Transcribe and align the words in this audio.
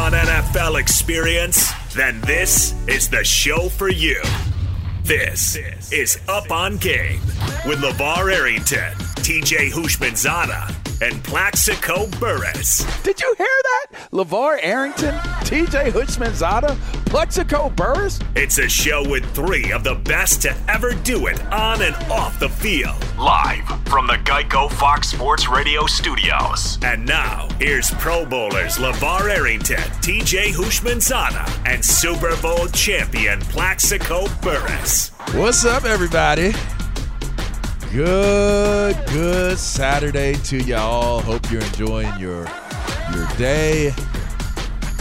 Want 0.00 0.14
NFL 0.14 0.80
experience? 0.80 1.72
Then 1.94 2.22
this 2.22 2.74
is 2.88 3.10
the 3.10 3.22
show 3.22 3.68
for 3.68 3.90
you. 3.90 4.18
This 5.04 5.56
is 5.92 6.18
Up 6.26 6.50
on 6.50 6.78
Game 6.78 7.20
with 7.66 7.80
LeVar 7.80 8.32
Arrington, 8.32 8.94
TJ 9.20 9.70
Houshmandzadeh, 9.70 10.79
and 11.00 11.22
Plaxico 11.24 12.06
Burress. 12.18 12.84
Did 13.02 13.20
you 13.20 13.34
hear 13.38 13.46
that? 13.46 14.10
LeVar 14.12 14.58
Arrington, 14.62 15.14
TJ 15.44 15.92
Houshmandzadeh, 15.92 16.76
Plaxico 17.06 17.70
Burress? 17.70 18.20
It's 18.34 18.58
a 18.58 18.68
show 18.68 19.08
with 19.08 19.24
three 19.34 19.72
of 19.72 19.84
the 19.84 19.94
best 19.94 20.42
to 20.42 20.54
ever 20.68 20.92
do 20.92 21.26
it 21.26 21.42
on 21.52 21.82
and 21.82 21.94
off 22.10 22.38
the 22.38 22.48
field. 22.48 22.96
Live 23.18 23.66
from 23.88 24.06
the 24.06 24.18
Geico 24.24 24.70
Fox 24.70 25.08
Sports 25.10 25.48
Radio 25.48 25.86
studios. 25.86 26.78
And 26.82 27.04
now, 27.06 27.48
here's 27.58 27.90
Pro 27.92 28.24
Bowlers 28.26 28.76
LeVar 28.76 29.28
Arrington, 29.34 29.78
TJ 30.02 30.52
Houshmandzadeh, 30.52 31.66
and 31.66 31.84
Super 31.84 32.36
Bowl 32.40 32.66
champion 32.68 33.40
Plaxico 33.40 34.26
Burress. 34.42 35.10
What's 35.34 35.64
up, 35.64 35.84
everybody? 35.84 36.52
Good, 37.92 38.94
good 39.08 39.58
Saturday 39.58 40.34
to 40.44 40.58
y'all. 40.58 41.20
Hope 41.22 41.50
you're 41.50 41.60
enjoying 41.60 42.16
your 42.20 42.46
your 43.12 43.26
day. 43.36 43.92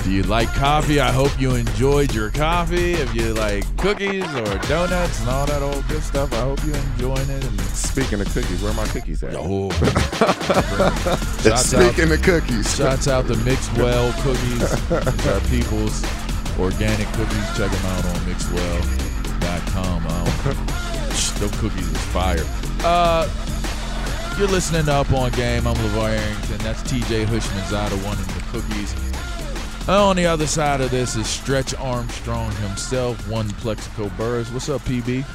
Do 0.04 0.12
you 0.12 0.24
like 0.24 0.52
coffee? 0.54 1.00
I 1.00 1.12
hope 1.12 1.40
you 1.40 1.54
enjoyed 1.54 2.16
your 2.16 2.32
coffee. 2.32 2.94
If 2.94 3.14
you 3.14 3.36
like 3.36 3.64
cookies 3.78 4.24
or 4.34 4.58
donuts 4.68 5.20
and 5.20 5.30
all 5.30 5.46
that 5.46 5.62
old 5.62 5.88
good 5.88 6.02
stuff, 6.02 6.34
I 6.34 6.42
hope 6.42 6.66
you're 6.66 6.76
enjoying 6.78 7.30
it. 7.30 7.46
And 7.46 7.62
Speaking 7.62 8.22
of 8.22 8.34
cookies, 8.34 8.60
where 8.64 8.72
are 8.72 8.76
my 8.76 8.88
cookies 8.88 9.22
at? 9.22 9.36
oh, 9.38 9.70
Speaking 11.58 12.06
out, 12.06 12.18
of 12.18 12.24
cookies, 12.24 12.76
shouts 12.76 13.08
out 13.08 13.28
to 13.28 13.36
Mixwell 13.36 14.14
Cookies. 14.24 14.90
These 14.90 15.28
are 15.28 15.40
people's 15.42 16.04
organic 16.58 17.08
cookies. 17.10 17.48
Check 17.56 17.70
them 17.70 17.86
out 17.86 18.06
on 18.06 18.26
Mixwell.com. 18.26 20.08
Um, 20.08 20.26
those 21.40 21.56
cookies 21.60 21.88
is 21.88 21.98
fire. 22.08 22.44
Uh, 22.82 23.28
you're 24.38 24.48
listening 24.48 24.86
to 24.86 24.94
Up 24.94 25.12
on 25.12 25.32
Game. 25.32 25.68
I'm 25.68 25.76
LeVar 25.76 26.18
Arrington. 26.18 26.58
That's 26.60 26.82
TJ 26.84 27.26
Houshmandzadeh, 27.26 28.06
one 28.06 28.18
of 28.18 28.28
the 28.34 28.42
cookies. 28.52 28.96
On 29.90 30.16
the 30.16 30.26
other 30.26 30.48
side 30.48 30.82
of 30.82 30.92
this 30.92 31.16
is 31.16 31.28
Stretch 31.28 31.74
Armstrong 31.76 32.52
himself, 32.58 33.28
one 33.28 33.50
Plaxico 33.50 34.10
Burress. 34.18 34.52
What's 34.52 34.70
up, 34.70 34.82
PB? 34.82 35.26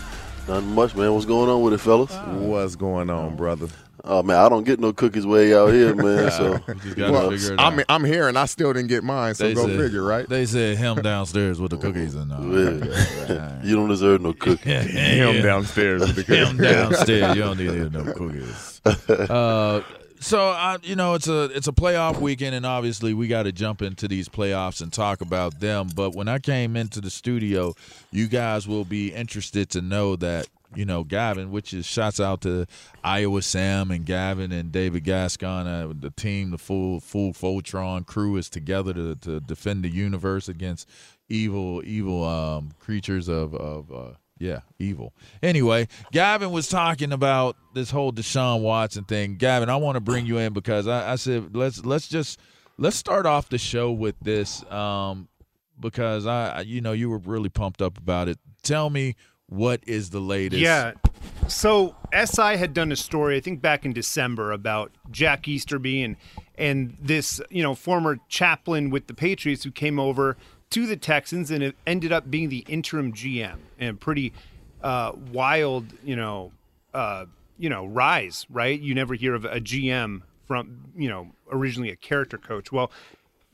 Nothing 0.49 0.75
much, 0.75 0.95
man. 0.95 1.13
What's 1.13 1.27
going 1.27 1.51
on 1.51 1.63
with 1.63 1.75
it, 1.75 1.79
fellas? 1.79 2.15
what's 2.15 2.77
going 2.77 3.11
on, 3.11 3.37
brother? 3.37 3.69
Oh 4.07 4.23
man, 4.23 4.37
I 4.37 4.49
don't 4.51 4.65
get 4.65 4.79
no 4.81 4.93
cookies 4.93 5.27
way 5.27 5.55
out 5.55 5.69
here, 5.73 5.95
man. 5.95 6.31
So 6.31 6.53
You 6.69 6.75
just 6.75 6.97
gotta 6.97 7.13
Well, 7.13 7.33
I 7.59 7.67
out. 7.67 7.75
mean, 7.77 7.87
I'm 7.89 8.05
here 8.05 8.29
and 8.29 8.37
I 8.39 8.45
still 8.45 8.73
didn't 8.73 8.89
get 8.89 9.03
mine, 9.03 9.35
so 9.35 9.45
They 9.49 9.55
go 9.55 9.67
said- 9.67 9.79
figure, 9.79 10.03
right? 10.03 10.29
They 10.29 10.45
said 10.45 10.77
him 10.77 11.01
downstairs 11.01 11.59
with 11.61 11.71
the 11.71 11.79
cookies 11.79 12.15
and 12.15 12.31
all. 12.33 12.43
yeah, 12.43 13.61
you 13.65 13.75
don't 13.75 13.89
deserve 13.89 14.21
no 14.21 14.33
cookies. 14.35 14.67
Him 14.91 15.43
downstairs 15.43 16.03
with 16.03 16.17
the 16.17 16.23
Him 16.37 16.59
downstairs. 16.59 17.35
You 17.35 17.43
don't 17.43 17.59
need 17.59 17.93
no 17.93 18.05
cookies. 18.13 18.81
Uh, 18.85 19.83
so 20.21 20.41
I, 20.51 20.79
you 20.83 20.97
know, 20.97 21.15
it's 21.15 21.29
a 21.29 21.45
it's 21.55 21.69
a 21.69 21.73
playoff 21.73 22.19
weekend, 22.21 22.55
and 22.55 22.65
obviously 22.65 23.13
we 23.15 23.27
got 23.29 23.43
to 23.45 23.53
jump 23.53 23.83
into 23.83 24.09
these 24.09 24.29
playoffs 24.29 24.81
and 24.83 24.93
talk 24.93 25.21
about 25.21 25.61
them. 25.61 25.89
But 25.95 26.15
when 26.15 26.29
I 26.29 26.39
came 26.39 26.77
into 26.77 27.01
the 27.03 27.11
studio, 27.11 27.75
you 28.11 28.27
guys 28.29 28.67
will 28.67 28.85
be 28.87 29.13
interested 29.13 29.69
to 29.71 29.83
know 29.83 30.17
that 30.17 30.47
you 30.75 30.85
know 30.85 31.05
Gavin, 31.05 31.51
which 31.51 31.73
is 31.73 31.87
shouts 31.87 32.21
out 32.21 32.41
to 32.43 32.67
Iowa 33.03 33.43
Sam 33.43 33.91
and 33.91 34.05
Gavin 34.05 34.53
and 34.53 34.71
David 34.73 35.05
Gascon, 35.05 35.67
uh, 35.67 35.93
the 35.99 36.11
team, 36.11 36.51
the 36.51 36.59
full 36.59 37.01
full 37.01 37.33
Voltron 37.33 38.07
crew 38.07 38.37
is 38.37 38.49
together 38.49 38.93
to 38.95 39.15
to 39.17 39.41
defend 39.41 39.85
the 39.85 39.89
universe 39.91 40.49
against 40.49 40.89
evil 41.29 41.83
evil 41.85 42.25
um, 42.25 42.73
creatures 42.81 43.29
of 43.29 43.55
of. 43.55 43.93
Uh, 43.93 44.11
yeah, 44.41 44.61
evil. 44.81 45.15
Anyway, 45.45 45.87
Gavin 46.11 46.51
was 46.51 46.69
talking 46.69 47.13
about 47.13 47.57
this 47.73 47.93
whole 47.93 48.13
Deshaun 48.13 48.63
Watson 48.63 49.05
thing. 49.05 49.37
Gavin, 49.37 49.71
I 49.71 49.77
want 49.77 49.95
to 49.95 50.01
bring 50.01 50.27
you 50.27 50.39
in 50.39 50.53
because 50.53 50.89
I, 50.89 51.13
I 51.13 51.15
said 51.15 51.55
let's 51.57 51.85
let's 51.87 52.09
just 52.09 52.41
let's 52.77 52.97
start 52.97 53.27
off 53.27 53.49
the 53.49 53.59
show 53.59 53.93
with 53.93 54.17
this 54.21 54.65
um, 54.73 55.29
because 55.79 56.27
I, 56.27 56.49
I- 56.49 56.61
you 56.63 56.81
know, 56.81 56.91
you 56.93 57.09
were 57.11 57.19
really 57.19 57.49
pumped 57.49 57.81
up 57.81 57.97
about 57.97 58.29
it. 58.29 58.39
Tell 58.65 58.91
me 58.91 59.15
what 59.55 59.81
is 59.87 60.11
the 60.11 60.21
latest? 60.21 60.61
Yeah. 60.61 60.93
So 61.49 61.95
SI 62.13 62.57
had 62.57 62.75
done 62.75 62.91
a 62.91 62.97
story, 62.97 63.37
I 63.37 63.41
think 63.41 63.61
back 63.61 63.85
in 63.85 63.93
December, 63.93 64.53
about 64.53 64.93
Jack 65.11 65.47
Easterby 65.47 66.03
and 66.03 66.17
and 66.57 66.97
this, 67.01 67.41
you 67.51 67.63
know, 67.63 67.75
former 67.75 68.19
chaplain 68.29 68.91
with 68.91 69.09
the 69.09 69.15
Patriots 69.15 69.65
who 69.65 69.71
came 69.71 69.99
over 69.99 70.37
to 70.71 70.87
the 70.87 70.97
Texans 70.97 71.51
and 71.51 71.63
it 71.63 71.77
ended 71.87 72.13
up 72.13 72.31
being 72.31 72.49
the 72.49 72.65
interim 72.69 73.13
GM 73.13 73.57
and 73.79 74.01
pretty 74.01 74.33
uh, 74.83 75.13
wild, 75.33 75.87
you 76.05 76.17
know, 76.17 76.53
uh, 76.93 77.27
you 77.59 77.69
know, 77.69 77.87
rise. 77.87 78.47
Right? 78.49 78.81
You 78.81 78.95
never 78.95 79.15
hear 79.15 79.35
of 79.35 79.45
a 79.45 79.61
GM 79.61 80.23
from, 80.47 80.93
you 80.97 81.09
know, 81.09 81.33
originally 81.51 81.91
a 81.91 81.97
character 81.97 82.39
coach. 82.39 82.71
Well, 82.73 82.91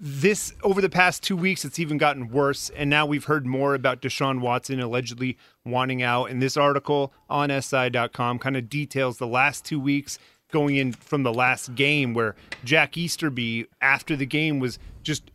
this 0.00 0.54
over 0.62 0.80
the 0.80 0.88
past 0.88 1.22
two 1.22 1.36
weeks, 1.36 1.64
it's 1.64 1.78
even 1.78 1.98
gotten 1.98 2.30
worse, 2.30 2.70
and 2.70 2.88
now 2.88 3.04
we've 3.04 3.24
heard 3.24 3.44
more 3.44 3.74
about 3.74 4.00
Deshaun 4.00 4.40
Watson 4.40 4.80
allegedly 4.80 5.36
wanting 5.64 6.02
out. 6.02 6.30
And 6.30 6.40
this 6.40 6.56
article 6.56 7.12
on 7.28 7.50
SI.com 7.50 8.38
kind 8.38 8.56
of 8.56 8.70
details 8.70 9.18
the 9.18 9.26
last 9.26 9.64
two 9.64 9.78
weeks 9.78 10.18
going 10.50 10.76
in 10.76 10.92
from 10.92 11.22
the 11.22 11.32
last 11.32 11.74
game, 11.74 12.14
where 12.14 12.34
Jack 12.64 12.96
Easterby 12.96 13.66
after 13.82 14.16
the 14.16 14.26
game 14.26 14.58
was 14.58 14.78
just 15.02 15.30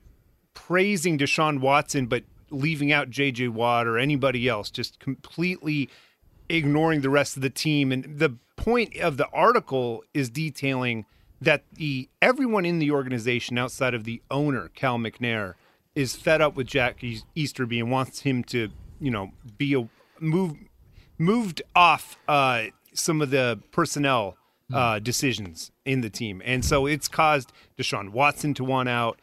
praising 0.55 1.19
Deshaun 1.19 1.59
Watson, 1.59 2.07
but 2.07 2.23
leaving 2.49 2.91
out 2.91 3.11
J.J. 3.11 3.49
Watt 3.49 3.85
or 3.85 3.99
anybody 3.99 4.47
else, 4.47 4.71
just 4.71 4.99
completely 4.99 5.89
ignoring 6.49 7.01
the 7.01 7.09
rest 7.09 7.35
of 7.35 7.43
the 7.43 7.49
team. 7.51 7.91
And 7.91 8.17
the 8.17 8.37
point 8.55 8.97
of 8.97 9.17
the 9.17 9.27
article 9.29 10.03
is 10.13 10.29
detailing 10.29 11.05
that 11.41 11.63
the 11.73 12.09
everyone 12.21 12.65
in 12.65 12.79
the 12.79 12.91
organization 12.91 13.57
outside 13.57 13.93
of 13.93 14.03
the 14.03 14.21
owner 14.31 14.69
Cal 14.75 14.97
McNair 14.97 15.55
is 15.93 16.15
fed 16.15 16.41
up 16.41 16.55
with 16.55 16.67
Jack 16.67 17.01
Easterby 17.35 17.79
and 17.79 17.91
wants 17.91 18.21
him 18.21 18.43
to 18.45 18.69
you 18.99 19.11
know 19.11 19.31
be 19.57 19.73
a 19.73 19.87
move 20.19 20.57
moved 21.17 21.61
off 21.75 22.17
uh, 22.27 22.63
some 22.93 23.21
of 23.21 23.29
the 23.29 23.59
personnel 23.71 24.37
uh, 24.73 24.99
decisions 24.99 25.71
in 25.85 26.01
the 26.01 26.09
team, 26.09 26.41
and 26.43 26.65
so 26.65 26.85
it's 26.85 27.07
caused 27.07 27.51
Deshaun 27.77 28.09
Watson 28.09 28.53
to 28.55 28.63
want 28.63 28.89
out, 28.89 29.19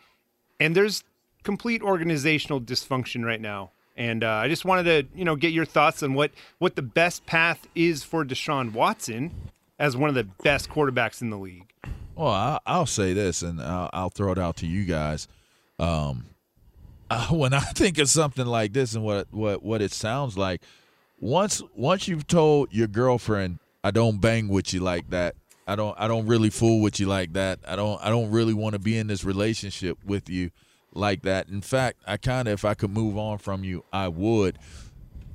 and 0.60 0.76
there's 0.76 1.02
complete 1.42 1.82
organizational 1.82 2.60
dysfunction 2.60 3.24
right 3.24 3.40
now. 3.40 3.72
And 3.96 4.24
uh, 4.24 4.30
I 4.30 4.48
just 4.48 4.64
wanted 4.64 4.84
to, 4.84 5.18
you 5.18 5.24
know, 5.24 5.36
get 5.36 5.52
your 5.52 5.64
thoughts 5.64 6.02
on 6.02 6.14
what 6.14 6.30
what 6.58 6.76
the 6.76 6.82
best 6.82 7.26
path 7.26 7.66
is 7.74 8.02
for 8.02 8.24
Deshaun 8.24 8.72
Watson 8.72 9.50
as 9.78 9.96
one 9.96 10.08
of 10.08 10.14
the 10.14 10.24
best 10.24 10.70
quarterbacks 10.70 11.20
in 11.20 11.30
the 11.30 11.36
league. 11.36 11.71
Well, 12.22 12.60
I'll, 12.64 12.86
say 12.86 13.14
this, 13.14 13.42
and 13.42 13.60
I'll, 13.60 13.90
I'll, 13.92 14.08
throw 14.08 14.30
it 14.30 14.38
out 14.38 14.58
to 14.58 14.66
you 14.68 14.84
guys. 14.84 15.26
Um, 15.80 16.26
uh, 17.10 17.26
when 17.30 17.52
I 17.52 17.58
think 17.58 17.98
of 17.98 18.08
something 18.08 18.46
like 18.46 18.72
this 18.72 18.94
and 18.94 19.02
what 19.02 19.26
what 19.32 19.64
what 19.64 19.82
it 19.82 19.90
sounds 19.90 20.38
like, 20.38 20.62
once 21.18 21.62
once 21.74 22.06
you've 22.06 22.28
told 22.28 22.72
your 22.72 22.86
girlfriend, 22.86 23.58
"I 23.82 23.90
don't 23.90 24.20
bang 24.20 24.46
with 24.46 24.72
you 24.72 24.78
like 24.78 25.10
that," 25.10 25.34
I 25.66 25.74
don't 25.74 25.98
I 25.98 26.06
don't 26.06 26.28
really 26.28 26.48
fool 26.48 26.80
with 26.80 27.00
you 27.00 27.06
like 27.06 27.32
that. 27.32 27.58
I 27.66 27.74
don't 27.74 28.00
I 28.00 28.08
don't 28.08 28.30
really 28.30 28.54
want 28.54 28.74
to 28.74 28.78
be 28.78 28.96
in 28.98 29.08
this 29.08 29.24
relationship 29.24 29.98
with 30.04 30.30
you 30.30 30.52
like 30.94 31.22
that. 31.22 31.48
In 31.48 31.60
fact, 31.60 32.02
I 32.06 32.18
kind 32.18 32.46
of 32.46 32.54
if 32.54 32.64
I 32.64 32.74
could 32.74 32.90
move 32.90 33.18
on 33.18 33.38
from 33.38 33.64
you, 33.64 33.84
I 33.92 34.06
would. 34.06 34.60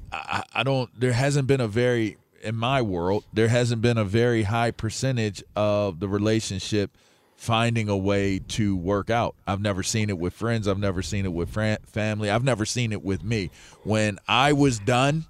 I, 0.09 0.43
I 0.53 0.63
don't. 0.63 0.89
There 0.97 1.11
hasn't 1.11 1.49
been 1.49 1.59
a 1.59 1.67
very 1.67 2.15
in 2.41 2.55
my 2.55 2.81
world, 2.81 3.23
there 3.33 3.47
hasn't 3.47 3.81
been 3.81 3.97
a 3.97 4.03
very 4.03 4.43
high 4.43 4.71
percentage 4.71 5.43
of 5.55 5.99
the 5.99 6.07
relationship 6.07 6.91
finding 7.35 7.87
a 7.87 7.95
way 7.95 8.39
to 8.39 8.75
work 8.75 9.09
out. 9.09 9.35
I've 9.45 9.61
never 9.61 9.83
seen 9.83 10.09
it 10.09 10.17
with 10.17 10.33
friends. 10.33 10.67
I've 10.67 10.79
never 10.79 11.01
seen 11.03 11.25
it 11.25 11.33
with 11.33 11.49
family. 11.49 12.29
I've 12.29 12.43
never 12.43 12.65
seen 12.65 12.91
it 12.91 13.03
with 13.03 13.23
me. 13.23 13.51
When 13.83 14.17
I 14.27 14.53
was 14.53 14.79
done, 14.79 15.25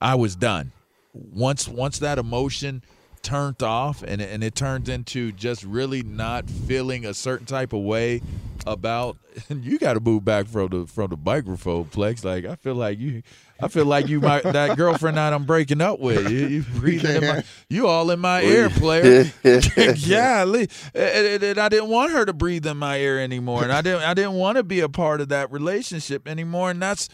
I 0.00 0.14
was 0.14 0.36
done. 0.36 0.72
Once 1.12 1.66
once 1.66 1.98
that 1.98 2.18
emotion 2.18 2.82
turned 3.22 3.62
off 3.62 4.04
and 4.04 4.20
and 4.20 4.44
it 4.44 4.54
turned 4.54 4.88
into 4.88 5.32
just 5.32 5.64
really 5.64 6.02
not 6.02 6.48
feeling 6.48 7.04
a 7.04 7.14
certain 7.14 7.46
type 7.46 7.72
of 7.72 7.80
way 7.80 8.20
about 8.66 9.16
you 9.48 9.78
got 9.78 9.94
to 9.94 10.00
move 10.00 10.24
back 10.24 10.46
from 10.46 10.68
the 10.68 10.86
from 10.86 11.10
the 11.10 11.16
microphone 11.16 11.86
plex 11.86 12.24
like 12.24 12.44
I 12.44 12.54
feel 12.56 12.74
like 12.74 12.98
you 12.98 13.22
I 13.60 13.68
feel 13.68 13.86
like 13.86 14.08
you 14.08 14.20
might 14.20 14.42
that 14.42 14.76
girlfriend 14.76 15.16
that 15.16 15.32
I'm 15.32 15.44
breaking 15.44 15.80
up 15.80 15.98
with. 15.98 16.30
You, 16.30 16.46
you 16.46 16.62
breathing 16.74 17.22
in 17.22 17.26
my, 17.26 17.44
you 17.70 17.86
all 17.86 18.10
in 18.10 18.20
my 18.20 18.42
oh, 18.42 18.46
ear, 18.46 18.70
player. 18.70 19.30
yeah, 19.44 20.42
and, 20.42 21.42
and 21.42 21.58
I 21.58 21.68
didn't 21.68 21.88
want 21.88 22.12
her 22.12 22.24
to 22.24 22.32
breathe 22.32 22.66
in 22.66 22.76
my 22.76 22.98
ear 22.98 23.18
anymore, 23.18 23.62
and 23.62 23.72
I 23.72 23.80
didn't 23.80 24.02
I 24.02 24.14
didn't 24.14 24.34
want 24.34 24.56
to 24.56 24.62
be 24.62 24.80
a 24.80 24.88
part 24.88 25.20
of 25.20 25.28
that 25.30 25.50
relationship 25.50 26.28
anymore. 26.28 26.70
And 26.70 26.82
that's 26.82 27.08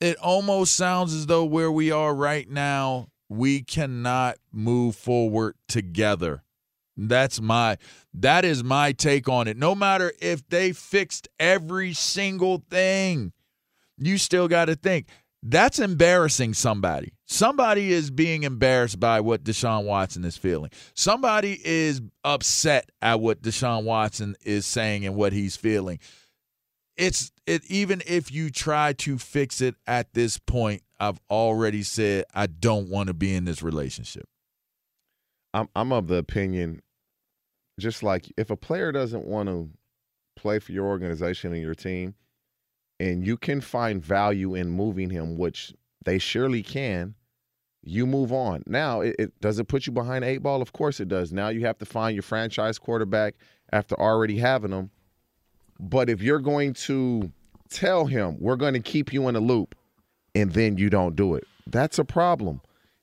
it. 0.00 0.16
Almost 0.18 0.76
sounds 0.76 1.14
as 1.14 1.26
though 1.26 1.44
where 1.44 1.72
we 1.72 1.90
are 1.90 2.14
right 2.14 2.48
now, 2.48 3.08
we 3.28 3.62
cannot 3.62 4.36
move 4.52 4.96
forward 4.96 5.54
together. 5.68 6.42
That's 6.96 7.40
my 7.40 7.76
that 8.14 8.44
is 8.44 8.64
my 8.64 8.92
take 8.92 9.28
on 9.28 9.48
it. 9.48 9.56
No 9.56 9.74
matter 9.74 10.12
if 10.20 10.46
they 10.48 10.72
fixed 10.72 11.28
every 11.38 11.92
single 11.92 12.62
thing, 12.70 13.32
you 13.98 14.18
still 14.18 14.48
got 14.48 14.66
to 14.66 14.74
think 14.74 15.06
that's 15.50 15.78
embarrassing 15.78 16.54
somebody. 16.54 17.12
Somebody 17.26 17.92
is 17.92 18.10
being 18.10 18.42
embarrassed 18.42 18.98
by 18.98 19.20
what 19.20 19.44
Deshaun 19.44 19.84
Watson 19.84 20.24
is 20.24 20.36
feeling. 20.36 20.70
Somebody 20.94 21.60
is 21.64 22.00
upset 22.24 22.90
at 23.02 23.20
what 23.20 23.42
Deshaun 23.42 23.84
Watson 23.84 24.36
is 24.44 24.66
saying 24.66 25.06
and 25.06 25.14
what 25.14 25.32
he's 25.32 25.56
feeling. 25.56 25.98
It's 26.96 27.30
it 27.46 27.62
even 27.68 28.02
if 28.06 28.32
you 28.32 28.50
try 28.50 28.94
to 28.94 29.18
fix 29.18 29.60
it 29.60 29.74
at 29.86 30.12
this 30.14 30.38
point, 30.38 30.82
I've 30.98 31.20
already 31.30 31.82
said 31.82 32.24
I 32.34 32.46
don't 32.46 32.88
want 32.88 33.08
to 33.08 33.14
be 33.14 33.34
in 33.34 33.44
this 33.44 33.62
relationship. 33.62 34.24
I'm 35.52 35.68
I'm 35.74 35.92
of 35.92 36.08
the 36.08 36.16
opinion 36.16 36.82
just 37.78 38.02
like 38.02 38.32
if 38.36 38.50
a 38.50 38.56
player 38.56 38.92
doesn't 38.92 39.26
want 39.26 39.48
to 39.48 39.68
play 40.36 40.58
for 40.58 40.72
your 40.72 40.86
organization 40.86 41.52
and 41.52 41.62
your 41.62 41.74
team, 41.74 42.14
and 42.98 43.26
you 43.26 43.36
can 43.36 43.60
find 43.60 44.02
value 44.02 44.54
in 44.54 44.70
moving 44.70 45.10
him, 45.10 45.36
which 45.36 45.74
they 46.04 46.18
surely 46.18 46.62
can, 46.62 47.14
you 47.82 48.06
move 48.06 48.32
on. 48.32 48.62
Now, 48.66 49.00
it, 49.00 49.16
it, 49.18 49.40
does 49.40 49.58
it 49.58 49.68
put 49.68 49.86
you 49.86 49.92
behind 49.92 50.24
eight 50.24 50.38
ball? 50.38 50.60
Of 50.60 50.72
course 50.72 51.00
it 51.00 51.08
does. 51.08 51.32
Now 51.32 51.48
you 51.48 51.60
have 51.66 51.78
to 51.78 51.86
find 51.86 52.14
your 52.14 52.22
franchise 52.22 52.78
quarterback 52.78 53.34
after 53.72 53.98
already 53.98 54.38
having 54.38 54.70
them. 54.70 54.90
But 55.78 56.08
if 56.08 56.22
you're 56.22 56.40
going 56.40 56.72
to 56.74 57.30
tell 57.68 58.06
him 58.06 58.36
we're 58.40 58.56
going 58.56 58.74
to 58.74 58.80
keep 58.80 59.12
you 59.12 59.28
in 59.28 59.36
a 59.36 59.40
loop, 59.40 59.74
and 60.34 60.52
then 60.52 60.76
you 60.76 60.90
don't 60.90 61.16
do 61.16 61.34
it, 61.34 61.46
that's 61.66 61.98
a 61.98 62.04
problem. 62.04 62.60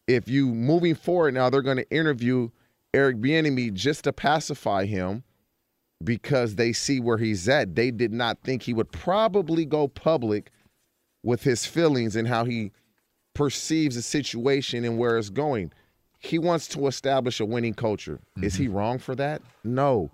If 0.07 0.28
you 0.28 0.48
moving 0.48 0.96
forward 0.96 1.34
now, 1.34 1.50
they're 1.50 1.62
going 1.62 1.78
to 1.78 1.89
interview 1.89 2.50
Eric 2.94 3.18
Bieniemy 3.18 3.74
just 3.74 4.04
to 4.04 4.13
pacify 4.13 4.86
him 4.86 5.24
because 6.04 6.56
they 6.56 6.74
see 6.74 7.00
where 7.00 7.18
he's 7.18 7.48
at. 7.48 7.76
They 7.76 7.92
did 7.92 8.12
not 8.12 8.39
think 8.44 8.63
he 8.63 8.74
would 8.74 8.92
probably 8.92 9.66
go 9.66 9.88
public 9.88 10.51
with 11.24 11.44
his 11.44 11.66
feelings 11.66 12.16
and 12.16 12.27
how 12.27 12.46
he 12.46 12.72
perceives 13.34 13.96
the 13.96 14.01
situation 14.01 14.84
and 14.84 14.98
where 14.98 15.18
it's 15.18 15.30
going. 15.30 15.72
He 16.20 16.39
wants 16.39 16.68
to 16.70 16.88
establish 16.88 17.39
a 17.39 17.46
winning 17.46 17.74
culture. 17.74 18.20
Mm-hmm. 18.38 18.44
Is 18.44 18.56
he 18.56 18.66
mm-hmm. 18.66 18.75
wrong 18.75 19.00
for 19.00 19.16
that? 19.16 19.42
No. 19.63 20.12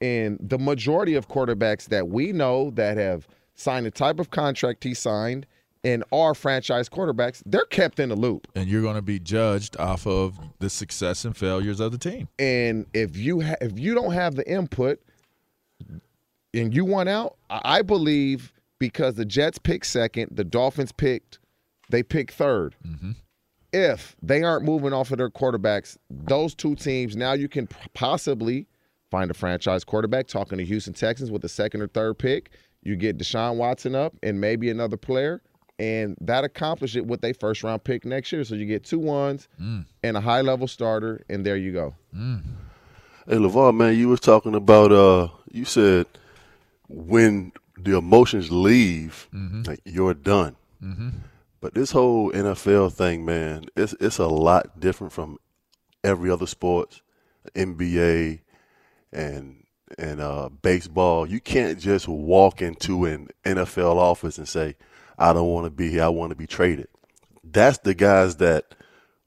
And 0.00 0.38
the 0.40 0.58
majority 0.58 1.14
of 1.14 1.28
quarterbacks 1.28 1.86
that 1.86 2.08
we 2.08 2.32
know 2.32 2.70
that 2.70 2.96
have 2.96 3.28
signed 3.54 3.86
the 3.86 3.90
type 3.90 4.18
of 4.18 4.30
contract 4.30 4.84
he 4.84 4.94
signed 4.94 5.46
and 5.84 6.04
are 6.12 6.34
franchise 6.34 6.88
quarterbacks, 6.88 7.42
they're 7.46 7.64
kept 7.66 8.00
in 8.00 8.10
the 8.10 8.16
loop. 8.16 8.46
And 8.54 8.68
you're 8.68 8.82
going 8.82 8.96
to 8.96 9.02
be 9.02 9.18
judged 9.18 9.78
off 9.78 10.06
of 10.06 10.38
the 10.58 10.70
success 10.70 11.24
and 11.24 11.36
failures 11.36 11.80
of 11.80 11.92
the 11.92 11.98
team. 11.98 12.28
And 12.38 12.86
if 12.94 13.16
you 13.16 13.40
ha- 13.40 13.56
if 13.60 13.78
you 13.78 13.94
don't 13.94 14.12
have 14.12 14.34
the 14.34 14.48
input, 14.50 15.00
and 16.54 16.74
you 16.74 16.84
won 16.84 17.08
out, 17.08 17.36
I 17.48 17.82
believe 17.82 18.52
because 18.78 19.14
the 19.14 19.24
Jets 19.24 19.58
picked 19.58 19.86
second, 19.86 20.30
the 20.32 20.44
Dolphins 20.44 20.92
picked, 20.92 21.38
they 21.90 22.02
picked 22.02 22.36
3rd 22.36 22.72
mm-hmm. 22.86 23.10
If 23.72 24.16
they 24.20 24.42
aren't 24.42 24.64
moving 24.64 24.92
off 24.92 25.12
of 25.12 25.18
their 25.18 25.30
quarterbacks, 25.30 25.96
those 26.10 26.56
two 26.56 26.74
teams, 26.74 27.14
now 27.14 27.34
you 27.34 27.48
can 27.48 27.68
possibly 27.94 28.66
find 29.12 29.30
a 29.30 29.34
franchise 29.34 29.84
quarterback 29.84 30.26
talking 30.26 30.58
to 30.58 30.64
Houston 30.64 30.92
Texans 30.92 31.30
with 31.30 31.42
the 31.42 31.48
second 31.48 31.80
or 31.80 31.86
third 31.86 32.18
pick. 32.18 32.50
You 32.82 32.96
get 32.96 33.16
Deshaun 33.16 33.56
Watson 33.56 33.94
up 33.94 34.16
and 34.24 34.40
maybe 34.40 34.70
another 34.70 34.96
player, 34.96 35.40
and 35.78 36.16
that 36.20 36.42
accomplishes 36.42 36.96
it 36.96 37.06
with 37.06 37.24
a 37.24 37.32
first 37.34 37.62
round 37.62 37.84
pick 37.84 38.04
next 38.04 38.32
year. 38.32 38.42
So 38.42 38.56
you 38.56 38.66
get 38.66 38.84
two 38.84 38.98
ones 38.98 39.46
mm. 39.60 39.84
and 40.02 40.16
a 40.16 40.20
high 40.20 40.40
level 40.40 40.66
starter, 40.66 41.24
and 41.28 41.46
there 41.46 41.56
you 41.56 41.72
go. 41.72 41.94
Mm. 42.12 42.42
Hey 43.28 43.36
LeVar, 43.36 43.76
man, 43.76 43.96
you 43.96 44.08
was 44.08 44.18
talking 44.18 44.56
about 44.56 44.90
uh 44.90 45.28
you 45.52 45.64
said 45.64 46.06
when 46.90 47.52
the 47.78 47.96
emotions 47.96 48.50
leave, 48.50 49.28
mm-hmm. 49.32 49.62
like 49.62 49.80
you're 49.84 50.14
done. 50.14 50.56
Mm-hmm. 50.82 51.08
But 51.60 51.74
this 51.74 51.90
whole 51.90 52.32
NFL 52.32 52.92
thing, 52.92 53.24
man, 53.24 53.66
it's 53.76 53.94
it's 54.00 54.18
a 54.18 54.26
lot 54.26 54.80
different 54.80 55.12
from 55.12 55.38
every 56.02 56.30
other 56.30 56.46
sports, 56.46 57.02
NBA, 57.54 58.40
and 59.12 59.64
and 59.98 60.20
uh, 60.20 60.48
baseball. 60.62 61.26
You 61.26 61.40
can't 61.40 61.78
just 61.78 62.08
walk 62.08 62.62
into 62.62 63.04
an 63.04 63.28
NFL 63.44 63.96
office 63.96 64.38
and 64.38 64.48
say, 64.48 64.76
"I 65.18 65.32
don't 65.32 65.50
want 65.50 65.66
to 65.66 65.70
be 65.70 65.90
here. 65.90 66.04
I 66.04 66.08
want 66.08 66.30
to 66.30 66.36
be 66.36 66.46
traded." 66.46 66.88
That's 67.44 67.78
the 67.78 67.94
guys 67.94 68.36
that 68.36 68.74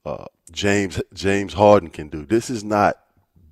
uh, 0.06 0.26
James 0.52 1.02
James 1.14 1.54
Harden 1.54 1.90
can 1.90 2.10
do. 2.10 2.26
This 2.26 2.50
is 2.50 2.64
not 2.64 3.00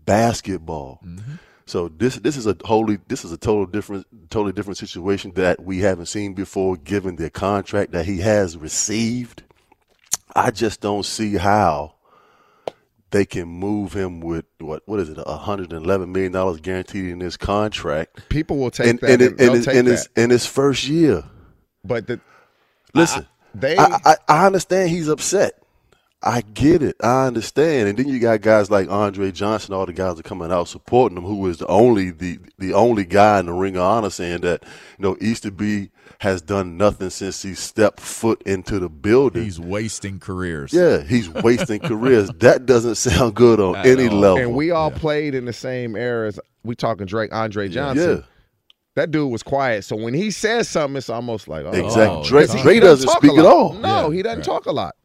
basketball. 0.06 1.00
Mm-hmm. 1.06 1.36
So 1.72 1.88
this 1.88 2.18
this 2.18 2.36
is 2.36 2.48
a 2.48 2.58
wholly 2.66 3.00
this 3.08 3.24
is 3.24 3.32
a 3.32 3.38
total 3.38 3.66
different 3.66 4.06
totally 4.30 4.52
different 4.52 4.78
situation 4.78 5.32
that 5.36 5.64
we 5.64 5.80
haven't 5.80 6.08
seen 6.08 6.34
before 6.34 6.76
given 6.76 7.16
the 7.16 7.30
contract 7.30 7.94
that 7.94 8.06
he 8.06 8.18
has 8.18 8.58
received. 8.58 9.44
I 10.36 10.52
just 10.52 10.82
don't 10.82 11.06
see 11.06 11.38
how 11.38 11.96
they 13.12 13.24
can 13.24 13.48
move 13.48 13.94
him 13.94 14.20
with 14.20 14.44
what 14.60 14.84
what 14.86 15.00
is 15.00 15.08
it, 15.08 15.18
hundred 15.18 15.72
and 15.72 15.86
eleven 15.86 16.12
million 16.12 16.34
dollars 16.34 16.60
guaranteed 16.60 17.06
in 17.06 17.22
his 17.22 17.38
contract. 17.38 18.28
People 18.28 18.58
will 18.58 18.70
take 18.70 18.88
in, 18.88 18.96
that. 18.98 19.10
and 19.10 19.22
in, 19.22 19.36
they'll 19.38 19.54
his, 19.54 19.66
take 19.66 19.76
in 19.76 19.86
his 19.86 20.10
that. 20.14 20.24
in 20.24 20.30
his 20.30 20.46
first 20.46 20.90
year. 20.90 21.24
But 21.86 22.06
the 22.06 22.20
Listen, 22.94 23.26
they 23.56 23.78
I, 23.78 23.98
I, 24.04 24.16
I 24.28 24.46
understand 24.46 24.90
he's 24.90 25.08
upset. 25.08 25.61
I 26.24 26.42
get 26.42 26.84
it. 26.84 26.96
I 27.02 27.26
understand. 27.26 27.90
And 27.90 27.98
then 27.98 28.08
you 28.08 28.20
got 28.20 28.42
guys 28.42 28.70
like 28.70 28.90
Andre 28.92 29.32
Johnson, 29.32 29.74
all 29.74 29.88
the 29.88 29.94
guys 29.94 30.20
are 30.20 30.24
coming 30.24 30.52
out 30.52 30.68
supporting 30.68 31.18
him, 31.18 31.24
who 31.24 31.48
is 31.48 31.58
the 31.58 31.68
only 31.68 32.12
the 32.12 32.38
the 32.60 32.74
only 32.76 33.06
guy 33.06 33.40
in 33.40 33.48
the 33.48 33.54
ring 33.54 33.76
of 33.76 33.82
honor 33.82 34.10
saying 34.12 34.42
that, 34.42 34.64
you 35.00 35.04
know, 35.04 35.18
Easterby 35.20 35.90
has 36.20 36.40
done 36.44 36.78
nothing 36.78 37.10
since 37.10 37.42
he 37.42 37.56
stepped 37.56 38.00
foot 38.00 38.40
into 38.44 38.78
the 38.78 38.88
building. 38.88 39.44
He's 39.44 39.60
wasting 39.60 40.20
careers. 40.20 40.72
yeah, 40.72 41.02
he's 41.02 41.28
wasting 41.30 41.80
careers. 41.80 42.30
That 42.40 42.68
doesn't 42.68 42.96
sound 42.96 43.34
good 43.34 43.60
on 43.60 43.76
At 43.78 43.88
any 43.88 44.08
level. 44.08 44.38
and 44.38 44.54
we 44.54 44.70
all 44.70 44.92
played 44.92 45.34
in 45.34 45.46
the 45.46 45.54
same 45.54 45.96
era 45.96 46.28
as 46.28 46.40
we 46.64 46.76
talking 46.76 47.08
Drake, 47.08 47.34
Andre 47.34 47.68
Johnson. 47.68 48.18
yeah. 48.18 48.24
That 48.96 49.10
dude 49.10 49.32
was 49.32 49.42
quiet. 49.42 49.86
So 49.86 49.96
when 49.96 50.14
he 50.14 50.30
says 50.32 50.68
something, 50.70 50.98
it's 50.98 51.10
almost 51.10 51.48
like 51.48 51.66
oh, 51.66 51.72
Exactly. 51.72 52.18
Oh, 52.20 52.24
Dre, 52.24 52.42
that's- 52.46 52.62
Dre 52.62 52.74
he 52.76 52.80
doesn't 52.80 53.10
speak 53.10 53.38
at 53.40 53.46
all. 53.46 53.74
No, 53.74 54.10
Yeah, 54.10 54.16
he 54.16 54.22
doesn't 54.22 54.40
right. 54.40 54.46
talk 54.46 54.66
a 54.68 54.72
lot. 54.72 54.96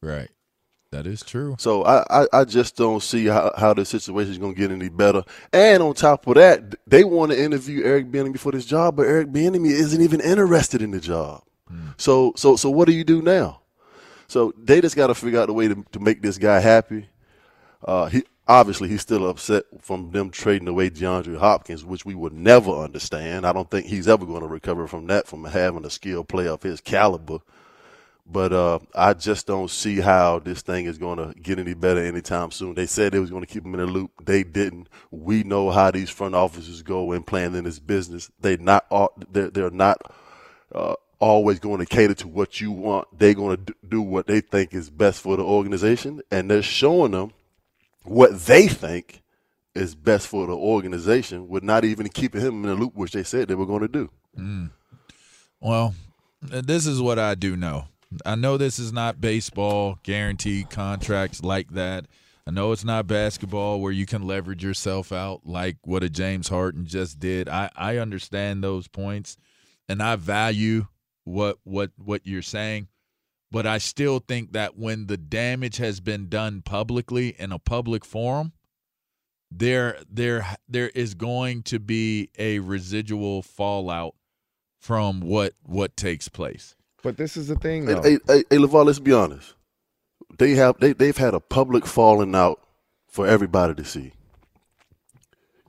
Right. 0.00 0.28
That 0.90 1.06
is 1.06 1.22
true. 1.22 1.56
So 1.58 1.84
I, 1.84 2.22
I, 2.22 2.26
I 2.32 2.44
just 2.44 2.76
don't 2.76 3.02
see 3.02 3.26
how, 3.26 3.52
how 3.56 3.74
the 3.74 3.84
situation 3.84 4.32
is 4.32 4.38
going 4.38 4.54
to 4.54 4.58
get 4.58 4.70
any 4.70 4.88
better. 4.88 5.22
And 5.52 5.82
on 5.82 5.94
top 5.94 6.26
of 6.26 6.36
that, 6.36 6.76
they 6.86 7.04
want 7.04 7.32
to 7.32 7.42
interview 7.42 7.84
Eric 7.84 8.10
Bieniemy 8.10 8.38
for 8.38 8.52
this 8.52 8.64
job, 8.64 8.96
but 8.96 9.06
Eric 9.06 9.28
Bieniemy 9.28 9.70
isn't 9.70 10.00
even 10.00 10.20
interested 10.20 10.80
in 10.80 10.90
the 10.90 11.00
job. 11.00 11.42
So 11.98 12.32
so 12.36 12.56
so 12.56 12.70
what 12.70 12.86
do 12.86 12.94
you 12.94 13.04
do 13.04 13.20
now? 13.20 13.60
So 14.26 14.54
they 14.56 14.80
just 14.80 14.96
got 14.96 15.08
to 15.08 15.14
figure 15.14 15.40
out 15.40 15.50
a 15.50 15.52
way 15.52 15.68
to, 15.68 15.84
to 15.92 16.00
make 16.00 16.22
this 16.22 16.38
guy 16.38 16.60
happy. 16.60 17.08
Uh, 17.84 18.06
he 18.06 18.24
obviously 18.46 18.88
he's 18.88 19.02
still 19.02 19.28
upset 19.28 19.64
from 19.80 20.10
them 20.12 20.30
trading 20.30 20.68
away 20.68 20.90
DeAndre 20.90 21.38
Hopkins, 21.38 21.84
which 21.84 22.04
we 22.04 22.14
would 22.14 22.32
never 22.32 22.70
understand. 22.70 23.46
I 23.46 23.52
don't 23.52 23.70
think 23.70 23.86
he's 23.86 24.08
ever 24.08 24.24
going 24.24 24.40
to 24.40 24.46
recover 24.48 24.86
from 24.86 25.06
that, 25.08 25.26
from 25.26 25.44
having 25.44 25.84
a 25.84 25.90
skilled 25.90 26.28
player 26.28 26.52
of 26.52 26.62
his 26.62 26.80
caliber. 26.80 27.38
But 28.30 28.52
uh, 28.52 28.80
I 28.94 29.14
just 29.14 29.46
don't 29.46 29.70
see 29.70 30.00
how 30.00 30.38
this 30.38 30.60
thing 30.60 30.84
is 30.84 30.98
going 30.98 31.16
to 31.16 31.38
get 31.40 31.58
any 31.58 31.72
better 31.72 32.04
anytime 32.04 32.50
soon. 32.50 32.74
They 32.74 32.84
said 32.84 33.12
they 33.12 33.18
was 33.18 33.30
going 33.30 33.42
to 33.42 33.46
keep 33.46 33.64
him 33.64 33.74
in 33.74 33.80
the 33.80 33.86
loop. 33.86 34.10
They 34.22 34.42
didn't. 34.44 34.88
We 35.10 35.44
know 35.44 35.70
how 35.70 35.90
these 35.90 36.10
front 36.10 36.34
offices 36.34 36.82
go 36.82 37.12
in 37.12 37.24
this 37.64 37.78
business. 37.78 38.30
They 38.38 38.58
not 38.58 38.84
they're, 39.32 39.48
they're 39.50 39.70
not 39.70 40.02
uh, 40.74 40.94
always 41.18 41.58
going 41.58 41.78
to 41.78 41.86
cater 41.86 42.12
to 42.14 42.28
what 42.28 42.60
you 42.60 42.70
want. 42.70 43.08
They're 43.18 43.32
going 43.32 43.64
to 43.64 43.74
do 43.88 44.02
what 44.02 44.26
they 44.26 44.40
think 44.40 44.74
is 44.74 44.90
best 44.90 45.22
for 45.22 45.38
the 45.38 45.42
organization, 45.42 46.20
and 46.30 46.50
they're 46.50 46.60
showing 46.62 47.12
them 47.12 47.32
what 48.04 48.38
they 48.40 48.68
think 48.68 49.22
is 49.74 49.94
best 49.94 50.26
for 50.26 50.46
the 50.46 50.54
organization, 50.54 51.48
with 51.48 51.62
not 51.62 51.84
even 51.84 52.08
keeping 52.10 52.42
him 52.42 52.62
in 52.62 52.68
the 52.68 52.74
loop, 52.74 52.94
which 52.94 53.12
they 53.12 53.22
said 53.22 53.48
they 53.48 53.54
were 53.54 53.66
going 53.66 53.82
to 53.82 53.88
do. 53.88 54.10
Well, 55.60 55.94
this 56.42 56.86
is 56.86 57.00
what 57.00 57.18
I 57.18 57.34
do 57.34 57.56
know. 57.56 57.86
I 58.24 58.34
know 58.34 58.56
this 58.56 58.78
is 58.78 58.92
not 58.92 59.20
baseball, 59.20 59.98
guaranteed 60.02 60.70
contracts 60.70 61.42
like 61.42 61.70
that. 61.72 62.06
I 62.46 62.50
know 62.50 62.72
it's 62.72 62.84
not 62.84 63.06
basketball 63.06 63.80
where 63.80 63.92
you 63.92 64.06
can 64.06 64.26
leverage 64.26 64.64
yourself 64.64 65.12
out 65.12 65.42
like 65.44 65.76
what 65.84 66.02
a 66.02 66.08
James 66.08 66.48
Harden 66.48 66.86
just 66.86 67.20
did. 67.20 67.46
I, 67.46 67.70
I 67.76 67.98
understand 67.98 68.64
those 68.64 68.88
points 68.88 69.36
and 69.86 70.02
I 70.02 70.16
value 70.16 70.86
what 71.24 71.58
what 71.64 71.90
what 71.96 72.26
you're 72.26 72.40
saying. 72.40 72.88
But 73.50 73.66
I 73.66 73.78
still 73.78 74.18
think 74.18 74.52
that 74.52 74.78
when 74.78 75.06
the 75.06 75.16
damage 75.18 75.76
has 75.76 76.00
been 76.00 76.28
done 76.28 76.62
publicly 76.62 77.34
in 77.38 77.52
a 77.52 77.58
public 77.58 78.04
forum, 78.04 78.52
there 79.50 79.98
there 80.10 80.56
there 80.66 80.88
is 80.94 81.12
going 81.14 81.62
to 81.64 81.78
be 81.78 82.30
a 82.38 82.60
residual 82.60 83.42
fallout 83.42 84.14
from 84.80 85.20
what 85.20 85.52
what 85.62 85.96
takes 85.98 86.28
place. 86.28 86.76
But 87.02 87.16
this 87.16 87.36
is 87.36 87.48
the 87.48 87.56
thing, 87.56 87.86
though. 87.86 88.02
hey, 88.02 88.18
hey, 88.26 88.44
hey 88.50 88.56
Levar, 88.56 88.84
let's 88.84 88.98
be 88.98 89.12
honest. 89.12 89.54
They 90.38 90.52
have 90.52 90.78
they 90.80 90.92
they've 90.92 91.16
had 91.16 91.34
a 91.34 91.40
public 91.40 91.86
falling 91.86 92.34
out 92.34 92.60
for 93.06 93.26
everybody 93.26 93.74
to 93.74 93.84
see. 93.84 94.12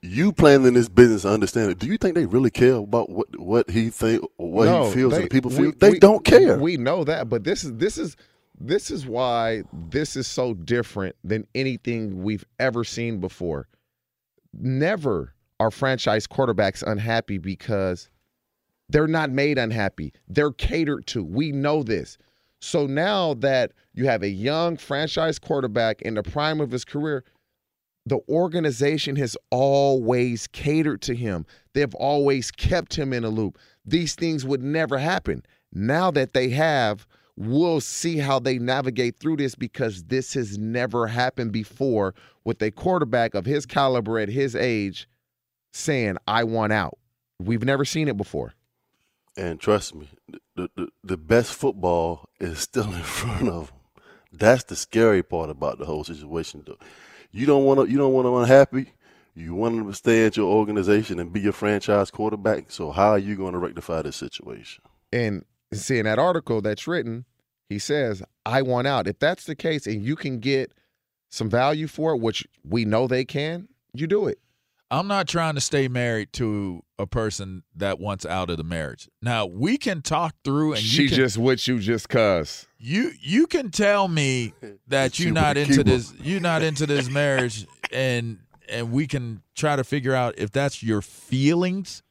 You 0.02 0.32
playing 0.32 0.64
in 0.64 0.74
this 0.74 0.88
business, 0.88 1.24
understand 1.26 1.70
it. 1.70 1.78
Do 1.78 1.86
you 1.86 1.98
think 1.98 2.14
they 2.14 2.24
really 2.26 2.50
care 2.50 2.74
about 2.74 3.10
what 3.10 3.38
what 3.38 3.70
he 3.70 3.90
think 3.90 4.22
or 4.38 4.50
what 4.50 4.64
No, 4.64 4.84
he 4.86 4.94
feels 4.94 5.12
they- 5.12 5.22
and 5.22 5.30
people 5.30 5.50
we- 5.50 5.56
feel? 5.56 5.72
They 5.78 5.90
we- 5.90 5.98
don't 5.98 6.24
care. 6.24 6.58
We 6.58 6.76
know 6.76 7.04
that, 7.04 7.28
but 7.28 7.44
this 7.44 7.64
is 7.64 7.74
this 7.74 7.98
is 7.98 8.16
this 8.58 8.90
is 8.90 9.06
why 9.06 9.62
this 9.72 10.16
is 10.16 10.26
so 10.26 10.54
different 10.54 11.16
than 11.24 11.46
anything 11.54 12.22
we've 12.22 12.44
ever 12.58 12.82
seen 12.84 13.18
before. 13.20 13.68
Never 14.52 15.34
are 15.58 15.70
franchise 15.70 16.26
quarterbacks 16.26 16.82
unhappy 16.82 17.38
because 17.38 18.08
they're 18.90 19.06
not 19.06 19.30
made 19.30 19.58
unhappy. 19.58 20.12
They're 20.28 20.52
catered 20.52 21.06
to. 21.08 21.22
We 21.22 21.52
know 21.52 21.82
this. 21.82 22.18
So 22.60 22.86
now 22.86 23.34
that 23.34 23.72
you 23.94 24.06
have 24.06 24.22
a 24.22 24.28
young 24.28 24.76
franchise 24.76 25.38
quarterback 25.38 26.02
in 26.02 26.14
the 26.14 26.22
prime 26.22 26.60
of 26.60 26.70
his 26.70 26.84
career, 26.84 27.24
the 28.04 28.18
organization 28.28 29.16
has 29.16 29.36
always 29.50 30.46
catered 30.48 31.02
to 31.02 31.14
him. 31.14 31.46
They've 31.74 31.94
always 31.94 32.50
kept 32.50 32.96
him 32.96 33.12
in 33.12 33.24
a 33.24 33.28
loop. 33.28 33.58
These 33.84 34.14
things 34.14 34.44
would 34.44 34.62
never 34.62 34.98
happen. 34.98 35.44
Now 35.72 36.10
that 36.10 36.32
they 36.32 36.48
have, 36.50 37.06
we'll 37.36 37.80
see 37.80 38.18
how 38.18 38.40
they 38.40 38.58
navigate 38.58 39.18
through 39.18 39.36
this 39.36 39.54
because 39.54 40.02
this 40.04 40.34
has 40.34 40.58
never 40.58 41.06
happened 41.06 41.52
before 41.52 42.14
with 42.44 42.60
a 42.62 42.70
quarterback 42.70 43.34
of 43.34 43.46
his 43.46 43.64
caliber 43.66 44.18
at 44.18 44.28
his 44.28 44.56
age 44.56 45.08
saying, 45.72 46.16
I 46.26 46.44
want 46.44 46.72
out. 46.72 46.98
We've 47.38 47.64
never 47.64 47.84
seen 47.84 48.08
it 48.08 48.16
before. 48.16 48.54
And 49.40 49.58
trust 49.58 49.94
me, 49.94 50.06
the, 50.54 50.68
the 50.76 50.88
the 51.02 51.16
best 51.16 51.54
football 51.54 52.28
is 52.38 52.58
still 52.58 52.84
in 52.92 53.02
front 53.02 53.48
of 53.48 53.68
them. 53.68 53.76
That's 54.32 54.64
the 54.64 54.76
scary 54.76 55.22
part 55.22 55.48
about 55.48 55.78
the 55.78 55.86
whole 55.86 56.04
situation. 56.04 56.62
Though, 56.66 56.76
you 57.32 57.46
don't 57.46 57.64
want 57.64 57.80
to 57.80 57.90
you 57.90 57.96
don't 57.96 58.12
want 58.12 58.26
them 58.26 58.34
unhappy. 58.34 58.92
You 59.34 59.54
want 59.54 59.76
them 59.76 59.86
to 59.88 59.94
stay 59.94 60.26
at 60.26 60.36
your 60.36 60.52
organization 60.52 61.18
and 61.18 61.32
be 61.32 61.40
your 61.40 61.54
franchise 61.54 62.10
quarterback. 62.10 62.70
So 62.70 62.90
how 62.90 63.10
are 63.10 63.18
you 63.18 63.34
going 63.34 63.54
to 63.54 63.58
rectify 63.58 64.02
this 64.02 64.16
situation? 64.16 64.82
And 65.10 65.46
see, 65.72 65.98
in 65.98 66.04
that 66.04 66.18
article 66.18 66.60
that's 66.60 66.86
written, 66.86 67.24
he 67.70 67.78
says, 67.78 68.22
I 68.44 68.60
want 68.60 68.88
out. 68.88 69.06
If 69.06 69.20
that's 69.20 69.44
the 69.44 69.54
case 69.54 69.86
and 69.86 70.04
you 70.04 70.16
can 70.16 70.40
get 70.40 70.74
some 71.30 71.48
value 71.48 71.86
for 71.86 72.12
it, 72.12 72.20
which 72.20 72.46
we 72.62 72.84
know 72.84 73.06
they 73.06 73.24
can, 73.24 73.68
you 73.94 74.06
do 74.06 74.26
it. 74.26 74.38
I'm 74.90 75.06
not 75.06 75.28
trying 75.28 75.54
to 75.54 75.60
stay 75.60 75.86
married 75.86 76.32
to 76.34 76.82
a 76.98 77.06
person 77.06 77.62
that 77.76 78.00
wants 78.00 78.26
out 78.26 78.50
of 78.50 78.56
the 78.56 78.64
marriage. 78.64 79.08
Now 79.22 79.46
we 79.46 79.78
can 79.78 80.02
talk 80.02 80.34
through, 80.42 80.72
and 80.72 80.82
she 80.82 81.02
you 81.02 81.08
can, 81.08 81.16
just 81.16 81.38
with 81.38 81.68
you 81.68 81.78
just 81.78 82.08
cuz. 82.08 82.66
you 82.78 83.12
you 83.20 83.46
can 83.46 83.70
tell 83.70 84.08
me 84.08 84.52
that 84.88 85.18
you're 85.18 85.32
not 85.32 85.56
into 85.56 85.84
this 85.84 86.12
you're 86.20 86.40
not 86.40 86.62
into 86.62 86.86
this 86.86 87.08
marriage 87.08 87.66
and 87.92 88.38
and 88.68 88.92
we 88.92 89.06
can 89.06 89.42
try 89.54 89.76
to 89.76 89.84
figure 89.84 90.14
out 90.14 90.34
if 90.38 90.50
that's 90.50 90.82
your 90.82 91.02
feelings 91.02 92.02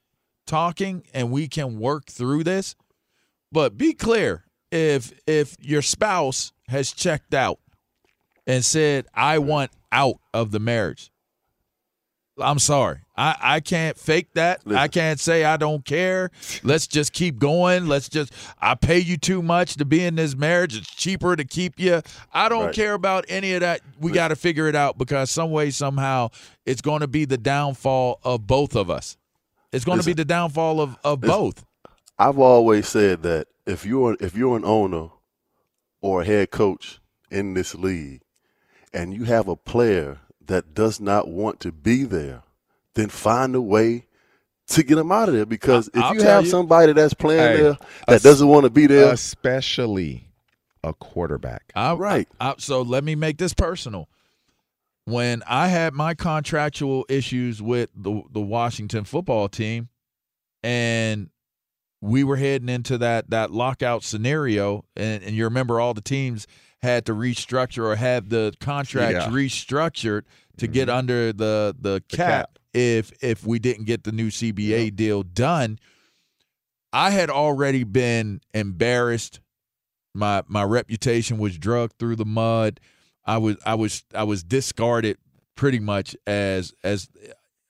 talking 0.46 1.04
and 1.14 1.32
we 1.32 1.48
can 1.48 1.80
work 1.80 2.08
through 2.08 2.44
this 2.44 2.76
but 3.52 3.78
be 3.78 3.94
clear 3.94 4.46
if 4.72 5.14
if 5.28 5.56
your 5.62 5.82
spouse 5.82 6.52
has 6.68 6.92
checked 6.92 7.34
out 7.34 7.60
and 8.48 8.66
said 8.66 9.06
i 9.14 9.38
want 9.38 9.72
out 9.92 10.20
of 10.34 10.52
the 10.52 10.60
marriage 10.60 11.12
i'm 12.40 12.60
sorry. 12.60 13.00
I 13.18 13.36
i 13.42 13.60
can't 13.60 13.98
fake 13.98 14.34
that. 14.34 14.62
I 14.68 14.88
can't 14.88 15.20
say 15.20 15.44
i 15.44 15.58
don't 15.58 15.84
care. 15.86 16.32
Let's 16.64 16.88
just 16.88 17.14
keep 17.14 17.38
going. 17.40 17.88
Let's 17.88 18.10
just 18.10 18.34
i 18.62 18.76
pay 18.76 19.00
you 19.00 19.18
too 19.18 19.42
much 19.42 19.76
to 19.76 19.86
be 19.86 20.04
in 20.04 20.16
this 20.16 20.36
marriage. 20.36 20.78
It's 20.78 20.90
cheaper 20.90 21.36
to 21.36 21.44
keep 21.46 21.80
you. 21.80 22.02
I 22.34 22.50
don't 22.50 22.66
Right. 22.68 22.76
care 22.76 22.94
about 22.94 23.26
any 23.30 23.54
of 23.54 23.62
that. 23.62 23.82
We 24.00 24.12
got 24.12 24.30
to 24.30 24.36
figure 24.36 24.68
it 24.68 24.76
out 24.76 24.98
because 24.98 25.30
some 25.32 25.52
way 25.52 25.70
somehow 25.72 26.30
it's 26.66 26.82
going 26.82 27.02
to 27.02 27.08
be 27.08 27.26
the 27.26 27.38
downfall 27.38 28.20
of 28.24 28.48
both 28.48 28.76
of 28.76 28.90
us. 28.90 29.18
It's 29.72 29.86
going 29.86 30.00
to 30.00 30.06
be 30.06 30.14
the 30.14 30.26
downfall 30.26 30.82
of 30.82 30.98
of 31.04 31.22
Listen. 31.24 31.38
both. 31.38 31.66
I've 32.18 32.40
always 32.40 32.88
said 32.88 33.24
that 33.24 33.48
if 33.66 33.86
you're 33.86 34.18
if 34.20 34.36
you're 34.36 34.58
an 34.58 34.66
owner 34.66 35.10
or 36.02 36.22
a 36.22 36.26
head 36.26 36.52
coach 36.52 37.00
in 37.32 37.54
this 37.54 37.76
league 37.76 38.22
and 38.94 39.14
you 39.14 39.26
have 39.26 39.48
a 39.48 39.56
player 39.56 40.20
that 40.50 40.74
does 40.74 41.00
not 41.00 41.28
want 41.30 41.60
to 41.62 41.72
be 41.72 42.04
there, 42.04 42.44
then 42.96 43.08
find 43.10 43.56
a 43.56 43.62
way 43.62 44.06
to 44.68 44.84
get 44.84 44.96
them 44.96 45.12
out 45.12 45.30
of 45.30 45.36
there. 45.36 45.46
Because 45.46 45.88
if 45.90 46.04
I'll 46.04 46.14
you 46.16 46.22
have 46.22 46.44
you. 46.44 46.50
somebody 46.52 46.92
that's 46.94 47.14
playing 47.14 47.40
Hey, 47.58 47.62
there 47.64 47.78
that 48.08 48.16
us- 48.18 48.24
doesn't 48.24 48.48
want 48.48 48.66
to 48.66 48.70
be 48.70 48.86
there, 48.88 49.12
Especially 49.14 50.26
a 50.84 50.94
quarterback. 50.94 51.72
I, 51.76 51.94
right. 51.94 52.28
I, 52.40 52.52
I, 52.52 52.56
so 52.58 52.82
let 52.82 53.04
me 53.04 53.16
make 53.16 53.38
this 53.38 53.54
personal. 53.54 54.10
When 55.06 55.42
I 55.48 55.68
had 55.70 55.94
my 55.94 56.14
contractual 56.14 57.06
issues 57.10 57.62
with 57.62 57.90
the 57.96 58.22
the 58.32 58.42
Washington 58.42 59.06
football 59.06 59.50
team, 59.50 59.90
and 60.64 61.30
we 62.02 62.24
were 62.24 62.36
heading 62.38 62.70
into 62.70 62.98
that 63.00 63.30
that 63.32 63.50
lockout 63.52 64.04
scenario, 64.04 64.86
and, 64.96 65.24
and 65.24 65.36
you 65.36 65.46
remember 65.46 65.80
all 65.80 65.94
the 65.96 66.02
teams 66.02 66.46
had 66.82 67.06
to 67.06 67.14
restructure 67.14 67.84
or 67.84 67.96
have 67.96 68.30
the 68.30 68.54
contracts 68.60 69.26
yeah. 69.26 69.30
restructured 69.30 70.24
to 70.58 70.66
mm-hmm. 70.66 70.74
get 70.74 70.90
under 70.90 71.34
the 71.34 71.76
the 71.80 72.02
cap, 72.10 72.10
the 72.10 72.18
cap, 72.18 72.60
if 72.74 73.12
if 73.22 73.46
we 73.46 73.60
didn't 73.60 73.86
get 73.86 74.04
the 74.04 74.12
new 74.12 74.30
CBA 74.30 74.86
yeah. 74.86 74.90
deal 74.94 75.24
done. 75.24 75.80
I 76.92 77.12
had 77.12 77.30
already 77.30 77.84
been 77.84 78.42
embarrassed. 78.54 79.42
My 80.14 80.44
my 80.48 80.64
reputation 80.64 81.38
was 81.38 81.58
drugged 81.58 82.00
through 82.00 82.16
the 82.16 82.26
mud. 82.26 82.80
I 83.26 83.38
was 83.38 83.58
I 83.66 83.76
was 83.76 84.04
I 84.16 84.24
was 84.24 84.44
discarded 84.44 85.18
pretty 85.56 85.80
much 85.80 86.16
as 86.26 86.74
as 86.84 87.10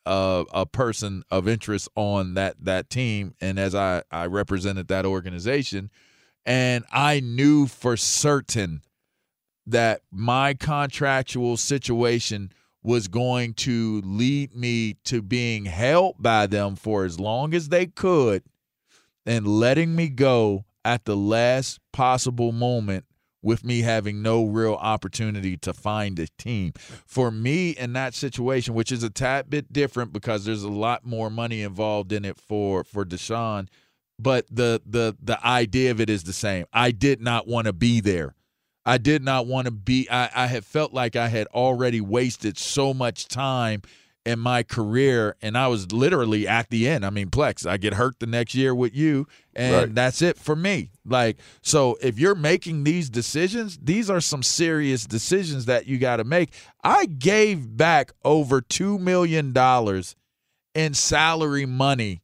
a, 0.06 0.46
a 0.54 0.66
person 0.66 1.24
of 1.30 1.48
interest 1.48 1.90
on 1.96 2.36
that 2.36 2.56
that 2.64 2.90
team 2.90 3.34
and 3.42 3.60
as 3.60 3.76
I 3.76 4.04
I 4.12 4.28
represented 4.28 4.88
that 4.88 5.06
organization 5.06 5.90
and 6.46 6.86
I 6.92 7.20
knew 7.20 7.68
for 7.68 7.98
certain 7.98 8.82
that 9.68 10.02
my 10.12 10.54
contractual 10.54 11.58
situation 11.58 12.52
was 12.82 13.08
going 13.08 13.54
to 13.54 14.02
lead 14.06 14.56
me 14.56 14.96
to 15.04 15.22
being 15.22 15.66
held 15.66 16.16
by 16.18 16.48
them 16.48 16.76
for 16.76 17.04
as 17.04 17.20
long 17.20 17.54
as 17.54 17.70
they 17.70 17.86
could 17.86 18.44
and 19.26 19.46
letting 19.48 19.96
me 19.96 20.10
go 20.10 20.66
at 20.86 21.06
the 21.06 21.16
last 21.16 21.80
possible 21.92 22.52
moment 22.52 23.06
with 23.42 23.64
me 23.64 23.82
having 23.82 24.22
no 24.22 24.46
real 24.46 24.74
opportunity 24.74 25.56
to 25.58 25.74
find 25.74 26.20
a 26.20 26.28
team. 26.38 26.74
For 27.06 27.32
me 27.32 27.72
in 27.72 27.94
that 27.94 28.14
situation, 28.14 28.74
which 28.74 28.92
is 28.92 29.04
a 29.04 29.10
tad 29.10 29.50
bit 29.50 29.72
different 29.72 30.12
because 30.12 30.46
there's 30.46 30.64
a 30.64 30.70
lot 30.70 31.06
more 31.06 31.30
money 31.30 31.62
involved 31.62 32.12
in 32.12 32.26
it 32.26 32.38
for 32.38 32.84
for 32.84 33.06
Deshaun, 33.06 33.68
but 34.18 34.46
the 34.52 34.82
the 34.86 35.16
the 35.22 35.46
idea 35.46 35.92
of 35.92 36.02
it 36.02 36.10
is 36.10 36.24
the 36.24 36.34
same. 36.34 36.66
I 36.74 36.92
did 36.92 37.22
not 37.22 37.48
want 37.48 37.68
to 37.68 37.74
be 37.74 38.02
there. 38.02 38.36
I 38.90 38.98
did 38.98 39.24
not 39.24 39.46
want 39.46 39.66
to 39.66 39.72
be 39.72 40.08
I, 40.10 40.32
I 40.34 40.48
had 40.48 40.66
felt 40.66 40.94
like 40.94 41.16
I 41.16 41.28
had 41.28 41.46
already 41.48 42.02
wasted 42.02 42.58
so 42.58 42.92
much 42.92 43.28
time 43.28 43.84
in 44.26 44.40
my 44.40 44.64
career 44.64 45.36
and 45.44 45.56
I 45.56 45.68
was 45.68 45.92
literally 45.92 46.48
at 46.48 46.72
the 46.72 46.88
end. 46.88 47.06
I 47.06 47.12
mean, 47.12 47.30
Plex, 47.30 47.70
I 47.70 47.78
get 47.78 47.94
hurt 47.94 48.20
the 48.20 48.26
next 48.26 48.56
year 48.56 48.74
with 48.74 48.96
you 48.96 49.28
and 49.54 49.76
right. 49.76 49.96
that's 49.96 50.24
it 50.24 50.40
for 50.40 50.56
me. 50.56 50.90
Like 51.06 51.38
so 51.62 52.00
if 52.02 52.18
you're 52.18 52.34
making 52.34 52.84
these 52.84 53.12
decisions, 53.12 53.78
these 53.80 54.10
are 54.10 54.20
some 54.20 54.42
serious 54.42 55.06
decisions 55.06 55.66
that 55.66 55.86
you 55.86 56.00
got 56.00 56.18
to 56.18 56.24
make. 56.24 56.52
I 56.84 57.06
gave 57.06 57.78
back 57.78 58.12
over 58.26 58.60
2 58.60 58.98
million 58.98 59.54
dollars 59.54 60.16
in 60.74 60.96
salary 60.96 61.68
money 61.68 62.22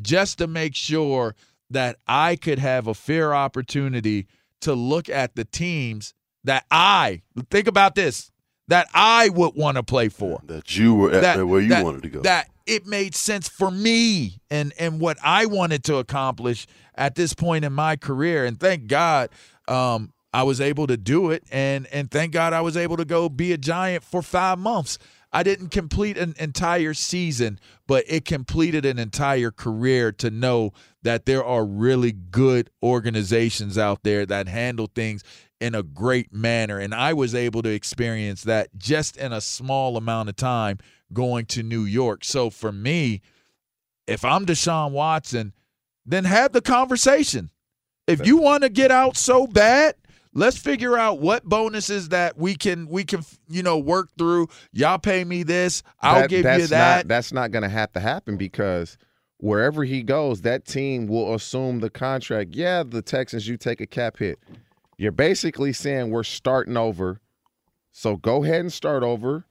just 0.00 0.38
to 0.38 0.46
make 0.46 0.76
sure 0.76 1.34
that 1.70 1.96
I 2.06 2.36
could 2.36 2.60
have 2.60 2.86
a 2.86 2.94
fair 2.94 3.34
opportunity 3.34 4.28
to 4.62 4.74
look 4.74 5.08
at 5.08 5.36
the 5.36 5.44
teams 5.44 6.14
that 6.44 6.64
I 6.70 7.22
think 7.50 7.66
about 7.66 7.94
this 7.94 8.30
that 8.68 8.88
I 8.92 9.28
would 9.28 9.54
want 9.54 9.76
to 9.76 9.82
play 9.82 10.08
for. 10.08 10.40
That 10.46 10.76
you 10.76 10.94
were 10.94 11.12
at 11.12 11.22
that, 11.22 11.46
where 11.46 11.60
you 11.60 11.68
that, 11.68 11.84
wanted 11.84 12.02
to 12.02 12.08
go. 12.08 12.20
That 12.22 12.48
it 12.66 12.86
made 12.86 13.14
sense 13.14 13.48
for 13.48 13.70
me 13.70 14.38
and 14.50 14.72
and 14.78 15.00
what 15.00 15.18
I 15.22 15.46
wanted 15.46 15.84
to 15.84 15.96
accomplish 15.96 16.66
at 16.94 17.14
this 17.14 17.34
point 17.34 17.64
in 17.64 17.72
my 17.72 17.96
career. 17.96 18.44
And 18.44 18.58
thank 18.58 18.88
God 18.88 19.30
um, 19.68 20.12
I 20.32 20.42
was 20.42 20.60
able 20.60 20.86
to 20.88 20.96
do 20.96 21.30
it. 21.30 21.44
And 21.50 21.86
and 21.92 22.10
thank 22.10 22.32
God 22.32 22.52
I 22.52 22.60
was 22.60 22.76
able 22.76 22.96
to 22.96 23.04
go 23.04 23.28
be 23.28 23.52
a 23.52 23.58
giant 23.58 24.04
for 24.04 24.22
five 24.22 24.58
months. 24.58 24.98
I 25.32 25.42
didn't 25.42 25.68
complete 25.68 26.16
an 26.16 26.34
entire 26.38 26.94
season, 26.94 27.60
but 27.86 28.04
it 28.06 28.24
completed 28.24 28.86
an 28.86 28.98
entire 28.98 29.50
career 29.50 30.10
to 30.12 30.30
know 30.30 30.72
that 31.06 31.24
there 31.24 31.44
are 31.44 31.64
really 31.64 32.10
good 32.10 32.68
organizations 32.82 33.78
out 33.78 34.02
there 34.02 34.26
that 34.26 34.48
handle 34.48 34.90
things 34.92 35.22
in 35.60 35.72
a 35.72 35.84
great 35.84 36.32
manner. 36.32 36.80
And 36.80 36.92
I 36.92 37.12
was 37.12 37.32
able 37.32 37.62
to 37.62 37.68
experience 37.68 38.42
that 38.42 38.76
just 38.76 39.16
in 39.16 39.32
a 39.32 39.40
small 39.40 39.96
amount 39.96 40.30
of 40.30 40.34
time 40.34 40.78
going 41.12 41.46
to 41.46 41.62
New 41.62 41.84
York. 41.84 42.24
So 42.24 42.50
for 42.50 42.72
me, 42.72 43.20
if 44.08 44.24
I'm 44.24 44.46
Deshaun 44.46 44.90
Watson, 44.90 45.52
then 46.04 46.24
have 46.24 46.50
the 46.50 46.60
conversation. 46.60 47.50
If 48.08 48.26
you 48.26 48.38
want 48.38 48.64
to 48.64 48.68
get 48.68 48.90
out 48.90 49.16
so 49.16 49.46
bad, 49.46 49.94
let's 50.34 50.58
figure 50.58 50.98
out 50.98 51.20
what 51.20 51.44
bonuses 51.44 52.08
that 52.08 52.36
we 52.36 52.56
can 52.56 52.88
we 52.88 53.04
can 53.04 53.24
you 53.48 53.62
know 53.62 53.78
work 53.78 54.08
through. 54.18 54.48
Y'all 54.72 54.98
pay 54.98 55.22
me 55.22 55.44
this, 55.44 55.84
I'll 56.00 56.22
that, 56.22 56.30
give 56.30 56.38
you 56.44 56.66
that. 56.66 56.96
Not, 56.96 57.08
that's 57.08 57.32
not 57.32 57.52
going 57.52 57.62
to 57.62 57.68
have 57.68 57.92
to 57.92 58.00
happen 58.00 58.36
because 58.36 58.98
wherever 59.38 59.84
he 59.84 60.02
goes, 60.02 60.42
that 60.42 60.64
team 60.66 61.06
will 61.06 61.34
assume 61.34 61.80
the 61.80 61.90
contract. 61.90 62.54
Yeah, 62.54 62.82
the 62.82 63.02
Texans, 63.02 63.48
you 63.48 63.56
take 63.56 63.80
a 63.80 63.86
cap 63.86 64.18
hit. 64.18 64.38
You're 64.98 65.12
basically 65.12 65.72
saying 65.72 66.10
we're 66.10 66.22
starting 66.22 66.76
over. 66.76 67.20
So 67.92 68.16
go 68.16 68.44
ahead 68.44 68.60
and 68.60 68.72
start 68.72 69.02
over. 69.02 69.44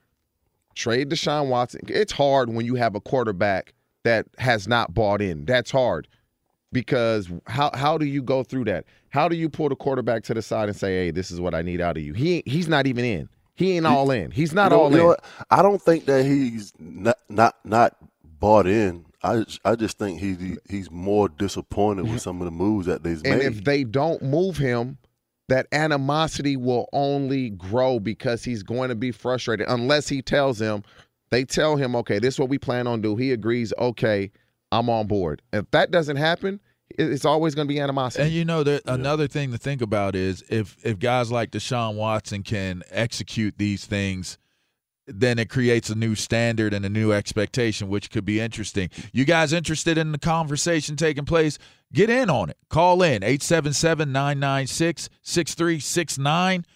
Trade 0.74 1.08
Deshaun 1.10 1.48
Watson. 1.48 1.80
It's 1.88 2.12
hard 2.12 2.52
when 2.52 2.66
you 2.66 2.74
have 2.74 2.94
a 2.94 3.00
quarterback 3.00 3.72
that 4.04 4.26
has 4.38 4.68
not 4.68 4.92
bought 4.92 5.22
in. 5.22 5.44
That's 5.46 5.70
hard 5.70 6.06
because 6.70 7.30
how 7.46 7.70
how 7.74 7.96
do 7.96 8.04
you 8.04 8.22
go 8.22 8.42
through 8.42 8.64
that? 8.64 8.84
How 9.08 9.28
do 9.28 9.36
you 9.36 9.48
pull 9.48 9.70
the 9.70 9.76
quarterback 9.76 10.22
to 10.24 10.34
the 10.34 10.42
side 10.42 10.68
and 10.68 10.76
say, 10.76 11.06
"Hey, 11.06 11.10
this 11.10 11.30
is 11.30 11.40
what 11.40 11.54
I 11.54 11.62
need 11.62 11.80
out 11.80 11.96
of 11.96 12.02
you"? 12.02 12.12
He 12.12 12.42
he's 12.44 12.68
not 12.68 12.86
even 12.86 13.04
in. 13.04 13.28
He 13.54 13.76
ain't 13.76 13.86
all 13.86 14.10
in. 14.10 14.30
He's 14.30 14.52
not 14.52 14.70
you 14.70 14.76
know, 14.76 14.82
all 14.82 14.92
you 14.92 15.10
in. 15.12 15.16
I 15.50 15.62
don't 15.62 15.80
think 15.80 16.04
that 16.04 16.26
he's 16.26 16.74
not 16.78 17.16
not 17.30 17.56
not 17.64 17.96
bought 18.22 18.66
in. 18.66 19.05
I 19.26 19.44
I 19.64 19.74
just 19.74 19.98
think 19.98 20.20
he 20.20 20.56
he's 20.68 20.90
more 20.90 21.28
disappointed 21.28 22.08
with 22.08 22.22
some 22.22 22.40
of 22.40 22.44
the 22.44 22.50
moves 22.50 22.86
that 22.86 23.02
they've 23.02 23.22
and 23.24 23.38
made. 23.38 23.46
And 23.46 23.56
if 23.56 23.64
they 23.64 23.84
don't 23.84 24.22
move 24.22 24.56
him, 24.56 24.98
that 25.48 25.66
animosity 25.72 26.56
will 26.56 26.88
only 26.92 27.50
grow 27.50 28.00
because 28.00 28.44
he's 28.44 28.62
going 28.62 28.88
to 28.88 28.94
be 28.94 29.12
frustrated 29.12 29.66
unless 29.68 30.08
he 30.08 30.22
tells 30.22 30.58
them 30.58 30.82
they 31.30 31.44
tell 31.44 31.76
him 31.76 31.96
okay 31.96 32.18
this 32.18 32.34
is 32.34 32.40
what 32.40 32.48
we 32.48 32.58
plan 32.58 32.86
on 32.86 33.00
do 33.00 33.16
he 33.16 33.32
agrees 33.32 33.72
okay 33.78 34.30
i'm 34.72 34.88
on 34.88 35.06
board 35.06 35.42
if 35.52 35.70
that 35.70 35.90
doesn't 35.90 36.16
happen 36.16 36.60
it's 36.90 37.24
always 37.24 37.54
going 37.54 37.66
to 37.66 37.72
be 37.72 37.80
animosity 37.80 38.24
and 38.24 38.32
you 38.32 38.44
know 38.44 38.62
that 38.62 38.82
yeah. 38.86 38.94
another 38.94 39.26
thing 39.26 39.50
to 39.52 39.58
think 39.58 39.82
about 39.82 40.14
is 40.14 40.42
if 40.48 40.76
if 40.84 40.98
guys 40.98 41.30
like 41.30 41.50
deshaun 41.50 41.96
watson 41.96 42.42
can 42.42 42.82
execute 42.90 43.56
these 43.58 43.84
things 43.86 44.38
then 45.06 45.38
it 45.38 45.48
creates 45.48 45.88
a 45.90 45.94
new 45.94 46.14
standard 46.14 46.74
and 46.74 46.84
a 46.84 46.88
new 46.88 47.12
expectation, 47.12 47.88
which 47.88 48.10
could 48.10 48.24
be 48.24 48.40
interesting. 48.40 48.90
You 49.12 49.24
guys 49.24 49.52
interested 49.52 49.98
in 49.98 50.12
the 50.12 50.18
conversation 50.18 50.96
taking 50.96 51.24
place? 51.24 51.58
Get 51.92 52.10
in 52.10 52.28
on 52.28 52.50
it. 52.50 52.56
Call 52.68 53.02
in 53.02 53.22
877 53.22 54.10
996 54.10 55.08
6369. 55.22 56.66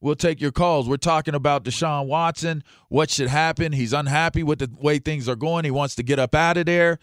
We'll 0.00 0.14
take 0.14 0.40
your 0.40 0.52
calls. 0.52 0.88
We're 0.88 0.96
talking 0.96 1.34
about 1.34 1.64
Deshaun 1.64 2.06
Watson. 2.06 2.64
What 2.88 3.10
should 3.10 3.28
happen? 3.28 3.72
He's 3.72 3.92
unhappy 3.92 4.42
with 4.42 4.60
the 4.60 4.70
way 4.80 4.98
things 4.98 5.28
are 5.28 5.36
going. 5.36 5.64
He 5.64 5.70
wants 5.70 5.94
to 5.96 6.02
get 6.02 6.18
up 6.18 6.34
out 6.34 6.56
of 6.56 6.66
there. 6.66 6.98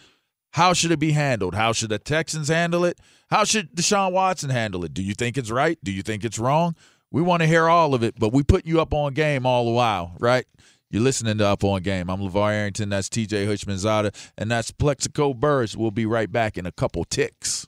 How 0.52 0.74
should 0.74 0.92
it 0.92 1.00
be 1.00 1.12
handled? 1.12 1.54
How 1.54 1.74
should 1.74 1.90
the 1.90 2.00
Texans 2.00 2.48
handle 2.48 2.86
it? 2.86 3.00
How 3.30 3.44
should 3.44 3.76
Deshaun 3.76 4.14
Watson 4.14 4.50
handle 4.50 4.84
it? 4.84 4.94
Do 4.94 5.04
you 5.04 5.14
think 5.14 5.38
it's 5.38 5.52
right? 5.52 5.78
Do 5.84 5.92
you 5.92 6.02
think 6.02 6.26
it's 6.26 6.40
wrong? 6.40 6.76
We 7.12 7.22
want 7.22 7.42
to 7.42 7.48
hear 7.48 7.68
all 7.68 7.94
of 7.94 8.04
it, 8.04 8.16
but 8.18 8.34
we 8.34 8.44
put 8.44 8.66
you 8.66 8.82
up 8.82 8.94
on 8.94 9.14
game 9.14 9.46
all 9.46 9.66
the 9.66 9.72
while, 9.72 10.16
right? 10.20 10.46
You're 10.90 11.04
listening 11.04 11.38
to 11.40 11.46
Up 11.46 11.66
On 11.66 11.82
Game. 11.82 12.10
I'm 12.10 12.22
LeVar 12.22 12.54
Arrington. 12.54 12.88
That's 12.88 13.10
TJ 13.10 13.46
Houshmandzadeh. 13.46 14.16
And 14.38 14.50
that's 14.50 14.72
Plaxico 14.72 15.34
Burress. 15.34 15.76
We'll 15.76 15.92
be 15.92 16.06
right 16.06 16.32
back 16.32 16.58
in 16.58 16.66
a 16.66 16.72
couple 16.72 17.04
ticks. 17.04 17.68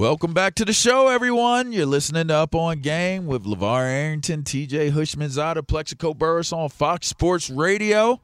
Welcome 0.00 0.32
back 0.32 0.54
to 0.54 0.64
the 0.64 0.72
show, 0.72 1.08
everyone. 1.08 1.74
You're 1.74 1.84
listening 1.84 2.28
to 2.28 2.34
Up 2.34 2.54
on 2.54 2.80
Game 2.80 3.26
with 3.26 3.44
LeVar 3.44 3.82
Arrington, 3.82 4.44
TJ 4.44 4.92
Houshmandzadeh, 4.92 5.68
Plaxico 5.68 6.14
Burress 6.14 6.54
on 6.54 6.70
Fox 6.70 7.06
Sports 7.06 7.50
Radio. 7.50 8.18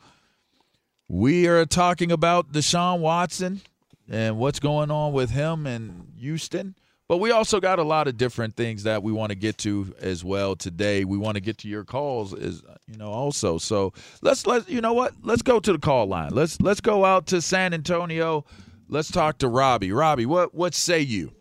We 1.06 1.46
are 1.48 1.66
talking 1.66 2.10
about 2.10 2.50
Deshaun 2.50 3.00
Watson 3.00 3.60
and 4.08 4.38
what's 4.38 4.58
going 4.58 4.90
on 4.90 5.12
with 5.12 5.28
him 5.28 5.66
in 5.66 6.06
Houston. 6.18 6.76
But 7.08 7.18
we 7.18 7.30
also 7.30 7.60
got 7.60 7.78
a 7.78 7.84
lot 7.84 8.08
of 8.08 8.16
different 8.16 8.56
things 8.56 8.84
that 8.84 9.02
we 9.02 9.12
want 9.12 9.28
to 9.32 9.36
get 9.36 9.58
to 9.58 9.94
as 10.00 10.24
well 10.24 10.56
today. 10.56 11.04
We 11.04 11.18
want 11.18 11.34
to 11.34 11.42
get 11.42 11.58
to 11.58 11.68
your 11.68 11.84
calls 11.84 12.32
is 12.32 12.62
you 12.86 12.96
know 12.96 13.10
also. 13.10 13.58
So 13.58 13.92
let's 14.22 14.46
let 14.46 14.66
you 14.70 14.80
know 14.80 14.94
what? 14.94 15.12
Let's 15.22 15.42
go 15.42 15.60
to 15.60 15.72
the 15.74 15.78
call 15.78 16.06
line. 16.06 16.30
Let's 16.32 16.58
let's 16.58 16.80
go 16.80 17.04
out 17.04 17.26
to 17.26 17.42
San 17.42 17.74
Antonio. 17.74 18.46
Let's 18.88 19.10
talk 19.10 19.36
to 19.38 19.48
Robbie. 19.48 19.92
Robbie, 19.92 20.24
what 20.24 20.54
what 20.54 20.74
say 20.74 21.00
you? 21.00 21.32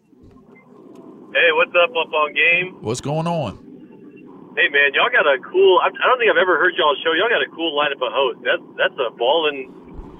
Hey, 1.35 1.51
what's 1.51 1.75
up, 1.75 1.91
up 1.91 2.13
on 2.15 2.31
game? 2.31 2.79
What's 2.79 3.01
going 3.03 3.27
on? 3.27 3.59
Hey, 4.55 4.71
man, 4.71 4.95
y'all 4.95 5.11
got 5.11 5.27
a 5.27 5.35
cool. 5.43 5.83
I 5.83 5.91
don't 5.91 6.15
think 6.15 6.31
I've 6.31 6.39
ever 6.39 6.55
heard 6.55 6.71
y'all 6.79 6.95
show. 7.03 7.11
Y'all 7.11 7.27
got 7.27 7.43
a 7.43 7.51
cool 7.51 7.75
lineup 7.75 7.99
of 7.99 8.07
hosts. 8.15 8.39
That's 8.47 8.63
that's 8.79 8.95
a 9.03 9.11
balling 9.19 9.67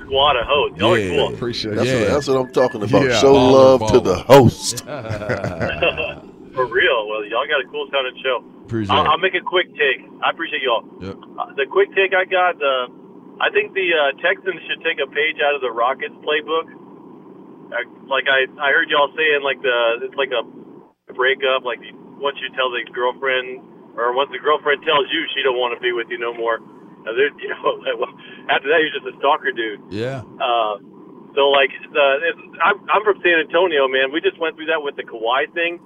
squad 0.04 0.36
of 0.36 0.44
hosts. 0.44 0.76
Y'all 0.76 0.98
Yeah. 1.00 1.08
are 1.08 1.16
cool. 1.16 1.34
Appreciate 1.40 1.76
That's, 1.80 1.88
it. 1.88 2.00
what, 2.04 2.10
that's 2.12 2.28
what 2.28 2.38
I'm 2.44 2.52
talking 2.52 2.84
about. 2.84 3.00
Yeah. 3.08 3.16
Show 3.24 3.32
Baller, 3.32 3.80
love 3.80 3.80
to 3.96 4.00
the 4.04 4.16
host. 4.28 4.84
For 6.56 6.68
real. 6.68 7.08
Well, 7.08 7.24
y'all 7.32 7.48
got 7.48 7.64
a 7.64 7.68
cool 7.72 7.88
sounding 7.96 8.20
show. 8.20 8.44
Appreciate 8.68 8.92
I'll. 8.92 9.16
I'll 9.16 9.24
make 9.24 9.36
a 9.40 9.44
quick 9.46 9.72
take. 9.80 10.04
I 10.20 10.32
appreciate 10.36 10.64
y'all. 10.68 10.84
Yep. 11.00 11.16
Uh, 11.40 11.56
the 11.56 11.64
quick 11.72 11.96
take 11.96 12.12
I 12.12 12.28
got. 12.28 12.60
Uh, 12.60 12.92
I 13.40 13.48
think 13.56 13.72
the 13.72 13.88
uh, 13.96 14.12
Texans 14.20 14.60
should 14.68 14.84
take 14.84 15.00
a 15.00 15.08
page 15.08 15.40
out 15.40 15.56
of 15.56 15.62
the 15.64 15.72
Rockets 15.72 16.16
playbook. 16.28 16.68
Uh, 17.72 17.88
like 18.12 18.28
I, 18.28 18.52
I 18.60 18.76
heard 18.76 18.92
y'all 18.92 19.12
saying, 19.16 19.44
like 19.48 19.62
the 19.64 20.04
it's 20.04 20.16
like 20.20 20.32
a 20.36 20.44
breakup. 21.16 21.64
Like 21.64 21.80
once 22.20 22.38
you 22.44 22.52
tell 22.56 22.70
the 22.70 22.84
girlfriend, 22.92 23.64
or 23.96 24.12
once 24.14 24.30
the 24.32 24.40
girlfriend 24.44 24.84
tells 24.84 25.08
you 25.10 25.24
she 25.34 25.42
don't 25.42 25.58
want 25.58 25.74
to 25.76 25.82
be 25.82 25.92
with 25.96 26.08
you 26.12 26.20
no 26.20 26.34
more. 26.36 26.60
Uh, 27.08 27.16
there- 27.16 27.34
you 27.42 27.50
know, 27.50 27.80
after 28.52 28.68
that 28.70 28.80
you're 28.84 28.94
just 28.94 29.08
a 29.08 29.16
stalker 29.20 29.52
dude. 29.52 29.80
Yeah. 29.90 30.22
Uh, 30.40 30.78
so 31.36 31.52
like 31.52 31.72
the 31.92 32.06
it's, 32.32 32.42
I'm, 32.64 32.80
I'm 32.92 33.04
from 33.04 33.20
San 33.24 33.40
Antonio, 33.44 33.88
man. 33.88 34.12
We 34.12 34.22
just 34.22 34.40
went 34.40 34.56
through 34.56 34.68
that 34.72 34.84
with 34.84 34.96
the 34.96 35.04
Kawhi 35.04 35.52
thing, 35.54 35.80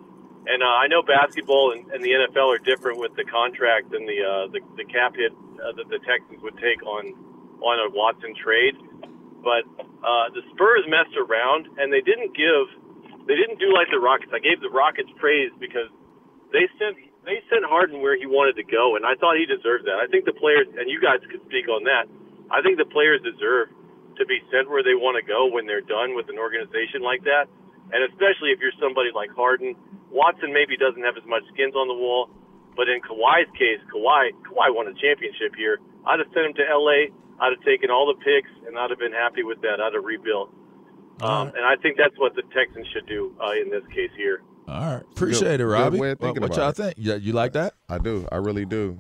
and 0.46 0.62
uh, 0.62 0.66
I 0.78 0.86
know 0.88 1.02
basketball 1.02 1.74
and, 1.74 1.90
and 1.90 2.04
the 2.06 2.14
NFL 2.14 2.54
are 2.54 2.62
different 2.62 3.00
with 3.02 3.16
the 3.18 3.26
contract 3.26 3.94
and 3.94 4.06
the 4.08 4.20
uh, 4.22 4.46
the, 4.54 4.62
the 4.78 4.86
cap 4.86 5.16
hit 5.18 5.34
uh, 5.58 5.74
that 5.74 5.90
the 5.90 5.98
Texans 6.06 6.42
would 6.46 6.58
take 6.62 6.86
on 6.86 7.14
on 7.66 7.76
a 7.82 7.90
Watson 7.92 8.34
trade. 8.38 8.78
But 9.42 9.64
uh, 10.06 10.30
the 10.36 10.44
Spurs 10.54 10.84
messed 10.88 11.16
around 11.18 11.68
and 11.80 11.92
they 11.92 12.02
didn't 12.02 12.36
give 12.36 12.68
they 13.28 13.36
didn't 13.36 13.60
do 13.60 13.74
like 13.74 13.90
the 13.92 14.00
Rockets. 14.00 14.32
I 14.34 14.40
gave 14.40 14.62
the 14.62 14.72
Rockets 14.72 15.10
praise 15.20 15.52
because 15.60 15.90
they 16.52 16.68
sent 16.80 16.98
they 17.26 17.44
sent 17.52 17.68
Harden 17.68 18.02
where 18.02 18.16
he 18.16 18.26
wanted 18.26 18.56
to 18.58 18.66
go, 18.66 18.96
and 18.96 19.06
I 19.06 19.14
thought 19.20 19.36
he 19.36 19.46
deserved 19.46 19.86
that. 19.86 20.00
I 20.00 20.08
think 20.08 20.26
the 20.26 20.36
players 20.36 20.66
and 20.78 20.90
you 20.90 21.02
guys 21.02 21.20
could 21.30 21.44
speak 21.46 21.68
on 21.68 21.84
that. 21.86 22.08
I 22.50 22.64
think 22.64 22.80
the 22.80 22.90
players 22.90 23.22
deserve 23.22 23.70
to 24.18 24.24
be 24.26 24.42
sent 24.52 24.68
where 24.68 24.84
they 24.84 24.98
want 24.98 25.16
to 25.20 25.24
go 25.24 25.48
when 25.48 25.68
they're 25.70 25.86
done 25.86 26.16
with 26.18 26.28
an 26.28 26.40
organization 26.40 27.06
like 27.06 27.24
that, 27.24 27.48
and 27.94 28.02
especially 28.10 28.52
if 28.52 28.60
you're 28.60 28.76
somebody 28.82 29.14
like 29.14 29.30
Harden. 29.36 29.76
Watson 30.10 30.50
maybe 30.50 30.74
doesn't 30.74 31.06
have 31.06 31.14
as 31.22 31.28
much 31.30 31.46
skins 31.54 31.78
on 31.78 31.86
the 31.86 31.94
wall, 31.94 32.34
but 32.74 32.90
in 32.90 32.98
Kawhi's 33.06 33.50
case, 33.54 33.78
Kawhi 33.94 34.34
Kawhi 34.42 34.74
won 34.74 34.90
a 34.90 34.96
championship 34.98 35.54
here. 35.54 35.78
I'd 36.08 36.18
have 36.18 36.32
sent 36.34 36.50
him 36.50 36.56
to 36.58 36.66
L.A. 36.66 37.14
I'd 37.40 37.54
have 37.56 37.64
taken 37.64 37.92
all 37.94 38.10
the 38.10 38.18
picks, 38.20 38.52
and 38.68 38.74
I'd 38.78 38.90
have 38.90 39.00
been 39.00 39.14
happy 39.14 39.44
with 39.44 39.62
that. 39.62 39.80
I'd 39.80 39.94
have 39.94 40.04
rebuilt. 40.04 40.50
Um, 41.22 41.48
and 41.50 41.66
I 41.66 41.76
think 41.82 41.98
that's 41.98 42.18
what 42.18 42.36
the 42.36 42.44
Texans 42.56 42.88
should 42.94 43.08
do 43.08 43.36
uh, 43.44 43.52
in 43.62 43.70
this 43.70 43.84
case 43.94 44.12
here. 44.18 44.42
All 44.68 44.96
right. 44.96 45.04
Appreciate 45.12 45.42
Good- 45.42 45.54
it, 45.56 45.58
good 45.60 45.72
Robbie. 45.72 46.00
way 46.00 46.12
of 46.12 46.20
What, 46.20 46.28
thinking 46.28 46.42
what 46.44 46.52
about 46.58 46.62
y'all 46.62 46.70
it. 46.70 46.76
think? 46.76 46.94
Yeah, 46.98 47.16
you 47.16 47.34
like 47.34 47.54
that? 47.54 47.74
I 47.90 47.98
do. 47.98 48.28
I 48.32 48.38
really 48.38 48.66
do. 48.66 49.00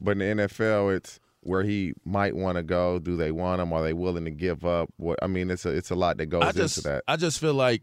But 0.00 0.12
in 0.12 0.18
the 0.36 0.44
NFL, 0.48 0.94
it's 0.96 1.20
where 1.40 1.62
he 1.62 1.94
might 2.04 2.34
want 2.34 2.56
to 2.56 2.62
go. 2.62 2.98
Do 2.98 3.16
they 3.16 3.30
want 3.30 3.60
him? 3.60 3.72
Are 3.72 3.82
they 3.82 3.92
willing 3.92 4.24
to 4.24 4.30
give 4.30 4.64
up? 4.64 4.88
What 4.96 5.18
I 5.22 5.26
mean, 5.26 5.50
it's 5.50 5.64
a 5.64 5.70
it's 5.70 5.90
a 5.90 5.94
lot 5.94 6.16
that 6.18 6.26
goes 6.26 6.42
I 6.42 6.52
just 6.52 6.78
into 6.78 6.88
that. 6.88 7.04
I 7.06 7.16
just 7.16 7.38
feel 7.38 7.54
like 7.54 7.82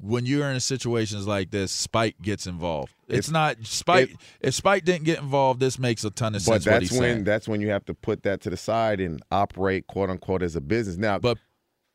when 0.00 0.24
you're 0.26 0.50
in 0.50 0.58
situations 0.58 1.26
like 1.28 1.50
this, 1.52 1.70
Spike 1.70 2.16
gets 2.22 2.46
involved. 2.46 2.92
It's, 3.06 3.28
It's- 3.28 3.30
not 3.30 3.56
Spike. 3.64 4.10
it- 4.10 4.16
if 4.40 4.54
Spike 4.54 4.84
didn't 4.84 5.04
get 5.04 5.18
involved, 5.20 5.60
this 5.60 5.78
makes 5.78 6.02
a 6.04 6.10
ton 6.10 6.34
of 6.34 6.40
But 6.44 6.62
sense. 6.62 6.66
what 6.66 6.70
that's 6.72 6.88
he's 6.90 6.98
when 6.98 7.00
saying. 7.14 7.24
that's 7.24 7.46
when 7.46 7.60
you 7.60 7.68
have 7.70 7.84
to 7.84 7.94
put 7.94 8.22
that 8.24 8.40
to 8.42 8.50
the 8.50 8.56
side 8.56 9.00
and 9.00 9.22
operate 9.30 9.86
quote 9.86 10.08
unquote 10.10 10.42
as 10.42 10.56
a 10.56 10.60
business. 10.60 10.96
Now, 10.96 11.18
But 11.18 11.38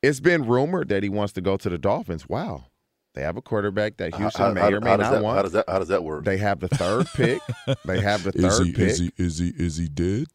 it's 0.07 0.19
been 0.19 0.45
rumored 0.45 0.89
that 0.89 1.03
he 1.03 1.09
wants 1.09 1.33
to 1.33 1.41
go 1.41 1.57
to 1.57 1.69
the 1.69 1.77
Dolphins. 1.77 2.27
Wow, 2.29 2.65
they 3.13 3.21
have 3.21 3.37
a 3.37 3.41
quarterback 3.41 3.97
that 3.97 4.15
Houston 4.15 4.45
How- 4.45 4.53
may 4.53 4.61
how- 4.61 4.67
or 4.69 4.81
may 4.81 4.97
not 4.97 5.11
that- 5.11 5.23
want. 5.23 5.35
How 5.37 5.41
does 5.43 5.51
that? 5.53 5.65
How 5.67 5.79
does 5.79 5.87
that 5.89 6.03
work? 6.03 6.25
They 6.25 6.37
have 6.37 6.59
the 6.59 6.67
third 6.67 7.07
pick. 7.15 7.41
They 7.85 8.01
have 8.01 8.23
the 8.23 8.31
is 8.35 8.57
third 8.57 8.65
he, 8.67 8.71
pick. 8.73 8.87
is 8.89 8.99
he 8.99 9.11
is 9.17 9.37
he 9.39 9.47
is 9.57 9.77
he 9.77 9.87
dead? 9.87 10.27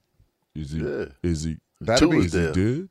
Is 0.54 0.70
he 0.72 0.80
Yeah. 0.80 1.04
is 1.22 1.44
he 1.44 1.56
That'll 1.80 2.10
Tua 2.10 2.20
be 2.20 2.26
is 2.26 2.32
dead. 2.32 2.54
dead? 2.54 2.88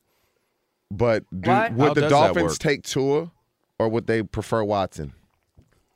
But 0.89 1.23
do, 1.31 1.49
would 1.51 1.79
How 1.79 1.93
the 1.93 2.09
Dolphins 2.09 2.57
take 2.57 2.83
Tua, 2.83 3.31
or 3.79 3.87
would 3.89 4.07
they 4.07 4.23
prefer 4.23 4.63
Watson? 4.63 5.13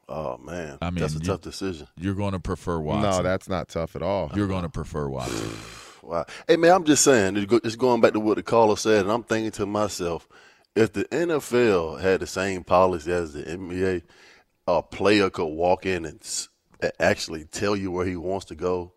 Oh 0.08 0.38
man, 0.38 0.78
I 0.82 0.91
mean, 0.91 1.02
that's 1.02 1.15
a 1.15 1.19
you- 1.19 1.26
tough 1.26 1.41
decision. 1.41 1.88
You're 2.00 2.13
going 2.13 2.34
to 2.34 2.39
prefer 2.39 2.80
Watson. 2.80 3.10
No, 3.12 3.24
that's 3.24 3.50
not 3.50 3.67
tough 3.69 3.95
at 3.95 4.02
all. 4.04 4.32
you're 4.36 4.48
going 4.48 4.62
to 4.63 4.69
prefer 4.69 5.08
Watson. 5.10 5.50
Wow. 6.06 6.24
Hey 6.48 6.56
man, 6.56 6.71
I'm 6.71 6.84
just 6.84 7.04
saying. 7.04 7.34
Just 7.63 7.80
going 7.80 8.00
back 8.00 8.13
to 8.13 8.19
what 8.19 8.36
the 8.38 8.43
caller 8.43 8.78
said, 8.78 9.02
and 9.06 9.12
I'm 9.12 9.24
thinking 9.24 9.50
to 9.54 9.65
myself, 9.65 10.28
if 10.76 10.94
the 10.94 11.06
NFL 11.06 12.02
had 12.02 12.20
the 12.20 12.28
same 12.28 12.64
policy 12.64 13.12
as 13.12 13.34
the 13.34 13.44
NBA, 13.44 14.04
a 14.68 14.82
player 14.84 15.30
could 15.30 15.46
walk 15.46 15.86
in 15.86 16.06
and 16.06 16.48
actually 17.00 17.46
tell 17.46 17.76
you 17.76 17.92
where 17.92 18.06
he 18.06 18.16
wants 18.16 18.46
to 18.48 18.56
go. 18.56 18.92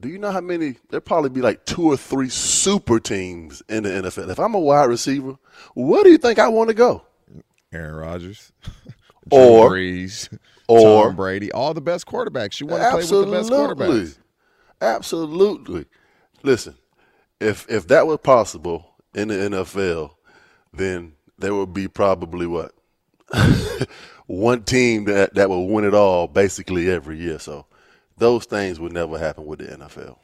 Do 0.00 0.08
you 0.08 0.18
know 0.18 0.30
how 0.30 0.40
many? 0.42 0.76
There'd 0.90 1.04
probably 1.06 1.30
be 1.30 1.40
like 1.40 1.64
two 1.64 1.86
or 1.86 1.96
three 1.96 2.28
super 2.28 3.00
teams 3.00 3.62
in 3.68 3.84
the 3.84 3.88
NFL. 3.88 4.28
If 4.30 4.38
I'm 4.38 4.54
a 4.54 4.58
wide 4.60 4.84
receiver, 4.84 5.36
where 5.74 6.04
do 6.04 6.10
you 6.10 6.18
think 6.18 6.38
I 6.38 6.48
want 6.48 6.68
to 6.68 6.74
go? 6.74 7.02
Aaron 7.72 7.94
Rodgers, 7.96 8.52
Or- 9.30 9.70
Brees, 9.70 10.28
or- 10.68 11.06
Tom 11.06 11.16
Brady, 11.16 11.50
all 11.50 11.72
the 11.74 11.80
best 11.80 12.06
quarterbacks. 12.06 12.60
You 12.60 12.66
want 12.66 12.82
to 12.82 12.90
play 12.90 13.00
with 13.00 13.08
the 13.08 13.32
best 13.32 13.50
quarterbacks. 13.50 14.18
Absolutely. 14.80 15.86
Listen, 16.42 16.74
if 17.40 17.66
if 17.70 17.88
that 17.88 18.06
was 18.06 18.18
possible 18.18 18.94
in 19.14 19.28
the 19.28 19.34
NFL, 19.34 20.10
then 20.72 21.14
there 21.38 21.54
would 21.54 21.72
be 21.72 21.88
probably 21.88 22.46
what 22.46 22.72
one 24.26 24.62
team 24.62 25.04
that 25.04 25.34
that 25.34 25.48
will 25.48 25.68
win 25.68 25.84
it 25.84 25.94
all 25.94 26.28
basically 26.28 26.90
every 26.90 27.18
year. 27.18 27.38
So 27.38 27.66
those 28.18 28.44
things 28.44 28.80
would 28.80 28.92
never 28.92 29.18
happen 29.18 29.46
with 29.46 29.60
the 29.60 29.66
NFL. 29.66 30.16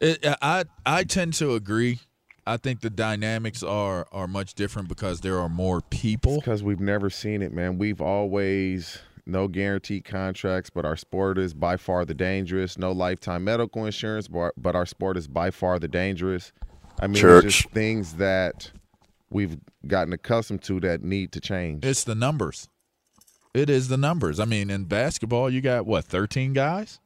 It, 0.00 0.24
I 0.40 0.64
I 0.86 1.04
tend 1.04 1.34
to 1.34 1.54
agree. 1.54 2.00
I 2.46 2.56
think 2.56 2.80
the 2.80 2.90
dynamics 2.90 3.62
are 3.62 4.06
are 4.12 4.26
much 4.26 4.54
different 4.54 4.88
because 4.88 5.20
there 5.20 5.38
are 5.38 5.48
more 5.48 5.80
people. 5.80 6.36
Because 6.36 6.62
we've 6.62 6.80
never 6.80 7.10
seen 7.10 7.42
it, 7.42 7.52
man. 7.52 7.78
We've 7.78 8.00
always 8.00 8.98
no 9.26 9.46
guaranteed 9.46 10.04
contracts, 10.04 10.70
but 10.70 10.84
our 10.84 10.96
sport 10.96 11.38
is 11.38 11.54
by 11.54 11.76
far 11.76 12.04
the 12.04 12.14
dangerous. 12.14 12.78
No 12.78 12.92
lifetime 12.92 13.44
medical 13.44 13.84
insurance, 13.84 14.26
but 14.26 14.54
but 14.56 14.74
our 14.74 14.86
sport 14.86 15.16
is 15.16 15.28
by 15.28 15.50
far 15.50 15.78
the 15.78 15.88
dangerous. 15.88 16.52
I 16.98 17.06
mean, 17.06 17.12
it's 17.12 17.20
Church. 17.20 17.44
just 17.44 17.70
things 17.70 18.14
that 18.14 18.70
we've 19.30 19.56
gotten 19.86 20.12
accustomed 20.12 20.62
to 20.64 20.80
that 20.80 21.02
need 21.02 21.32
to 21.32 21.40
change. 21.40 21.84
It's 21.84 22.04
the 22.04 22.14
numbers. 22.14 22.68
It 23.54 23.68
is 23.68 23.88
the 23.88 23.96
numbers. 23.96 24.38
I 24.38 24.44
mean, 24.44 24.70
in 24.70 24.84
basketball, 24.84 25.50
you 25.50 25.60
got 25.60 25.86
what 25.86 26.04
thirteen 26.04 26.52
guys. 26.52 27.00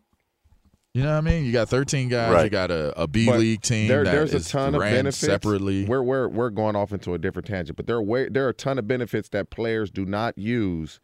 You 0.93 1.03
know 1.03 1.11
what 1.11 1.19
I 1.19 1.21
mean? 1.23 1.45
You 1.45 1.53
got 1.53 1.69
thirteen 1.69 2.09
guys. 2.09 2.45
You 2.45 2.51
got 2.51 2.71
a, 2.71 3.01
a 3.01 3.09
B 3.09 3.27
But 3.27 3.41
league 3.41 3.63
team. 3.63 3.89
There, 3.89 4.05
that 4.05 4.13
there's 4.13 4.35
a 4.35 4.49
ton 4.49 4.75
of 4.75 4.81
benefits 4.81 5.17
separately. 5.17 5.87
We're 5.87 6.03
we're 6.03 6.29
we're 6.29 6.51
going 6.51 6.77
off 6.77 6.93
into 6.93 7.15
a 7.15 7.19
different 7.19 7.47
tangent, 7.47 7.77
but 7.77 7.87
there 7.87 7.97
are 7.97 8.03
way, 8.03 8.29
there 8.29 8.47
are 8.47 8.51
a 8.51 8.55
ton 8.55 8.79
of 8.79 8.87
benefits 8.87 9.29
that 9.31 9.51
players 9.51 9.91
do 9.91 10.05
not 10.05 10.39
use, 10.39 11.01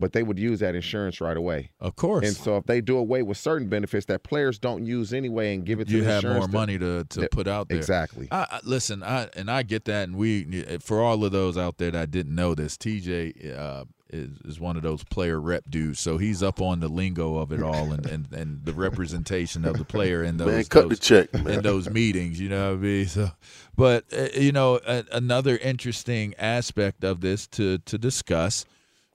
but 0.00 0.12
they 0.12 0.22
would 0.22 0.38
use 0.38 0.60
that 0.60 0.74
insurance 0.74 1.20
right 1.20 1.36
away. 1.36 1.70
Of 1.80 1.96
course. 1.96 2.26
And 2.26 2.36
so 2.36 2.56
if 2.56 2.66
they 2.66 2.80
do 2.80 2.96
away 2.98 3.22
with 3.22 3.38
certain 3.38 3.68
benefits 3.68 4.06
that 4.06 4.22
players 4.24 4.58
don't 4.58 4.84
use 4.84 5.12
anyway 5.12 5.54
and 5.54 5.64
give 5.64 5.80
it 5.80 5.86
to 5.88 5.94
you 5.94 6.00
the 6.02 6.06
have 6.10 6.16
insurance 6.24 6.38
more 6.40 6.46
that- 6.48 6.52
money 6.52 6.78
to, 6.78 7.04
to 7.04 7.20
that- 7.20 7.30
put 7.30 7.46
out 7.46 7.68
there. 7.68 7.78
Exactly. 7.78 8.28
I, 8.30 8.46
I, 8.50 8.60
listen, 8.64 9.02
I 9.02 9.28
and 9.36 9.50
I 9.50 9.62
get 9.62 9.84
that, 9.86 10.08
and 10.08 10.16
we 10.16 10.64
for 10.80 11.00
all 11.00 11.24
of 11.24 11.32
those 11.32 11.56
out 11.56 11.78
there 11.78 11.90
that 11.92 12.10
didn't 12.10 12.34
know 12.34 12.54
this, 12.54 12.76
TJ 12.76 13.56
uh, 13.58 13.84
is 14.10 14.30
is 14.44 14.60
one 14.60 14.76
of 14.76 14.82
those 14.82 15.02
player 15.04 15.40
rep 15.40 15.70
dudes, 15.70 15.98
so 16.00 16.18
he's 16.18 16.42
up 16.42 16.60
on 16.60 16.80
the 16.80 16.88
lingo 16.88 17.36
of 17.38 17.52
it 17.52 17.62
all 17.62 17.92
and, 17.92 18.04
and, 18.06 18.32
and 18.32 18.64
the 18.64 18.72
representation 18.72 19.64
of 19.64 19.78
the 19.78 19.84
player 19.84 20.22
in 20.22 20.36
those 20.36 20.48
Man, 20.48 20.64
cut 20.64 20.88
the 20.88 20.96
check, 20.96 21.32
man. 21.32 21.48
in 21.54 21.62
those 21.62 21.88
meetings. 21.88 22.40
You 22.40 22.48
know 22.48 22.70
what 22.70 22.78
I 22.78 22.82
mean? 22.82 23.06
So, 23.06 23.30
but 23.76 24.04
uh, 24.16 24.28
you 24.38 24.52
know, 24.52 24.80
a, 24.86 25.04
another 25.12 25.56
interesting 25.56 26.34
aspect 26.38 27.04
of 27.04 27.20
this 27.20 27.46
to 27.48 27.78
to 27.78 27.96
discuss 27.98 28.64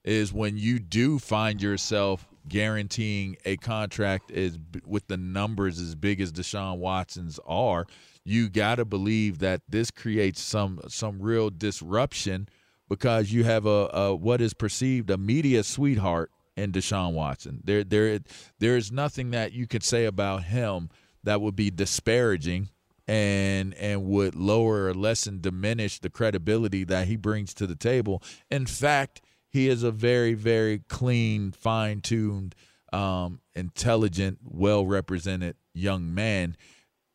is 0.10 0.34
when 0.34 0.58
you 0.58 0.80
do 0.80 1.20
find 1.20 1.62
yourself 1.62 2.28
guaranteeing 2.48 3.38
a 3.46 3.56
contract 3.58 4.30
b- 4.30 4.60
with 4.84 5.08
the 5.08 5.18
numbers 5.18 5.80
as 5.80 5.94
big 5.94 6.20
as 6.20 6.32
Deshaun 6.32 6.80
Watson's 6.80 7.40
are, 7.46 7.86
you 8.26 8.50
got 8.50 8.76
to 8.76 8.86
believe 8.86 9.38
that 9.40 9.62
this 9.70 9.92
creates 9.92 10.42
some 10.42 10.82
some 10.88 11.22
real 11.22 11.52
disruption 11.52 12.50
because 12.90 13.32
you 13.32 13.44
have 13.44 13.68
a, 13.68 13.90
a 13.94 14.16
what 14.16 14.42
is 14.42 14.56
perceived 14.56 15.12
a 15.12 15.18
media 15.18 15.64
sweetheart 15.64 16.32
in 16.58 16.72
Deshaun 16.72 17.14
Watson. 17.14 17.62
There 17.64 17.84
there 17.84 18.20
there 18.58 18.78
is 18.78 18.92
nothing 18.92 19.30
that 19.32 19.54
you 19.54 19.68
could 19.68 19.84
say 19.84 20.06
about 20.06 20.46
him 20.46 20.90
that 21.24 21.40
would 21.40 21.56
be 21.56 21.70
disparaging 21.70 22.70
and 23.08 23.76
and 23.76 24.06
would 24.06 24.34
lower 24.34 24.86
or 24.86 24.94
lessen 24.96 25.40
diminish 25.40 26.00
the 26.00 26.10
credibility 26.10 26.84
that 26.84 27.08
he 27.08 27.16
brings 27.16 27.54
to 27.54 27.68
the 27.68 27.76
table. 27.76 28.24
In 28.50 28.66
fact, 28.66 29.22
he 29.50 29.68
is 29.68 29.84
a 29.84 29.92
very 29.92 30.34
very 30.34 30.80
clean, 30.88 31.52
fine-tuned, 31.52 32.56
um, 32.94 33.42
intelligent, 33.54 34.40
well-represented 34.44 35.56
young 35.74 36.14
man. 36.14 36.56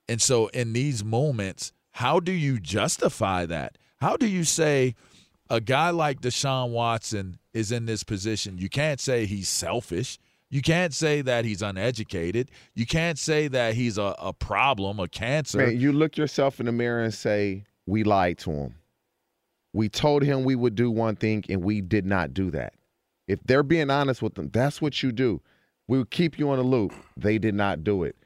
And 0.09 0.20
so 0.20 0.49
in 0.49 0.73
these 0.73 1.03
moments, 1.05 1.73
how 1.92 2.20
do 2.20 2.33
you 2.33 2.61
justify 2.61 3.47
that? 3.47 3.79
How 3.99 4.16
do 4.16 4.27
you 4.27 4.44
say 4.44 4.94
a 5.49 5.61
guy 5.61 5.90
like 5.90 6.20
Deshaun 6.20 6.70
Watson 6.70 7.38
is 7.53 7.73
in 7.73 7.87
this 7.87 8.05
position? 8.05 8.59
You 8.59 8.68
can't 8.68 9.01
say 9.01 9.27
he's 9.27 9.49
selfish. 9.49 10.18
You 10.51 10.61
can't 10.62 10.92
say 10.92 11.23
that 11.23 11.44
he's 11.44 11.62
uneducated. 11.62 12.51
You 12.75 12.87
can't 12.87 13.18
say 13.18 13.49
that 13.49 13.75
he's 13.75 13.99
a, 13.99 14.14
a 14.18 14.33
problem, 14.33 15.01
a 15.01 15.09
cancer. 15.09 15.59
Man, 15.59 15.81
you 15.81 15.92
look 15.92 16.16
yourself 16.16 16.61
in 16.61 16.66
the 16.66 16.73
mirror 16.73 17.03
and 17.03 17.14
say, 17.14 17.64
"We 17.87 18.05
lied 18.05 18.38
to 18.38 18.51
him. 18.51 18.75
We 19.74 19.90
told 19.90 20.22
him 20.22 20.44
we 20.44 20.54
would 20.54 20.74
do 20.74 20.90
one 20.90 21.16
thing, 21.16 21.44
and 21.50 21.62
we 21.62 21.82
did 21.82 22.06
not 22.06 22.32
do 22.32 22.50
that." 22.52 22.72
If 23.26 23.42
they're 23.44 23.62
being 23.62 23.90
honest 23.90 24.22
with 24.22 24.34
them, 24.34 24.48
that's 24.52 24.80
what 24.80 25.02
you 25.02 25.12
do. 25.12 25.40
We 25.88 25.98
will 25.98 26.04
keep 26.06 26.38
you 26.38 26.50
on 26.50 26.58
the 26.58 26.64
loop. 26.64 26.94
They 27.16 27.38
did 27.38 27.54
not 27.54 27.84
do 27.84 28.04
it. 28.04 28.16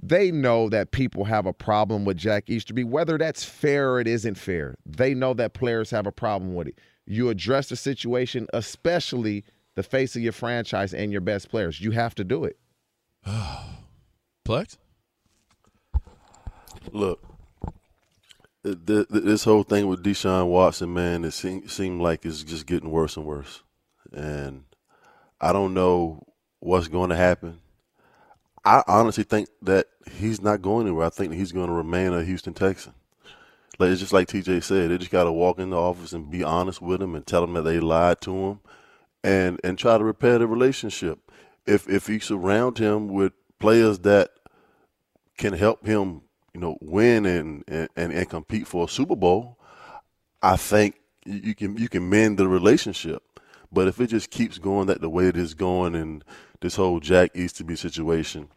They 0.00 0.30
know 0.30 0.68
that 0.68 0.92
people 0.92 1.24
have 1.24 1.46
a 1.46 1.52
problem 1.52 2.04
with 2.04 2.16
Jack 2.16 2.48
Easterby, 2.48 2.84
whether 2.84 3.18
that's 3.18 3.44
fair 3.44 3.92
or 3.92 4.00
it 4.00 4.06
isn't 4.06 4.36
fair. 4.36 4.76
They 4.86 5.14
know 5.14 5.34
that 5.34 5.54
players 5.54 5.90
have 5.90 6.06
a 6.06 6.12
problem 6.12 6.54
with 6.54 6.68
it. 6.68 6.78
You 7.06 7.30
address 7.30 7.68
the 7.68 7.76
situation, 7.76 8.46
especially 8.52 9.44
the 9.74 9.82
face 9.82 10.14
of 10.14 10.22
your 10.22 10.32
franchise 10.32 10.94
and 10.94 11.10
your 11.10 11.20
best 11.20 11.48
players. 11.48 11.80
You 11.80 11.90
have 11.92 12.14
to 12.16 12.24
do 12.24 12.44
it. 12.44 12.58
Plex? 14.46 14.76
Look, 16.92 17.20
th- 18.74 19.08
th- 19.08 19.24
this 19.24 19.44
whole 19.44 19.62
thing 19.62 19.86
with 19.86 20.02
Deshaun 20.02 20.48
Watson, 20.48 20.92
man, 20.92 21.24
it 21.24 21.32
seemed 21.32 21.70
seemed 21.70 22.00
like 22.00 22.24
it's 22.24 22.42
just 22.42 22.66
getting 22.66 22.90
worse 22.90 23.16
and 23.16 23.26
worse, 23.26 23.62
and 24.12 24.64
I 25.40 25.52
don't 25.52 25.74
know 25.74 26.22
what's 26.60 26.88
going 26.88 27.10
to 27.10 27.16
happen. 27.16 27.60
I 28.64 28.82
honestly 28.86 29.24
think 29.24 29.48
that 29.62 29.86
he's 30.10 30.42
not 30.42 30.62
going 30.62 30.86
anywhere. 30.86 31.06
I 31.06 31.10
think 31.10 31.30
that 31.30 31.36
he's 31.36 31.52
going 31.52 31.68
to 31.68 31.72
remain 31.72 32.12
a 32.12 32.24
Houston 32.24 32.54
Texan. 32.54 32.94
Like 33.78 33.90
it's 33.90 34.00
just 34.00 34.12
like 34.12 34.28
TJ 34.28 34.62
said, 34.62 34.90
they 34.90 34.98
just 34.98 35.10
got 35.10 35.24
to 35.24 35.32
walk 35.32 35.58
in 35.58 35.70
the 35.70 35.78
office 35.78 36.12
and 36.12 36.30
be 36.30 36.42
honest 36.42 36.82
with 36.82 37.00
him 37.00 37.14
and 37.14 37.26
tell 37.26 37.44
him 37.44 37.54
that 37.54 37.62
they 37.62 37.78
lied 37.78 38.20
to 38.22 38.34
him, 38.34 38.60
and 39.22 39.60
and 39.62 39.78
try 39.78 39.96
to 39.96 40.04
repair 40.04 40.38
the 40.38 40.46
relationship. 40.46 41.18
If 41.66 41.88
if 41.88 42.08
you 42.08 42.18
surround 42.20 42.78
him 42.78 43.08
with 43.08 43.32
players 43.58 44.00
that 44.00 44.30
can 45.36 45.52
help 45.52 45.86
him, 45.86 46.22
you 46.54 46.60
know, 46.60 46.76
win 46.80 47.26
and 47.26 47.64
and, 47.68 48.12
and 48.12 48.28
compete 48.28 48.66
for 48.66 48.84
a 48.84 48.88
Super 48.88 49.16
Bowl, 49.16 49.58
I 50.42 50.56
think 50.56 50.96
you 51.24 51.54
can 51.54 51.76
you 51.76 51.88
can 51.88 52.08
mend 52.08 52.38
the 52.38 52.48
relationship. 52.48 53.22
But 53.70 53.86
if 53.86 54.00
it 54.00 54.06
just 54.08 54.30
keeps 54.30 54.58
going 54.58 54.86
that 54.86 55.00
the 55.00 55.10
way 55.10 55.26
it 55.26 55.36
is 55.36 55.54
going, 55.54 55.94
and 55.94 56.24
this 56.60 56.76
whole 56.76 57.00
Jack 57.00 57.32
Easterby 57.34 57.76
situation, 57.76 58.48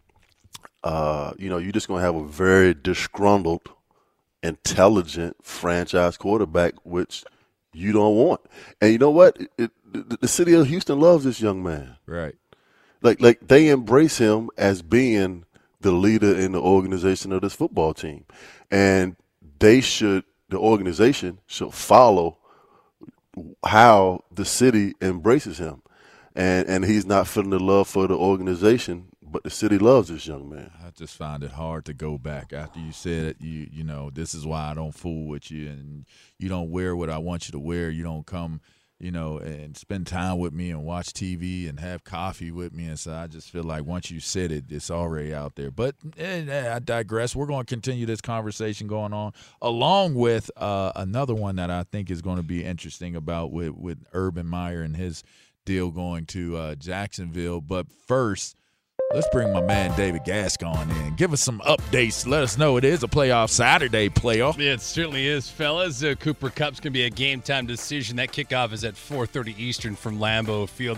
uh, 0.83 1.33
you 1.37 1.49
know, 1.49 1.57
you're 1.57 1.73
just 1.73 1.87
gonna 1.87 2.01
have 2.01 2.15
a 2.15 2.25
very 2.25 2.73
disgruntled, 2.73 3.69
intelligent 4.41 5.37
franchise 5.43 6.17
quarterback, 6.17 6.75
which 6.83 7.25
you 7.73 7.91
don't 7.91 8.15
want. 8.15 8.41
And 8.79 8.91
you 8.91 8.97
know 8.97 9.11
what? 9.11 9.39
It, 9.39 9.51
it, 9.57 9.71
the, 9.85 10.17
the 10.21 10.27
city 10.27 10.53
of 10.53 10.67
Houston 10.67 10.99
loves 10.99 11.23
this 11.23 11.41
young 11.41 11.61
man. 11.61 11.97
Right. 12.05 12.35
Like 13.01 13.21
like 13.21 13.47
they 13.47 13.69
embrace 13.69 14.17
him 14.17 14.49
as 14.57 14.81
being 14.81 15.45
the 15.81 15.91
leader 15.91 16.33
in 16.37 16.53
the 16.53 16.61
organization 16.61 17.31
of 17.31 17.41
this 17.41 17.53
football 17.53 17.93
team, 17.93 18.25
and 18.69 19.15
they 19.59 19.81
should 19.81 20.23
the 20.49 20.57
organization 20.57 21.39
should 21.47 21.73
follow 21.73 22.37
how 23.65 24.23
the 24.31 24.45
city 24.45 24.93
embraces 25.01 25.57
him, 25.57 25.81
and 26.35 26.67
and 26.67 26.85
he's 26.85 27.05
not 27.05 27.27
feeling 27.27 27.51
the 27.51 27.59
love 27.59 27.87
for 27.87 28.07
the 28.07 28.15
organization, 28.15 29.07
but 29.23 29.43
the 29.43 29.49
city 29.49 29.77
loves 29.77 30.09
this 30.09 30.27
young 30.27 30.49
man. 30.49 30.71
I 30.85 30.89
just 30.91 31.15
find 31.15 31.43
it 31.43 31.51
hard 31.51 31.85
to 31.85 31.93
go 31.93 32.17
back 32.17 32.53
after 32.53 32.79
you 32.79 32.91
said 32.91 33.25
it. 33.25 33.37
You 33.39 33.67
you 33.71 33.83
know 33.83 34.09
this 34.09 34.33
is 34.33 34.45
why 34.45 34.69
I 34.69 34.73
don't 34.73 34.93
fool 34.93 35.27
with 35.27 35.49
you, 35.49 35.69
and 35.69 36.05
you 36.37 36.49
don't 36.49 36.69
wear 36.69 36.95
what 36.95 37.09
I 37.09 37.17
want 37.17 37.47
you 37.47 37.53
to 37.53 37.59
wear. 37.59 37.89
You 37.89 38.03
don't 38.03 38.25
come, 38.25 38.61
you 39.01 39.11
know, 39.11 39.39
and 39.39 39.75
spend 39.75 40.05
time 40.05 40.37
with 40.37 40.53
me 40.53 40.69
and 40.69 40.83
watch 40.83 41.07
TV 41.07 41.67
and 41.67 41.79
have 41.79 42.03
coffee 42.03 42.51
with 42.51 42.71
me. 42.71 42.85
And 42.85 42.99
so 42.99 43.13
I 43.13 43.25
just 43.25 43.49
feel 43.49 43.63
like 43.63 43.83
once 43.83 44.11
you 44.11 44.19
said 44.19 44.51
it, 44.51 44.65
it's 44.69 44.91
already 44.91 45.33
out 45.33 45.55
there. 45.55 45.71
But 45.71 45.95
I 46.19 46.79
digress. 46.79 47.35
We're 47.35 47.47
going 47.47 47.65
to 47.65 47.73
continue 47.73 48.05
this 48.05 48.21
conversation 48.21 48.87
going 48.87 49.11
on, 49.11 49.33
along 49.61 50.13
with 50.13 50.51
uh, 50.55 50.91
another 50.95 51.33
one 51.33 51.55
that 51.55 51.71
I 51.71 51.83
think 51.83 52.11
is 52.11 52.21
going 52.21 52.37
to 52.37 52.43
be 52.43 52.63
interesting 52.63 53.15
about 53.15 53.51
with 53.51 53.71
with 53.71 54.05
Urban 54.13 54.45
Meyer 54.45 54.83
and 54.83 54.95
his 54.95 55.23
deal 55.65 55.89
going 55.89 56.25
to 56.27 56.57
uh, 56.57 56.75
Jacksonville. 56.75 57.61
But 57.61 57.87
first. 58.07 58.55
Let's 59.13 59.27
bring 59.29 59.51
my 59.51 59.61
man 59.61 59.95
David 59.97 60.23
Gascon 60.23 60.89
in. 60.89 61.15
Give 61.15 61.33
us 61.33 61.41
some 61.41 61.59
updates. 61.61 62.25
Let 62.25 62.43
us 62.43 62.57
know 62.57 62.77
it 62.77 62.85
is 62.85 63.03
a 63.03 63.09
playoff 63.09 63.49
Saturday 63.49 64.07
playoff. 64.07 64.57
Yeah, 64.57 64.73
it 64.73 64.81
certainly 64.81 65.27
is, 65.27 65.49
fellas. 65.49 66.01
Uh, 66.01 66.15
Cooper 66.17 66.49
Kupp's 66.49 66.79
going 66.79 66.91
to 66.93 66.97
be 66.97 67.03
a 67.03 67.09
game 67.09 67.41
time 67.41 67.65
decision. 67.65 68.15
That 68.15 68.31
kickoff 68.31 68.71
is 68.71 68.85
at 68.85 68.93
4:30 68.93 69.59
Eastern 69.59 69.95
from 69.95 70.17
Lambeau 70.17 70.67
Field. 70.67 70.97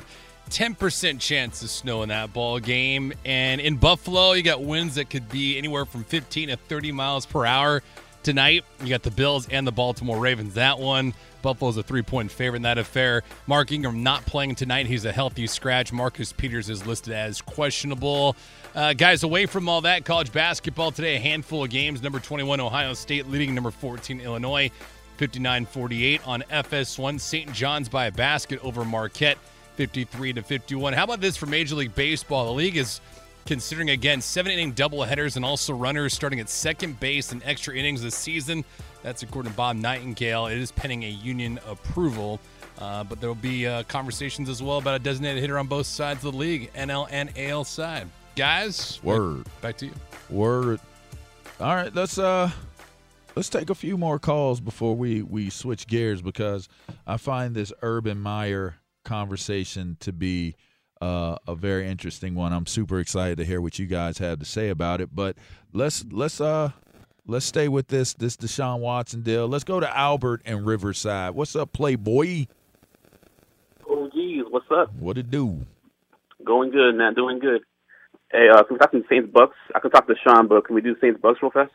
10% 0.49 1.19
chance 1.19 1.63
of 1.63 1.69
snow 1.69 2.03
in 2.03 2.09
that 2.09 2.33
ball 2.33 2.59
game. 2.59 3.13
And 3.25 3.61
in 3.61 3.77
Buffalo, 3.77 4.33
you 4.33 4.43
got 4.43 4.61
winds 4.61 4.95
that 4.95 5.09
could 5.09 5.29
be 5.29 5.57
anywhere 5.57 5.85
from 5.85 6.03
15 6.03 6.49
to 6.49 6.57
30 6.57 6.91
miles 6.91 7.25
per 7.25 7.45
hour 7.45 7.81
tonight. 8.23 8.65
You 8.81 8.89
got 8.89 9.03
the 9.03 9.11
Bills 9.11 9.47
and 9.49 9.67
the 9.67 9.71
Baltimore 9.71 10.17
Ravens. 10.17 10.55
That 10.55 10.79
one, 10.79 11.13
Buffalo's 11.41 11.77
a 11.77 11.83
three 11.83 12.01
point 12.01 12.31
favorite 12.31 12.57
in 12.57 12.61
that 12.63 12.77
affair. 12.77 13.23
Mark 13.47 13.71
Ingram 13.71 14.03
not 14.03 14.25
playing 14.25 14.55
tonight. 14.55 14.87
He's 14.87 15.05
a 15.05 15.11
healthy 15.11 15.47
scratch. 15.47 15.91
Marcus 15.93 16.33
Peters 16.33 16.69
is 16.69 16.85
listed 16.85 17.13
as 17.13 17.41
questionable. 17.41 18.35
Uh, 18.73 18.93
guys, 18.93 19.23
away 19.23 19.45
from 19.45 19.69
all 19.69 19.81
that, 19.81 20.05
college 20.05 20.31
basketball 20.31 20.91
today, 20.91 21.17
a 21.17 21.19
handful 21.19 21.63
of 21.63 21.69
games. 21.69 22.01
Number 22.01 22.19
21, 22.19 22.59
Ohio 22.59 22.93
State 22.93 23.29
leading 23.29 23.53
number 23.53 23.71
14, 23.71 24.21
Illinois, 24.21 24.71
59 25.17 25.65
48 25.65 26.27
on 26.27 26.41
FS1. 26.49 27.19
St. 27.19 27.53
John's 27.53 27.89
by 27.89 28.07
a 28.07 28.11
basket 28.11 28.63
over 28.63 28.83
Marquette. 28.83 29.37
53 29.75 30.33
to 30.33 30.43
51. 30.43 30.93
How 30.93 31.03
about 31.03 31.19
this 31.19 31.35
for 31.35 31.47
Major 31.47 31.75
League 31.75 31.95
Baseball? 31.95 32.45
The 32.45 32.51
league 32.51 32.77
is 32.77 33.01
considering 33.45 33.89
again 33.89 34.21
seven 34.21 34.51
inning 34.51 34.73
doubleheaders 34.73 35.35
and 35.35 35.45
also 35.45 35.73
runners 35.73 36.13
starting 36.13 36.39
at 36.39 36.49
second 36.49 36.99
base 36.99 37.31
and 37.31 37.41
extra 37.43 37.75
innings 37.75 38.01
this 38.01 38.15
season. 38.15 38.63
That's 39.01 39.23
according 39.23 39.51
to 39.51 39.57
Bob 39.57 39.75
Nightingale. 39.75 40.47
It 40.47 40.57
is 40.57 40.71
pending 40.71 41.03
a 41.03 41.09
union 41.09 41.59
approval. 41.67 42.39
Uh, 42.79 43.03
but 43.03 43.19
there 43.19 43.29
will 43.29 43.35
be 43.35 43.67
uh, 43.67 43.83
conversations 43.83 44.49
as 44.49 44.61
well 44.61 44.77
about 44.79 44.95
a 44.95 44.99
designated 44.99 45.41
hitter 45.41 45.59
on 45.59 45.67
both 45.67 45.85
sides 45.85 46.25
of 46.25 46.31
the 46.31 46.37
league, 46.37 46.73
NL 46.73 47.07
and 47.11 47.29
AL 47.37 47.63
side. 47.65 48.09
Guys, 48.35 48.99
word. 49.03 49.45
Back 49.61 49.77
to 49.77 49.85
you. 49.85 49.93
Word. 50.29 50.79
All 51.59 51.75
right, 51.75 51.93
let's 51.93 52.17
uh 52.17 52.49
let's 53.35 53.49
take 53.49 53.69
a 53.69 53.75
few 53.75 53.95
more 53.95 54.17
calls 54.17 54.59
before 54.59 54.95
we 54.95 55.21
we 55.21 55.51
switch 55.51 55.85
gears 55.85 56.21
because 56.21 56.67
I 57.05 57.17
find 57.17 57.53
this 57.53 57.71
Urban 57.83 58.19
Meyer 58.19 58.77
conversation 59.05 59.97
to 59.99 60.11
be 60.11 60.55
uh, 61.03 61.37
a 61.47 61.53
very 61.53 61.87
interesting 61.87 62.33
one. 62.33 62.53
I'm 62.53 62.65
super 62.65 62.99
excited 62.99 63.37
to 63.39 63.45
hear 63.45 63.59
what 63.59 63.77
you 63.77 63.87
guys 63.87 64.19
have 64.19 64.39
to 64.39 64.45
say 64.45 64.69
about 64.69 65.01
it. 65.01 65.13
But 65.13 65.35
let's 65.73 66.05
let's 66.09 66.39
uh 66.39 66.71
let's 67.27 67.45
stay 67.45 67.67
with 67.67 67.89
this 67.89 68.13
this 68.13 68.37
Deshaun 68.37 68.79
Watson 68.79 69.21
deal. 69.21 69.47
Let's 69.47 69.65
go 69.65 69.81
to 69.81 69.97
Albert 69.97 70.43
and 70.45 70.65
Riverside. 70.65 71.35
What's 71.35 71.57
up, 71.57 71.73
Playboy? 71.73 72.45
Oh 73.89 74.09
geez, 74.13 74.45
what's 74.49 74.67
up? 74.71 74.93
What 74.95 75.17
it 75.17 75.29
do? 75.29 75.65
Going 76.45 76.71
good, 76.71 76.95
man. 76.95 77.15
Doing 77.15 77.39
good. 77.39 77.63
Hey, 78.31 78.47
uh, 78.49 78.63
can 78.63 78.75
we 78.75 78.79
talk 78.79 78.91
some 78.91 79.03
Saints 79.09 79.29
Bucks? 79.31 79.57
I 79.75 79.79
can 79.79 79.91
talk 79.91 80.07
to 80.07 80.15
Sean, 80.25 80.47
but 80.47 80.65
can 80.65 80.73
we 80.73 80.81
do 80.81 80.95
Saints 81.01 81.19
Bucks 81.21 81.39
real 81.41 81.51
fast? 81.51 81.71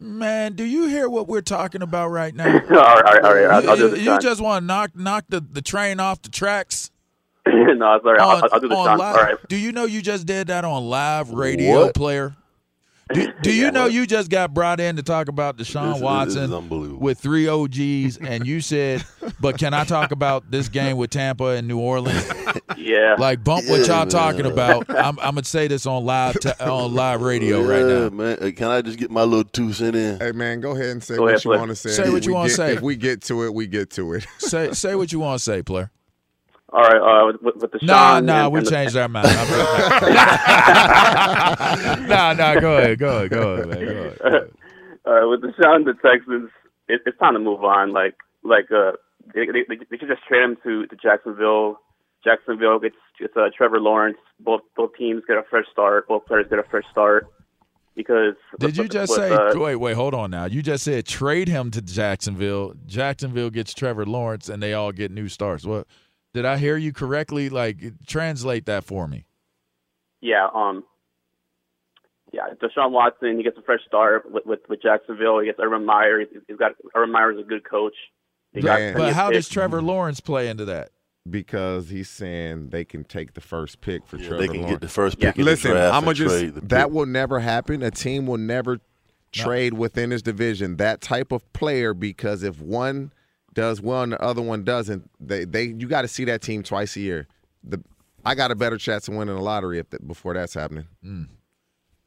Man, 0.00 0.54
do 0.54 0.64
you 0.64 0.88
hear 0.88 1.10
what 1.10 1.28
we're 1.28 1.42
talking 1.42 1.82
about 1.82 2.08
right 2.08 2.34
now? 2.34 2.46
all 2.52 2.58
right, 2.58 2.70
all 2.70 3.02
right, 3.02 3.24
all 3.24 3.34
right. 3.34 3.64
I'll, 3.64 3.70
I'll 3.70 3.78
you, 3.78 3.96
you 3.96 4.18
just 4.18 4.40
want 4.40 4.62
to 4.62 4.66
knock 4.66 4.96
knock 4.96 5.26
the, 5.28 5.40
the 5.40 5.62
train 5.62 6.00
off 6.00 6.22
the 6.22 6.30
tracks? 6.30 6.90
no, 7.76 8.00
sorry. 8.02 8.18
I'll, 8.18 8.42
I'll 8.52 8.60
do 8.60 8.68
the 8.68 8.74
on 8.76 8.98
live- 8.98 9.16
All 9.16 9.22
right. 9.22 9.36
Do 9.48 9.56
you 9.56 9.72
know 9.72 9.84
you 9.84 10.02
just 10.02 10.26
did 10.26 10.48
that 10.48 10.64
on 10.64 10.88
live 10.88 11.30
radio 11.30 11.84
What? 11.84 11.94
player? 11.94 12.34
Do, 13.14 13.32
do 13.42 13.52
you 13.52 13.70
know 13.70 13.86
you 13.86 14.04
just 14.04 14.30
got 14.30 14.52
brought 14.52 14.80
in 14.80 14.96
to 14.96 15.02
talk 15.04 15.28
about 15.28 15.56
This 15.56 15.70
Deshaun 15.70 15.94
is- 15.94 16.02
Watson 16.02 16.50
this 16.50 16.98
with 16.98 17.20
three 17.20 17.46
OGs, 17.46 18.16
and 18.20 18.44
you 18.44 18.60
said, 18.60 19.04
"But 19.38 19.58
can 19.58 19.74
I 19.74 19.84
talk 19.84 20.10
about 20.10 20.50
this 20.50 20.68
game 20.68 20.96
with 20.96 21.10
Tampa 21.10 21.44
and 21.50 21.68
New 21.68 21.78
Orleans?" 21.78 22.28
Yeah. 22.76 23.14
Like 23.16 23.44
bump 23.44 23.68
what 23.68 23.86
y'all 23.86 23.98
man. 23.98 24.08
talking 24.08 24.46
about. 24.46 24.90
I'm, 24.90 25.18
I'm 25.20 25.34
gonna 25.36 25.44
say 25.44 25.68
this 25.68 25.86
on 25.86 26.04
live 26.04 26.38
t- 26.40 26.50
on 26.60 26.94
live 26.96 27.22
radio 27.22 27.62
right 27.62 27.84
now. 27.86 28.08
man. 28.10 28.38
Hey, 28.40 28.50
Can 28.52 28.68
I 28.72 28.82
just 28.82 28.98
get 28.98 29.10
my 29.12 29.22
little 29.22 29.44
two 29.44 29.72
cent 29.72 29.94
in? 29.94 30.18
Hey 30.18 30.32
man, 30.32 30.60
go 30.60 30.72
ahead 30.72 30.86
and 30.90 31.02
say 31.04 31.14
Go 31.16 31.22
what 31.22 31.30
ahead, 31.34 31.44
you 31.44 31.50
want 31.52 31.68
to 31.68 31.76
say. 31.76 31.90
Say 31.90 32.04
If 32.06 32.12
what 32.12 32.24
you 32.24 32.30
we 32.32 32.34
wanna 32.34 32.48
get- 32.48 32.56
say. 32.56 32.72
If 32.74 32.82
we 32.82 32.96
get 32.96 33.22
to 33.22 33.44
it, 33.44 33.54
we 33.54 33.68
get 33.68 33.90
to 33.90 34.14
it. 34.14 34.26
Say 34.38 34.72
say 34.72 34.96
what 34.96 35.12
you 35.12 35.20
want 35.20 35.38
to 35.38 35.44
say, 35.44 35.62
player. 35.62 35.92
All 36.72 36.82
right. 36.82 36.96
Uh, 36.96 37.32
with, 37.42 37.56
with 37.62 37.72
the 37.72 37.78
Nah, 37.82 38.16
Sean. 38.16 38.26
nah, 38.26 38.44
and- 38.44 38.52
we 38.52 38.58
and 38.58 38.66
the- 38.66 38.70
changed 38.70 38.96
our 38.96 39.08
mind. 39.08 39.28
nah, 42.08 42.32
nah, 42.32 42.58
go 42.60 42.78
ahead, 42.78 42.98
go 42.98 43.18
ahead, 43.18 43.30
go 43.30 43.52
ahead, 43.54 43.68
man, 43.68 43.84
go 43.84 43.90
ahead. 43.92 44.18
Go 44.18 44.28
ahead. 44.28 44.50
All 45.04 45.12
right, 45.12 45.24
with 45.24 45.42
Deshaun, 45.42 45.84
the 45.84 45.94
Texans, 46.04 46.50
it, 46.88 47.00
it's 47.06 47.18
time 47.18 47.34
to 47.34 47.38
move 47.40 47.62
on. 47.62 47.92
Like, 47.92 48.16
like 48.42 48.70
uh, 48.72 48.92
they, 49.34 49.46
they, 49.46 49.64
they 49.68 49.98
should 49.98 50.08
just 50.08 50.24
trade 50.26 50.42
him 50.42 50.56
to, 50.64 50.86
to 50.86 50.96
Jacksonville. 50.96 51.80
Jacksonville 52.24 52.80
gets, 52.80 52.96
gets 53.20 53.36
uh, 53.36 53.48
Trevor 53.56 53.78
Lawrence. 53.80 54.18
Both 54.40 54.62
both 54.76 54.90
teams 54.98 55.22
get 55.28 55.36
a 55.36 55.44
fresh 55.48 55.66
start. 55.70 56.08
Both 56.08 56.26
players 56.26 56.46
get 56.50 56.58
a 56.58 56.64
fresh 56.64 56.84
start. 56.90 57.28
Because 57.94 58.34
Did 58.58 58.76
you 58.76 58.88
just 58.88 59.10
with, 59.16 59.20
say? 59.20 59.32
uh, 59.32 59.58
wait, 59.58 59.76
wait, 59.76 59.94
hold 59.94 60.12
on 60.12 60.30
now. 60.30 60.44
You 60.44 60.60
just 60.62 60.84
said 60.84 61.06
trade 61.06 61.48
him 61.48 61.70
to 61.70 61.80
Jacksonville. 61.80 62.74
Jacksonville 62.86 63.48
gets 63.48 63.72
Trevor 63.72 64.04
Lawrence, 64.04 64.48
and 64.50 64.62
they 64.62 64.74
all 64.74 64.92
get 64.92 65.10
new 65.12 65.28
starts. 65.28 65.64
What? 65.64 65.86
Did 66.36 66.44
I 66.44 66.58
hear 66.58 66.76
you 66.76 66.92
correctly? 66.92 67.48
Like, 67.48 67.78
translate 68.06 68.66
that 68.66 68.84
for 68.84 69.08
me. 69.08 69.24
yeah, 70.20 70.48
um, 70.54 70.84
yeah, 72.30 72.42
Deshaun 72.62 72.90
Watson, 72.90 73.38
he 73.38 73.42
gets 73.42 73.56
a 73.56 73.62
fresh 73.62 73.80
start 73.86 74.30
with 74.30 74.44
with, 74.44 74.58
with 74.68 74.82
Jacksonville. 74.82 75.38
He 75.40 75.46
gets 75.46 75.58
Urban 75.62 75.86
Meyer. 75.86 76.20
He's, 76.20 76.28
he's 76.46 76.58
got 76.58 76.72
Urban 76.94 77.10
Meyer's 77.10 77.38
a 77.40 77.42
good 77.42 77.64
coach. 77.68 77.94
He 78.52 78.60
got 78.60 78.94
But 78.94 79.14
how 79.14 79.30
does. 79.30 79.48
Trevor 79.48 79.80
Lawrence 79.80 80.20
play 80.20 80.48
into 80.48 80.64
that? 80.66 80.90
because 81.28 81.88
he's 81.88 82.08
saying 82.08 82.68
they 82.68 82.84
can 82.84 83.02
take 83.02 83.32
the 83.34 83.40
first 83.40 83.80
pick 83.80 84.06
for 84.06 84.16
Yeah, 84.16 84.28
Trevor 84.28 84.42
they 84.42 84.46
can 84.48 84.56
Lawrence. 84.58 84.70
get 84.74 84.80
the 84.82 84.88
first 84.88 85.16
Yeah. 85.18 85.30
pick 85.30 85.38
in 85.38 85.44
Listen, 85.46 85.70
the 85.70 85.76
draft 85.78 85.94
I'm 85.96 86.02
gonna 86.04 86.14
just 86.14 86.38
trade 86.38 86.54
that 86.68 86.84
pick. 86.84 86.92
will 86.94 87.06
never 87.06 87.40
happen. 87.40 87.82
A 87.82 87.90
team 87.90 88.26
will 88.28 88.38
never 88.38 88.78
trade 89.32 89.72
within 89.74 90.10
his 90.12 90.22
division 90.22 90.76
that 90.76 91.00
type 91.00 91.32
of 91.32 91.50
player 91.54 91.94
because 91.94 92.42
if 92.44 92.60
one 92.60 93.10
does 93.56 93.80
well 93.80 94.02
and 94.02 94.12
the 94.12 94.22
other 94.22 94.40
one 94.42 94.62
doesn't, 94.62 95.10
they 95.18 95.44
they 95.44 95.64
you 95.64 95.88
got 95.88 96.02
to 96.02 96.08
see 96.08 96.24
that 96.26 96.42
team 96.42 96.62
twice 96.62 96.94
a 96.96 97.00
year. 97.00 97.26
The 97.64 97.82
I 98.24 98.36
got 98.36 98.52
a 98.52 98.54
better 98.54 98.76
chance 98.78 99.08
of 99.08 99.14
winning 99.14 99.34
the 99.34 99.40
lottery 99.40 99.78
if 99.80 99.90
that, 99.90 100.06
before 100.06 100.34
that's 100.34 100.54
happening. 100.54 100.86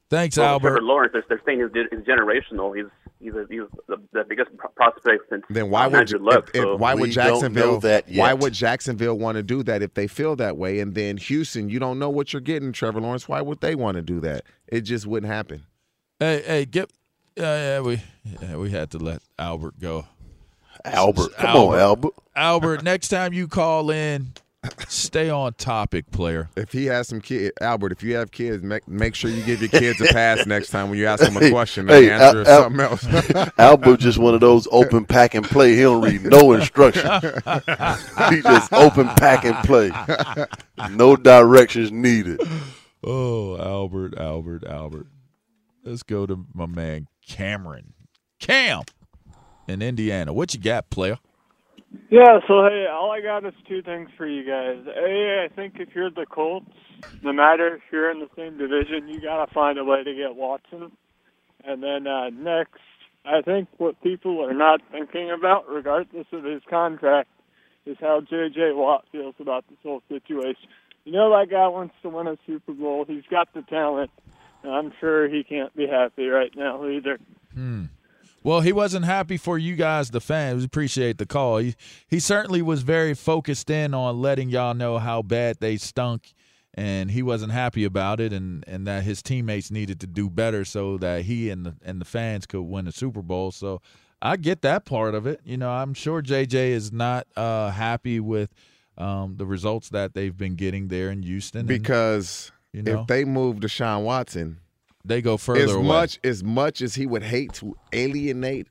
Thanks, 0.09 0.37
Well, 0.37 0.47
Albert. 0.53 0.69
Trevor 0.69 0.81
Lawrence, 0.81 1.11
they're, 1.13 1.23
they're 1.29 1.41
saying 1.45 1.59
he's, 1.73 1.85
he's 1.91 1.99
generational. 1.99 2.75
He's 2.75 2.85
he's, 3.19 3.33
a, 3.35 3.45
he's 3.49 3.61
the, 3.87 3.97
the 4.11 4.23
biggest 4.27 4.49
prospect 4.75 5.23
since 5.29 5.43
Then 5.49 5.69
why 5.69 5.85
uh, 5.85 5.89
would 5.89 5.99
Andrew 5.99 6.19
Luck. 6.19 6.49
if- 6.49 6.55
if- 6.55 6.63
so. 6.63 6.75
why 6.77 6.93
would 6.95 7.11
don't 7.11 7.25
Jacksonville 7.39 7.79
that 7.81 8.05
why 8.13 8.33
would 8.33 8.53
Jacksonville 8.53 9.17
want 9.17 9.35
to 9.35 9.43
do 9.43 9.61
that 9.63 9.81
if 9.83 9.93
they 9.93 10.07
feel 10.07 10.35
that 10.37 10.57
way? 10.57 10.79
And 10.79 10.95
then 10.95 11.17
Houston, 11.17 11.69
you 11.69 11.77
don't 11.79 11.99
know 11.99 12.09
what 12.09 12.33
you're 12.33 12.41
getting, 12.41 12.71
Trevor 12.71 13.01
Lawrence. 13.01 13.27
Why 13.27 13.41
would 13.41 13.61
they 13.61 13.75
want 13.75 13.95
to 13.97 14.01
do 14.01 14.19
that? 14.21 14.45
It 14.67 14.81
just 14.81 15.05
wouldn't 15.05 15.31
happen. 15.31 15.65
Hey, 16.19 16.41
hey, 16.45 16.65
get. 16.65 16.91
Yeah, 17.37 17.55
yeah, 17.75 17.79
we 17.81 18.01
yeah, 18.41 18.55
we 18.57 18.71
had 18.71 18.89
to 18.91 18.97
let 18.97 19.21
Albert 19.37 19.79
go. 19.79 20.05
Albert, 20.85 21.35
come 21.37 21.47
Albert. 21.47 21.73
on, 21.75 21.79
Albert. 21.79 22.13
Albert, 22.35 22.83
next 22.83 23.09
time 23.09 23.33
you 23.33 23.47
call 23.47 23.89
in, 23.91 24.33
stay 24.87 25.29
on 25.29 25.53
topic, 25.53 26.09
player. 26.11 26.49
If 26.55 26.71
he 26.71 26.85
has 26.85 27.07
some 27.07 27.19
kid, 27.21 27.51
Albert, 27.61 27.91
if 27.91 28.01
you 28.03 28.15
have 28.15 28.31
kids, 28.31 28.63
make 28.63 28.87
make 28.87 29.13
sure 29.15 29.29
you 29.29 29.43
give 29.43 29.59
your 29.61 29.69
kids 29.69 29.99
a 30.01 30.05
pass 30.13 30.45
next 30.47 30.69
time 30.69 30.89
when 30.89 30.97
you 30.97 31.05
ask 31.05 31.23
them 31.23 31.35
a 31.37 31.49
question. 31.49 31.89
and 31.89 32.05
Hey, 32.05 32.09
answer 32.11 32.43
Al- 32.45 32.47
Al- 32.47 32.97
something 32.97 33.35
else. 33.35 33.49
Albert 33.57 33.99
just 33.99 34.17
one 34.17 34.33
of 34.33 34.39
those 34.41 34.67
open 34.71 35.05
pack 35.05 35.33
and 35.35 35.45
play. 35.45 35.75
He 35.75 35.81
don't 35.81 36.01
read 36.01 36.23
no 36.23 36.53
instruction. 36.53 37.05
he 38.29 38.41
just 38.41 38.71
open 38.73 39.07
pack 39.17 39.43
and 39.45 39.55
play. 39.65 39.91
No 40.91 41.15
directions 41.15 41.91
needed. 41.91 42.39
Oh, 43.03 43.57
Albert, 43.57 44.17
Albert, 44.17 44.65
Albert. 44.65 45.07
Let's 45.83 46.03
go 46.03 46.25
to 46.25 46.45
my 46.53 46.65
man 46.65 47.07
Cameron. 47.27 47.93
Cam 48.39 48.83
in 49.69 49.81
Indiana. 49.81 50.33
What 50.33 50.53
you 50.53 50.59
got, 50.59 50.89
player? 50.89 51.17
Yeah, 52.09 52.39
so 52.47 52.63
hey, 52.65 52.87
all 52.91 53.11
I 53.11 53.21
got 53.21 53.45
is 53.45 53.53
two 53.67 53.81
things 53.81 54.09
for 54.17 54.27
you 54.27 54.43
guys. 54.43 54.85
A, 54.87 55.45
I 55.45 55.55
think 55.55 55.75
if 55.79 55.89
you're 55.95 56.11
the 56.11 56.25
Colts, 56.25 56.69
no 57.23 57.33
matter 57.33 57.75
if 57.75 57.81
you're 57.91 58.11
in 58.11 58.19
the 58.19 58.29
same 58.35 58.57
division, 58.57 59.07
you 59.07 59.21
gotta 59.21 59.51
find 59.53 59.77
a 59.77 59.83
way 59.83 60.03
to 60.03 60.13
get 60.13 60.35
Watson. 60.35 60.91
And 61.63 61.83
then 61.83 62.07
uh, 62.07 62.29
next, 62.29 62.79
I 63.25 63.41
think 63.41 63.69
what 63.77 64.01
people 64.01 64.43
are 64.43 64.53
not 64.53 64.81
thinking 64.91 65.31
about, 65.31 65.69
regardless 65.69 66.27
of 66.31 66.43
his 66.43 66.61
contract, 66.69 67.29
is 67.85 67.97
how 67.99 68.21
J.J. 68.21 68.73
Watt 68.73 69.05
feels 69.11 69.35
about 69.39 69.65
this 69.69 69.79
whole 69.81 70.01
situation. 70.09 70.69
You 71.05 71.13
know 71.13 71.29
that 71.31 71.49
guy 71.49 71.67
wants 71.67 71.95
to 72.03 72.09
win 72.09 72.27
a 72.27 72.37
Super 72.45 72.73
Bowl. 72.73 73.05
He's 73.07 73.23
got 73.31 73.51
the 73.53 73.61
talent. 73.63 74.11
And 74.63 74.71
I'm 74.71 74.93
sure 74.99 75.27
he 75.27 75.43
can't 75.43 75.75
be 75.75 75.87
happy 75.87 76.27
right 76.27 76.51
now 76.55 76.85
either. 76.87 77.17
Hmm. 77.53 77.85
Well, 78.43 78.61
he 78.61 78.71
wasn't 78.71 79.05
happy 79.05 79.37
for 79.37 79.57
you 79.57 79.75
guys, 79.75 80.11
the 80.11 80.21
fans. 80.21 80.63
Appreciate 80.63 81.17
the 81.17 81.25
call. 81.25 81.57
He, 81.57 81.75
he 82.07 82.19
certainly 82.19 82.61
was 82.61 82.81
very 82.83 83.13
focused 83.13 83.69
in 83.69 83.93
on 83.93 84.21
letting 84.21 84.49
y'all 84.49 84.73
know 84.73 84.97
how 84.97 85.21
bad 85.21 85.57
they 85.59 85.77
stunk, 85.77 86.33
and 86.73 87.11
he 87.11 87.21
wasn't 87.21 87.51
happy 87.51 87.83
about 87.83 88.19
it, 88.19 88.31
and, 88.31 88.63
and 88.67 88.87
that 88.87 89.03
his 89.03 89.21
teammates 89.21 89.71
needed 89.71 89.99
to 89.99 90.07
do 90.07 90.29
better 90.29 90.63
so 90.63 90.97
that 90.99 91.23
he 91.23 91.49
and 91.49 91.65
the 91.65 91.75
and 91.83 91.99
the 91.99 92.05
fans 92.05 92.45
could 92.45 92.61
win 92.61 92.85
the 92.85 92.91
Super 92.91 93.21
Bowl. 93.21 93.51
So 93.51 93.81
I 94.21 94.37
get 94.37 94.61
that 94.61 94.85
part 94.85 95.15
of 95.15 95.27
it. 95.27 95.41
You 95.43 95.57
know, 95.57 95.69
I'm 95.69 95.93
sure 95.93 96.21
JJ 96.21 96.53
is 96.53 96.91
not 96.91 97.27
uh, 97.35 97.71
happy 97.71 98.19
with 98.19 98.53
um, 98.97 99.35
the 99.37 99.45
results 99.45 99.89
that 99.89 100.13
they've 100.13 100.35
been 100.35 100.55
getting 100.55 100.89
there 100.89 101.09
in 101.09 101.23
Houston 101.23 101.59
and 101.59 101.67
because 101.67 102.51
you 102.73 102.83
know? 102.83 103.01
if 103.01 103.07
they 103.07 103.25
move 103.25 103.57
Deshaun 103.57 104.03
Watson, 104.03 104.59
they 105.05 105.21
go 105.21 105.37
further 105.37 105.63
as 105.63 105.71
away. 105.73 105.87
much 105.87 106.19
as 106.23 106.43
much 106.43 106.81
as 106.81 106.95
he 106.95 107.05
would 107.05 107.23
hate 107.23 107.53
to 107.53 107.75
alienate 107.93 108.67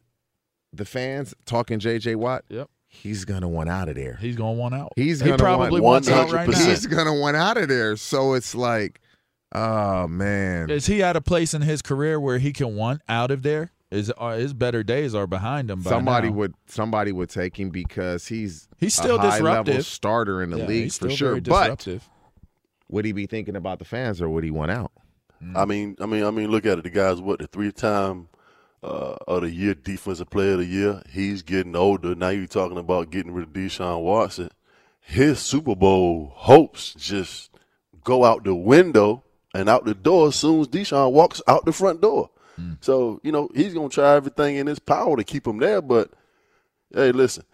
the 0.73 0.85
fans 0.85 1.35
talking 1.47 1.79
JJ 1.81 2.17
Watt. 2.17 2.45
Yep. 2.49 2.69
he's 2.89 3.25
gonna 3.25 3.49
want 3.49 3.69
out 3.69 3.89
of 3.89 3.95
there. 3.97 4.17
He's 4.21 4.37
gonna 4.37 4.53
want 4.53 4.75
out. 4.75 4.93
He's 4.97 5.21
he 5.21 5.27
gonna 5.27 5.39
probably 5.39 5.81
want, 5.81 6.07
wants 6.07 6.09
out 6.11 6.31
right 6.33 6.49
now. 6.49 6.59
He's 6.59 6.87
gonna 6.87 7.15
want 7.19 7.37
out 7.37 7.57
of 7.57 7.69
there. 7.69 7.97
So 7.97 8.35
it's 8.35 8.55
like, 8.55 9.01
oh 9.55 10.07
man, 10.09 10.69
Is 10.71 10.87
he 10.87 11.03
at 11.03 11.17
a 11.17 11.21
place 11.21 11.55
in 11.55 11.63
his 11.63 11.81
career 11.83 12.21
where 12.21 12.39
he 12.39 12.53
can 12.53 12.77
want 12.77 13.01
out 13.09 13.31
of 13.31 13.43
there? 13.43 13.71
Is 13.91 14.13
uh, 14.19 14.33
his 14.37 14.53
better 14.53 14.83
days 14.83 15.15
are 15.15 15.27
behind 15.27 15.71
him? 15.71 15.81
By 15.81 15.89
somebody 15.91 16.29
now. 16.29 16.35
would 16.35 16.55
somebody 16.67 17.11
would 17.11 17.31
take 17.31 17.59
him 17.59 17.71
because 17.71 18.27
he's 18.27 18.69
He's 18.77 18.95
still 18.95 19.17
a 19.17 19.21
high 19.21 19.39
level 19.41 19.65
disruptive. 19.65 19.87
starter 19.87 20.43
in 20.43 20.51
the 20.51 20.59
Yeah, 20.59 20.67
league 20.67 20.93
for 20.93 21.09
sure. 21.09 21.41
But 21.41 21.89
would 22.91 23.07
he 23.07 23.13
be 23.13 23.25
thinking 23.27 23.57
about 23.57 23.79
the 23.79 23.87
fans 23.87 24.21
or 24.21 24.29
would 24.29 24.45
he 24.45 24.51
want 24.51 24.71
out? 24.71 24.93
I 25.55 25.65
mean, 25.65 25.97
I 26.01 26.07
mean, 26.07 26.25
I 26.25 26.31
mean, 26.31 26.51
look 26.51 26.67
at 26.67 26.79
it. 26.79 26.85
The 26.85 26.91
guy's 26.91 27.21
what 27.21 27.39
the 27.39 27.47
three-time 27.47 28.29
uh, 28.83 29.17
of 29.27 29.43
the 29.43 29.51
year 29.51 29.75
defensive 29.75 30.31
player 30.31 30.53
of 30.53 30.59
the 30.59 30.67
year. 30.67 31.03
He's 31.11 31.43
getting 31.43 31.77
older 31.77 32.15
now. 32.15 32.31
You're 32.31 32.47
talking 32.47 32.79
about 32.79 33.11
getting 33.11 33.33
rid 33.33 33.47
of 33.49 33.53
Deshaun 33.53 34.03
Watson. 34.03 34.51
His 35.01 35.39
Super 35.39 35.75
Bowl 35.75 36.33
hopes 36.35 36.95
just 36.95 37.51
go 38.05 38.25
out 38.25 38.45
the 38.45 38.55
window 38.55 39.23
and 39.55 39.69
out 39.69 39.85
the 39.85 39.95
door 39.95 40.29
as 40.29 40.37
soon 40.37 40.61
as 40.61 40.69
Deshaun 40.69 41.13
walks 41.13 41.41
out 41.47 41.65
the 41.65 41.73
front 41.73 42.01
door. 42.01 42.31
So 42.81 43.21
you 43.23 43.31
know 43.31 43.49
he's 43.55 43.73
gonna 43.75 43.89
try 43.89 44.17
everything 44.17 44.57
in 44.57 44.67
his 44.67 44.81
power 44.81 45.17
to 45.17 45.25
keep 45.25 45.47
him 45.47 45.59
there. 45.59 45.81
But 45.81 46.11
hey, 46.93 47.13
listen, 47.13 47.45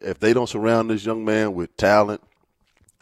if 0.00 0.18
they 0.18 0.32
don't 0.32 0.48
surround 0.48 0.90
this 0.90 1.04
young 1.04 1.24
man 1.24 1.54
with 1.54 1.76
talent, 1.76 2.22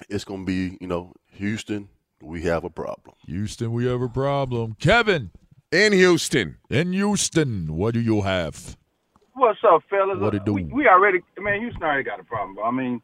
it's 0.08 0.24
gonna 0.24 0.44
be 0.44 0.76
you 0.80 0.88
know 0.88 1.12
Houston. 1.32 1.88
We 2.24 2.42
have 2.42 2.64
a 2.64 2.70
problem. 2.70 3.14
Houston, 3.26 3.72
we 3.72 3.86
have 3.86 4.00
a 4.00 4.08
problem. 4.08 4.76
Kevin 4.80 5.30
in 5.70 5.92
Houston. 5.92 6.56
In 6.70 6.92
Houston, 6.92 7.76
what 7.76 7.94
do 7.94 8.00
you 8.00 8.22
have? 8.22 8.76
What's 9.34 9.58
up, 9.68 9.82
fellas? 9.90 10.18
What 10.18 10.34
it 10.34 10.44
do? 10.44 10.54
We, 10.54 10.64
we 10.64 10.88
already, 10.88 11.20
man. 11.38 11.60
Houston 11.60 11.82
already 11.82 12.04
got 12.04 12.20
a 12.20 12.24
problem. 12.24 12.64
I 12.64 12.70
mean, 12.70 13.02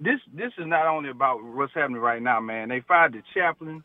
this 0.00 0.20
this 0.34 0.52
is 0.58 0.66
not 0.66 0.86
only 0.86 1.08
about 1.08 1.42
what's 1.42 1.72
happening 1.72 2.00
right 2.00 2.20
now, 2.20 2.40
man. 2.40 2.68
They 2.68 2.80
fired 2.80 3.14
the 3.14 3.22
chaplain. 3.32 3.82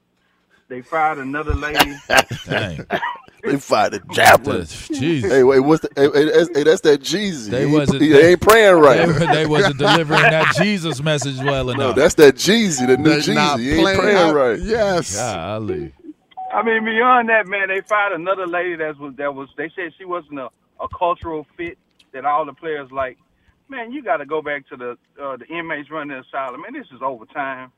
They 0.67 0.81
fired 0.81 1.19
another 1.19 1.53
lady. 1.53 1.95
They 3.53 3.59
fired 3.59 3.93
the 3.93 4.13
chaplain. 4.13 4.65
Jesus. 4.99 5.31
Hey, 5.31 5.43
wait, 5.43 5.59
what's 5.59 5.81
the, 5.81 5.89
hey, 5.95 6.09
hey, 6.13 6.25
that's, 6.31 6.49
hey, 6.57 6.63
that's 6.63 6.81
that 6.81 7.01
Jesus. 7.01 7.47
They 7.47 7.67
he, 7.67 7.73
wasn't- 7.73 8.01
he 8.01 8.15
ain't 8.17 8.41
praying 8.41 8.75
right. 8.75 9.07
They, 9.07 9.25
they 9.27 9.45
wasn't 9.45 9.77
delivering 9.79 10.21
that 10.21 10.55
Jesus 10.55 11.01
message 11.01 11.37
well 11.37 11.69
enough. 11.69 11.77
no, 11.77 11.83
enough. 11.85 11.95
that's 11.95 12.15
that 12.15 12.35
Jeezy, 12.35 12.87
the 12.87 12.97
new 12.97 13.09
They're 13.09 13.19
Jeezy. 13.19 13.59
He 13.59 13.71
ain't 13.79 13.99
praying 13.99 14.17
out- 14.17 14.35
right. 14.35 14.59
Yes. 14.59 15.15
Golly. 15.15 15.93
I 16.53 16.63
mean, 16.63 16.85
beyond 16.85 17.29
that, 17.29 17.47
man, 17.47 17.67
they 17.67 17.81
fired 17.81 18.13
another 18.13 18.47
lady 18.47 18.75
that 18.77 18.97
was 18.97 19.13
that 19.17 19.35
was. 19.35 19.49
They 19.57 19.69
said 19.75 19.91
she 19.97 20.05
wasn't 20.05 20.39
a, 20.39 20.49
a 20.79 20.87
cultural 20.97 21.45
fit 21.57 21.77
that 22.13 22.25
all 22.25 22.45
the 22.45 22.53
players 22.53 22.89
like. 22.91 23.17
Man, 23.69 23.91
you 23.91 24.01
got 24.01 24.17
to 24.17 24.25
go 24.25 24.41
back 24.41 24.65
to 24.69 24.77
the 24.77 24.97
uh, 25.21 25.35
the 25.35 25.45
inmates 25.47 25.91
running 25.91 26.15
the 26.17 26.23
asylum. 26.25 26.61
Man, 26.61 26.71
this 26.73 26.87
is 26.95 27.01
overtime. 27.01 27.71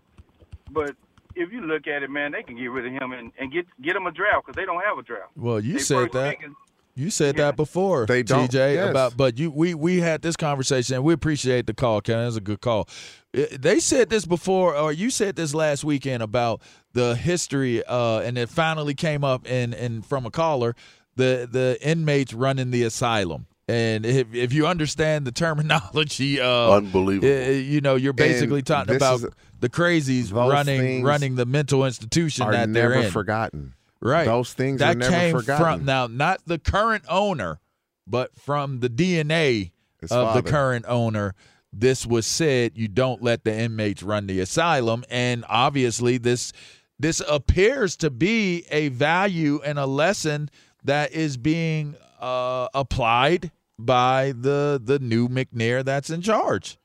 But 0.72 0.96
if 1.40 1.52
you 1.52 1.62
look 1.62 1.88
at 1.88 2.04
it, 2.04 2.10
man, 2.10 2.32
they 2.34 2.44
can 2.44 2.56
get 2.58 2.68
rid 2.68 2.86
of 2.86 2.92
him 2.92 3.12
and, 3.14 3.32
and 3.40 3.52
get 3.52 3.66
get 3.82 3.96
him 3.96 4.06
a 4.06 4.12
draft 4.12 4.46
because 4.46 4.56
they 4.56 4.66
don't 4.66 4.82
have 4.84 4.98
a 4.98 5.04
draft. 5.04 5.32
Well, 5.36 5.60
you 5.60 5.74
They 5.74 5.80
said 5.80 5.96
first 5.96 6.14
that. 6.14 6.40
pick 6.40 6.50
You 6.96 7.10
said 7.10 7.38
that 7.38 7.56
before, 7.56 8.06
They 8.06 8.24
don't- 8.24 8.52
TJ. 8.52 8.74
yes. 8.76 8.90
About, 8.90 9.16
but 9.18 9.40
you, 9.40 9.50
we, 9.52 9.74
we 9.74 10.00
had 10.02 10.22
this 10.22 10.36
conversation. 10.36 10.96
and 10.96 11.04
We 11.04 11.14
appreciate 11.14 11.66
the 11.66 11.74
call, 11.74 12.02
Kevin. 12.02 12.28
It's 12.28 12.36
a 12.36 12.42
good 12.42 12.60
call. 12.62 12.88
It- 13.34 13.62
they 13.62 13.80
said 13.80 14.10
this 14.10 14.26
before, 14.26 14.76
or 14.76 14.92
you 14.92 15.10
said 15.10 15.36
this 15.36 15.54
last 15.54 15.84
weekend 15.84 16.22
about 16.24 16.62
the 16.94 17.16
history, 17.16 17.84
uh, 17.86 18.20
and 18.20 18.38
it 18.38 18.50
finally 18.50 18.94
came 18.96 19.24
up 19.24 19.48
in, 19.48 19.74
in 19.74 20.02
from 20.02 20.26
a 20.26 20.32
caller, 20.32 20.76
the 21.16 21.48
the 21.52 21.78
inmates 21.82 22.34
running 22.34 22.72
the 22.72 22.84
asylum. 22.84 23.46
And 23.70 24.06
if, 24.06 24.34
if 24.34 24.52
you 24.54 24.66
understand 24.68 25.26
the 25.28 25.32
terminology, 25.32 26.40
uh, 26.42 26.72
Unbelievable. 26.72 27.28
uh, 27.32 27.50
you 27.52 27.82
know, 27.82 27.96
you're 27.96 28.14
basically 28.14 28.60
And 28.60 28.68
talking 28.68 28.96
about 28.96 29.22
the 29.60 29.70
crazies 29.70 30.34
running 30.34 31.04
running 31.04 31.36
the 31.36 31.46
mental 31.46 31.86
institution 31.86 32.46
Are 32.46 32.52
that 32.52 32.74
they're 32.74 32.90
never 32.90 33.06
in. 33.06 33.12
forgotten. 33.12 33.74
Right. 34.02 34.26
Those 34.26 34.54
things 34.54 34.80
that 34.80 34.96
are 34.96 35.00
never 35.00 35.12
came 35.12 35.36
forgotten. 35.38 35.66
from 35.80 35.86
now 35.86 36.08
not 36.08 36.42
the 36.46 36.58
current 36.58 37.04
owner, 37.10 37.60
but 38.08 38.36
from 38.36 38.80
the 38.80 38.90
DNA 38.90 39.72
His 40.02 40.12
of 40.12 40.28
father. 40.30 40.42
the 40.42 40.50
current 40.50 40.86
owner. 40.88 41.36
This 41.72 42.06
was 42.08 42.26
said. 42.26 42.72
You 42.76 42.88
don't 42.88 43.22
let 43.22 43.44
the 43.44 43.56
inmates 43.56 44.02
run 44.02 44.26
the 44.26 44.40
asylum, 44.40 45.04
and 45.12 45.46
obviously 45.48 46.18
this 46.18 46.52
this 46.98 47.22
appears 47.30 47.96
to 47.98 48.10
be 48.10 48.66
a 48.72 48.88
value 48.88 49.62
and 49.64 49.78
a 49.78 49.86
lesson 49.86 50.50
that 50.84 51.12
is 51.12 51.38
being 51.38 51.96
uh, 52.20 52.68
applied 52.74 53.52
by 53.80 54.34
the 54.34 54.80
the 54.84 55.00
new 55.00 55.28
McNair 55.30 55.84
that's 55.84 56.10
in 56.10 56.22
charge. 56.22 56.78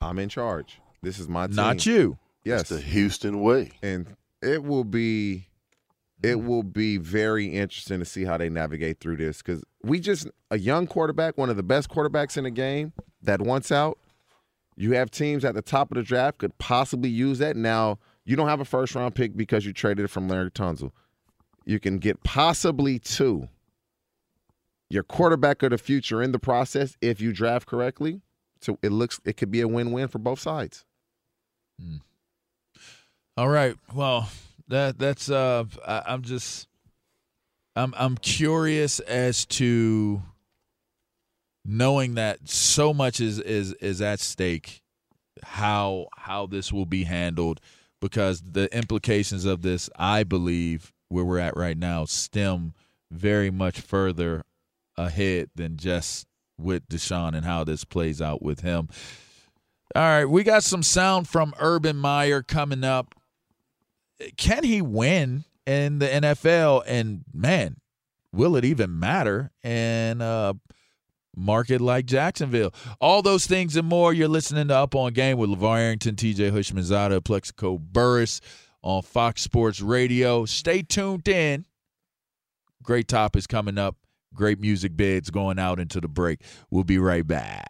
I'm 0.00 0.18
in 0.18 0.28
charge. 0.28 0.80
This 1.02 1.18
is 1.18 1.28
my 1.28 1.46
team. 1.46 1.56
Not 1.56 1.86
you. 1.86 2.18
Yes. 2.44 2.62
It's 2.62 2.70
the 2.70 2.80
Houston 2.80 3.40
way. 3.40 3.72
and 3.82 4.06
it 4.42 4.62
will 4.64 4.84
be 4.84 5.48
it 6.22 6.42
will 6.42 6.62
be 6.62 6.96
very 6.96 7.46
interesting 7.46 7.98
to 7.98 8.04
see 8.04 8.24
how 8.24 8.36
they 8.38 8.48
navigate 8.48 9.00
through 9.00 9.16
this 9.16 9.38
because 9.38 9.62
we 9.82 10.00
just 10.00 10.26
a 10.50 10.58
young 10.58 10.86
quarterback 10.86 11.36
one 11.38 11.50
of 11.50 11.56
the 11.56 11.62
best 11.62 11.88
quarterbacks 11.88 12.36
in 12.36 12.44
the 12.44 12.50
game 12.50 12.92
that 13.22 13.40
wants 13.40 13.70
out 13.72 13.98
you 14.76 14.92
have 14.92 15.10
teams 15.10 15.44
at 15.44 15.54
the 15.54 15.62
top 15.62 15.90
of 15.90 15.96
the 15.96 16.02
draft 16.02 16.38
could 16.38 16.56
possibly 16.58 17.08
use 17.08 17.38
that 17.38 17.56
now 17.56 17.98
you 18.24 18.36
don't 18.36 18.48
have 18.48 18.60
a 18.60 18.64
first 18.64 18.94
round 18.94 19.14
pick 19.14 19.36
because 19.36 19.64
you 19.64 19.72
traded 19.72 20.04
it 20.04 20.08
from 20.08 20.28
Laremy 20.28 20.50
Tunsil 20.50 20.90
you 21.64 21.80
can 21.80 21.98
get 21.98 22.22
possibly 22.22 22.98
two 22.98 23.48
your 24.90 25.02
quarterback 25.02 25.62
of 25.62 25.70
the 25.70 25.78
future 25.78 26.22
in 26.22 26.32
the 26.32 26.38
process 26.38 26.96
if 27.00 27.20
you 27.20 27.32
draft 27.32 27.66
correctly 27.66 28.20
so 28.60 28.78
it 28.82 28.92
looks 28.92 29.20
it 29.24 29.36
could 29.36 29.50
be 29.50 29.60
a 29.60 29.68
win-win 29.68 30.08
for 30.08 30.18
both 30.18 30.38
sides 30.38 30.84
All 33.36 33.48
right. 33.48 33.76
Well, 33.92 34.28
that 34.68 34.98
that's 34.98 35.30
uh 35.30 35.64
I, 35.86 36.02
I'm 36.06 36.22
just 36.22 36.68
I'm 37.74 37.92
I'm 37.96 38.16
curious 38.16 39.00
as 39.00 39.44
to 39.46 40.22
knowing 41.64 42.14
that 42.14 42.48
so 42.48 42.94
much 42.94 43.20
is 43.20 43.40
is 43.40 43.72
is 43.74 44.00
at 44.00 44.20
stake 44.20 44.82
how 45.42 46.06
how 46.16 46.46
this 46.46 46.72
will 46.72 46.86
be 46.86 47.04
handled 47.04 47.60
because 48.00 48.40
the 48.40 48.74
implications 48.76 49.44
of 49.44 49.62
this 49.62 49.90
I 49.96 50.22
believe 50.22 50.92
where 51.08 51.24
we're 51.24 51.38
at 51.38 51.56
right 51.56 51.76
now 51.76 52.04
stem 52.04 52.74
very 53.10 53.50
much 53.50 53.80
further 53.80 54.44
ahead 54.96 55.50
than 55.54 55.76
just 55.76 56.26
with 56.58 56.88
Deshaun 56.88 57.34
and 57.34 57.44
how 57.44 57.64
this 57.64 57.84
plays 57.84 58.22
out 58.22 58.42
with 58.42 58.60
him. 58.60 58.88
All 59.94 60.02
right, 60.02 60.24
we 60.24 60.42
got 60.42 60.64
some 60.64 60.82
sound 60.82 61.28
from 61.28 61.54
Urban 61.60 61.96
Meyer 61.96 62.42
coming 62.42 62.82
up. 62.84 63.14
Can 64.36 64.64
he 64.64 64.82
win 64.82 65.44
in 65.66 65.98
the 65.98 66.06
NFL? 66.06 66.82
And 66.86 67.24
man, 67.32 67.76
will 68.32 68.56
it 68.56 68.64
even 68.64 68.98
matter 68.98 69.52
in 69.62 70.20
a 70.20 70.54
market 71.36 71.80
like 71.80 72.06
Jacksonville? 72.06 72.72
All 73.00 73.22
those 73.22 73.46
things 73.46 73.76
and 73.76 73.88
more. 73.88 74.12
You're 74.12 74.28
listening 74.28 74.68
to 74.68 74.76
Up 74.76 74.94
on 74.94 75.12
Game 75.12 75.38
with 75.38 75.50
LeVar 75.50 75.78
Arrington, 75.78 76.16
TJ 76.16 76.50
Houshmandzadeh, 76.50 77.24
Plaxico 77.24 77.78
Burress 77.78 78.40
on 78.82 79.02
Fox 79.02 79.42
Sports 79.42 79.80
Radio. 79.80 80.44
Stay 80.44 80.82
tuned 80.82 81.28
in. 81.28 81.66
Great 82.82 83.08
topics 83.08 83.46
coming 83.46 83.78
up. 83.78 83.96
Great 84.34 84.60
music 84.60 84.96
beds 84.96 85.30
going 85.30 85.58
out 85.58 85.78
into 85.78 86.00
the 86.00 86.08
break. 86.08 86.40
We'll 86.70 86.84
be 86.84 86.98
right 86.98 87.26
back. 87.26 87.68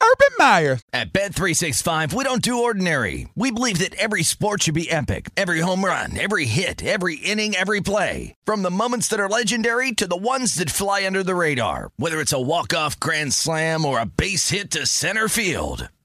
Urban 0.00 0.36
Meyer. 0.38 0.80
At 0.92 1.12
Bet365, 1.12 2.12
we 2.12 2.24
don't 2.24 2.42
do 2.42 2.62
ordinary. 2.62 3.28
We 3.34 3.50
believe 3.50 3.78
that 3.80 3.94
every 3.96 4.22
sport 4.22 4.62
should 4.62 4.74
be 4.74 4.90
epic. 4.90 5.30
Every 5.36 5.60
home 5.60 5.84
run, 5.84 6.16
every 6.16 6.46
hit, 6.46 6.82
every 6.82 7.16
inning, 7.16 7.54
every 7.54 7.80
play. 7.80 8.34
From 8.44 8.62
the 8.62 8.70
moments 8.70 9.08
that 9.08 9.20
are 9.20 9.28
legendary 9.28 9.92
to 9.92 10.06
the 10.06 10.16
ones 10.16 10.54
that 10.54 10.70
fly 10.70 11.04
under 11.04 11.22
the 11.22 11.34
radar. 11.34 11.90
Whether 11.96 12.20
it's 12.20 12.32
a 12.32 12.40
walk-off 12.40 12.98
grand 12.98 13.34
slam 13.34 13.84
or 13.84 14.00
a 14.00 14.06
base 14.06 14.48
hit 14.50 14.70
to 14.72 14.86
center 14.86 15.28
field. 15.28 15.88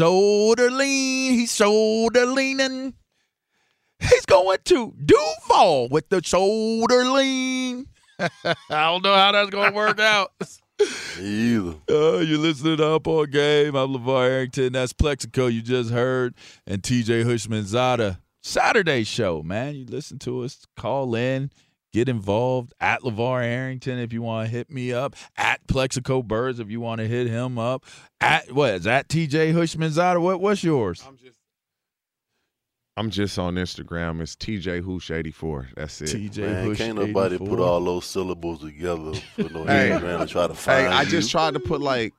Shoulder 0.00 0.70
lean, 0.70 1.34
he's 1.34 1.54
shoulder 1.54 2.24
leaning. 2.24 2.94
He's 3.98 4.24
going 4.24 4.56
to 4.64 4.94
Duval 5.04 5.90
with 5.90 6.08
the 6.08 6.22
shoulder 6.24 7.04
lean. 7.04 7.86
I 8.18 8.54
don't 8.70 9.04
know 9.04 9.14
how 9.14 9.32
that's 9.32 9.50
going 9.50 9.72
to 9.72 9.76
work 9.76 10.00
out. 10.00 10.32
Either. 11.20 11.74
Uh, 11.90 12.20
you're 12.20 12.38
listening 12.38 12.78
to 12.78 12.94
Up 12.94 13.06
on 13.08 13.30
Game. 13.30 13.74
I'm 13.74 13.92
LeVar 13.92 14.26
Arrington. 14.26 14.72
That's 14.72 14.94
Plaxico 14.94 15.48
you 15.48 15.60
just 15.60 15.90
heard. 15.90 16.34
And 16.66 16.82
TJ 16.82 17.26
Houshmandzadeh. 17.26 18.16
Saturday 18.42 19.04
show, 19.04 19.42
man. 19.42 19.74
You 19.74 19.84
listen 19.84 20.18
to 20.20 20.44
us, 20.44 20.64
call 20.78 21.14
in, 21.14 21.50
get 21.92 22.08
involved 22.08 22.72
at 22.80 23.00
LeVar 23.02 23.42
Arrington 23.42 23.98
if 23.98 24.12
you 24.12 24.22
want 24.22 24.46
to 24.46 24.50
hit 24.50 24.70
me 24.70 24.92
up, 24.92 25.16
at 25.36 25.66
Plaxico 25.66 26.22
Burress 26.22 26.58
if 26.58 26.70
you 26.70 26.80
want 26.80 27.00
to 27.00 27.06
hit 27.08 27.26
him 27.26 27.58
up. 27.58 27.84
At 28.20 28.52
what 28.52 28.74
is 28.74 28.84
that 28.84 29.08
TJ 29.08 29.52
Houshmandzadeh? 29.54 30.20
What 30.20 30.40
what's 30.40 30.62
yours? 30.64 31.02
I'm 31.06 31.16
just 31.16 31.38
I'm 32.96 33.08
just 33.10 33.38
on 33.38 33.54
Instagram. 33.54 34.20
It's 34.20 34.36
TJ 34.36 34.82
Hoosh 34.82 35.10
84. 35.10 35.68
That's 35.76 36.02
it. 36.02 36.06
TJ 36.06 36.38
Man, 36.38 36.66
Hush 36.68 36.78
can't 36.78 36.98
nobody 36.98 37.36
84. 37.36 37.48
put 37.48 37.60
all 37.60 37.80
those 37.82 38.04
syllables 38.04 38.60
together 38.60 39.14
for 39.14 39.42
no 39.48 39.64
Hey. 39.64 39.90
Instagram 39.90 40.18
to 40.20 40.26
try 40.26 40.46
to 40.48 40.54
find 40.54 40.80
Hey, 40.80 40.86
I 40.86 41.02
you. 41.02 41.08
just 41.08 41.30
tried 41.30 41.54
to 41.54 41.60
put 41.60 41.80
like 41.80 42.12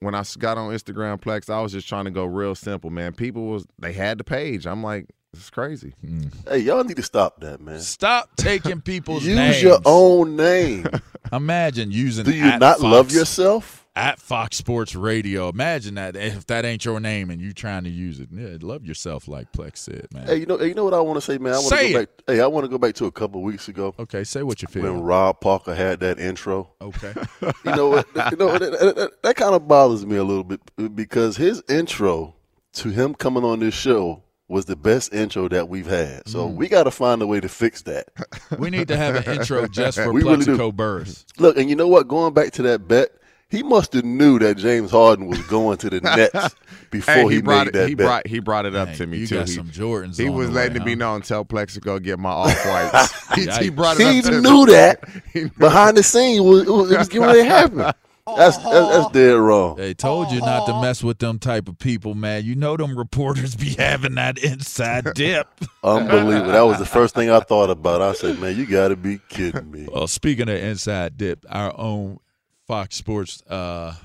when 0.00 0.14
I 0.14 0.24
got 0.38 0.58
on 0.58 0.72
Instagram 0.72 1.20
Plex, 1.20 1.48
I 1.52 1.60
was 1.60 1.72
just 1.72 1.88
trying 1.88 2.04
to 2.06 2.10
go 2.10 2.24
real 2.24 2.54
simple, 2.54 2.90
man. 2.90 3.14
People 3.14 3.46
was 3.46 3.66
they 3.78 3.92
had 3.92 4.18
the 4.18 4.24
page. 4.24 4.66
I'm 4.66 4.82
like, 4.82 5.06
this 5.32 5.44
is 5.44 5.50
crazy. 5.50 5.94
Mm. 6.04 6.30
Hey, 6.46 6.58
y'all 6.58 6.84
need 6.84 6.96
to 6.96 7.02
stop 7.02 7.40
that, 7.40 7.60
man. 7.60 7.80
Stop 7.80 8.36
taking 8.36 8.80
people's 8.82 9.26
names. 9.26 9.38
Use 9.38 9.38
names. 9.38 9.62
your 9.62 9.78
own 9.86 10.36
name. 10.36 10.86
Imagine 11.32 11.90
using. 11.90 12.24
Do 12.24 12.34
you 12.34 12.44
at 12.44 12.60
not 12.60 12.80
love 12.80 13.10
yourself? 13.10 13.86
At 13.94 14.18
Fox 14.18 14.56
Sports 14.56 14.94
Radio. 14.94 15.48
Imagine 15.50 15.96
that 15.96 16.16
if 16.16 16.46
that 16.46 16.64
ain't 16.64 16.82
your 16.84 16.98
name 16.98 17.30
and 17.30 17.40
you 17.42 17.52
trying 17.52 17.84
to 17.84 17.90
use 17.90 18.20
it. 18.20 18.28
Yeah, 18.32 18.56
love 18.60 18.86
yourself, 18.86 19.28
like 19.28 19.52
Plex 19.52 19.78
said, 19.78 20.06
man. 20.12 20.26
Hey, 20.26 20.36
you 20.36 20.46
know, 20.46 20.60
you 20.60 20.74
know 20.74 20.84
what 20.84 20.94
I 20.94 21.00
want 21.00 21.18
to 21.18 21.20
say, 21.20 21.36
man. 21.36 21.52
I 21.52 21.56
want 21.56 21.68
Say 21.68 21.86
to 21.88 21.92
go 21.92 22.00
it. 22.00 22.16
back. 22.16 22.24
Hey, 22.34 22.40
I 22.40 22.46
want 22.46 22.64
to 22.64 22.68
go 22.68 22.78
back 22.78 22.94
to 22.96 23.04
a 23.06 23.12
couple 23.12 23.42
weeks 23.42 23.68
ago. 23.68 23.94
Okay, 23.98 24.24
say 24.24 24.42
what 24.42 24.62
you 24.62 24.68
feel. 24.68 24.82
When 24.82 25.02
Rob 25.02 25.40
Parker 25.40 25.74
had 25.74 26.00
that 26.00 26.18
intro. 26.18 26.70
Okay. 26.80 27.12
you 27.64 27.76
know 27.76 27.88
what? 27.88 28.06
You 28.30 28.36
know 28.38 28.58
that, 28.58 28.78
that, 28.80 28.96
that, 28.96 29.22
that 29.22 29.36
kind 29.36 29.54
of 29.54 29.68
bothers 29.68 30.06
me 30.06 30.16
a 30.16 30.24
little 30.24 30.44
bit 30.44 30.60
because 30.94 31.36
his 31.36 31.62
intro 31.68 32.34
to 32.74 32.88
him 32.88 33.14
coming 33.14 33.44
on 33.44 33.60
this 33.60 33.74
show 33.74 34.22
was 34.52 34.66
the 34.66 34.76
best 34.76 35.12
intro 35.14 35.48
that 35.48 35.68
we've 35.68 35.86
had. 35.86 36.28
So 36.28 36.48
Mm. 36.48 36.54
we 36.54 36.68
got 36.68 36.84
to 36.84 36.90
find 36.90 37.20
a 37.22 37.26
way 37.26 37.40
to 37.40 37.48
fix 37.48 37.82
that. 37.82 38.06
We 38.58 38.70
need 38.70 38.88
to 38.88 38.96
have 38.96 39.16
an 39.16 39.24
intro 39.38 39.66
just 39.66 39.98
for 39.98 40.12
We 40.12 40.22
really 40.22 40.36
do. 40.44 40.44
Plaxico 40.44 40.72
Burress. 40.72 41.24
Look, 41.38 41.56
and 41.56 41.68
you 41.70 41.74
know 41.76 41.88
what? 41.88 42.06
Going 42.06 42.34
back 42.34 42.52
to 42.52 42.62
that 42.62 42.86
bet, 42.86 43.08
he 43.48 43.62
must 43.62 43.92
have 43.94 44.04
knew 44.04 44.38
that 44.38 44.56
James 44.58 44.90
Harden 44.90 45.26
was 45.26 45.40
going 45.46 45.76
to 45.78 45.90
the 45.90 46.00
Nets 46.32 46.54
before 46.90 47.14
Hey, 47.14 47.28
he, 47.28 47.34
he, 47.36 47.42
brought 47.42 47.66
made 47.66 47.68
it. 47.68 47.72
that 47.78 47.88
He 47.88 47.94
bet. 47.94 48.06
brought 48.06 48.26
he 48.26 48.38
brought 48.40 48.66
it 48.66 48.74
up 48.76 48.88
Dang, 48.88 48.96
to 48.98 49.06
me 49.06 49.18
you 49.18 49.26
too. 49.26 49.34
got 49.36 49.48
he, 49.48 49.54
some 49.54 49.68
Jordans 49.68 50.18
He 50.18 50.28
on 50.28 50.34
was 50.34 50.50
letting 50.50 50.74
way, 50.74 50.80
it 50.82 50.84
be 50.84 50.94
known. 50.96 51.22
Tell 51.22 51.44
Plaxico 51.44 51.98
get 51.98 52.18
my 52.18 52.30
off 52.30 52.66
whites. 52.66 53.34
he, 53.58 53.64
he 53.64 53.70
brought 53.70 53.98
it 54.00 54.06
he 54.12 54.18
up 54.20 54.24
to 54.26 54.40
knew 54.42 54.66
that 54.66 55.00
behind 55.58 55.96
the 55.96 56.02
scenes 56.02 56.38
it 56.38 56.42
was, 56.42 56.62
it 56.66 56.70
was, 56.70 56.90
it 56.92 56.98
was 56.98 57.08
getting 57.08 57.26
ready 57.26 57.42
to 57.42 57.44
happen. 57.48 57.92
That's, 58.24 58.56
that's 58.56 58.64
that's 58.64 59.10
dead 59.10 59.32
wrong. 59.32 59.76
They 59.76 59.94
told 59.94 60.30
you 60.30 60.40
not 60.40 60.66
to 60.66 60.80
mess 60.80 61.02
with 61.02 61.18
them 61.18 61.40
type 61.40 61.68
of 61.68 61.78
people, 61.78 62.14
man. 62.14 62.44
You 62.44 62.54
know 62.54 62.76
them 62.76 62.96
reporters 62.96 63.56
be 63.56 63.70
having 63.70 64.14
that 64.14 64.38
inside 64.38 65.06
dip. 65.14 65.48
Unbelievable. 65.82 66.52
That 66.52 66.62
was 66.62 66.78
the 66.78 66.86
first 66.86 67.16
thing 67.16 67.30
I 67.30 67.40
thought 67.40 67.70
about. 67.70 68.00
I 68.00 68.12
said, 68.12 68.38
man, 68.38 68.56
you 68.56 68.64
got 68.64 68.88
to 68.88 68.96
be 68.96 69.18
kidding 69.28 69.68
me. 69.70 69.88
Well, 69.92 70.06
speaking 70.06 70.48
of 70.48 70.54
inside 70.54 71.16
dip, 71.16 71.44
our 71.48 71.76
own 71.76 72.20
Fox 72.68 72.94
Sports 72.94 73.42
uh, 73.48 73.96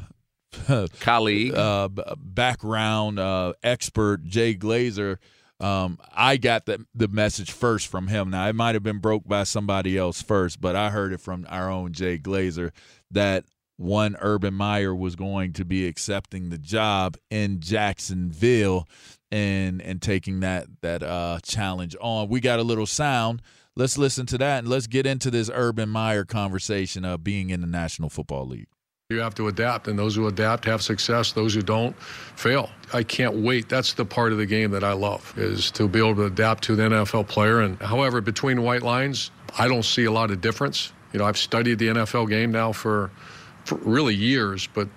colleague, 1.00 1.54
uh, 1.54 1.88
background 2.18 3.20
uh, 3.20 3.54
expert 3.62 4.24
Jay 4.24 4.56
Glazer. 4.56 5.18
Um, 5.60 6.00
I 6.12 6.38
got 6.38 6.66
the 6.66 6.86
the 6.96 7.08
message 7.08 7.52
first 7.52 7.88
from 7.88 8.08
him. 8.08 8.32
Now 8.32 8.48
it 8.48 8.56
might 8.56 8.74
have 8.74 8.84
been 8.84 9.00
broke 9.00 9.28
by 9.28 9.44
somebody 9.44 9.96
else 9.96 10.24
first, 10.24 10.60
but 10.60 10.76
I 10.76 10.90
heard 10.90 11.14
it 11.14 11.22
from 11.22 11.46
our 11.50 11.70
own 11.70 11.94
Jay 11.94 12.18
Glazer 12.18 12.72
that 13.12 13.46
one 13.78 14.18
Urban 14.20 14.54
Meyer 14.54 14.94
was 14.94 15.16
going 15.16 15.54
to 15.54 15.66
be 15.66 15.88
accepting 15.88 16.50
the 16.50 16.58
job 16.58 17.16
in 17.30 17.60
Jacksonville 17.60 18.88
and 19.32 19.82
and 19.82 20.02
taking 20.02 20.42
that 20.42 20.68
that 20.82 21.04
uh, 21.04 21.40
challenge 21.44 21.96
on. 22.02 22.28
We 22.28 22.40
got 22.40 22.60
a 22.60 22.64
little 22.64 22.88
sound. 22.88 23.42
Let's 23.76 23.98
listen 23.98 24.26
to 24.28 24.38
that 24.40 24.60
and 24.60 24.68
let's 24.68 24.88
get 24.88 25.06
into 25.06 25.30
this 25.30 25.52
Urban 25.54 25.90
Meyer 25.90 26.26
conversation 26.26 27.06
of 27.06 27.24
being 27.24 27.52
in 27.52 27.62
the 27.62 27.68
National 27.68 28.10
Football 28.10 28.48
League. 28.48 28.68
You 29.10 29.22
have 29.22 29.36
to 29.36 29.48
adapt, 29.48 29.88
and 29.88 29.98
those 29.98 30.16
who 30.16 30.28
adapt 30.28 30.66
have 30.66 30.82
success. 30.82 31.32
Those 31.32 31.54
who 31.54 31.62
don't 31.62 31.98
fail. 32.02 32.70
I 32.92 33.04
can't 33.04 33.36
wait. 33.36 33.70
That's 33.70 33.94
the 33.94 34.04
part 34.04 34.34
of 34.34 34.38
the 34.38 34.46
game 34.46 34.72
that 34.72 34.84
I 34.84 34.92
love 34.92 35.34
is 35.38 35.72
to 35.72 35.88
be 35.88 36.00
able 36.00 36.16
to 36.16 36.26
adapt 36.26 36.64
to 36.66 36.76
the 36.76 36.84
NFL 36.84 37.28
player. 37.30 37.62
And 37.62 37.82
however, 37.82 38.20
between 38.20 38.64
white 38.64 38.84
lines, 38.84 39.32
I 39.58 39.70
don't 39.70 39.86
see 39.86 40.04
a 40.04 40.12
lot 40.12 40.30
of 40.30 40.42
difference. 40.42 40.92
You 41.14 41.20
know, 41.20 41.26
I've 41.26 41.38
studied 41.38 41.80
the 41.80 41.88
NFL 41.88 42.28
game 42.28 42.52
now 42.52 42.74
for, 42.74 43.10
for 43.10 43.37
really 43.72 44.16
years, 44.16 44.68
but 44.74 44.88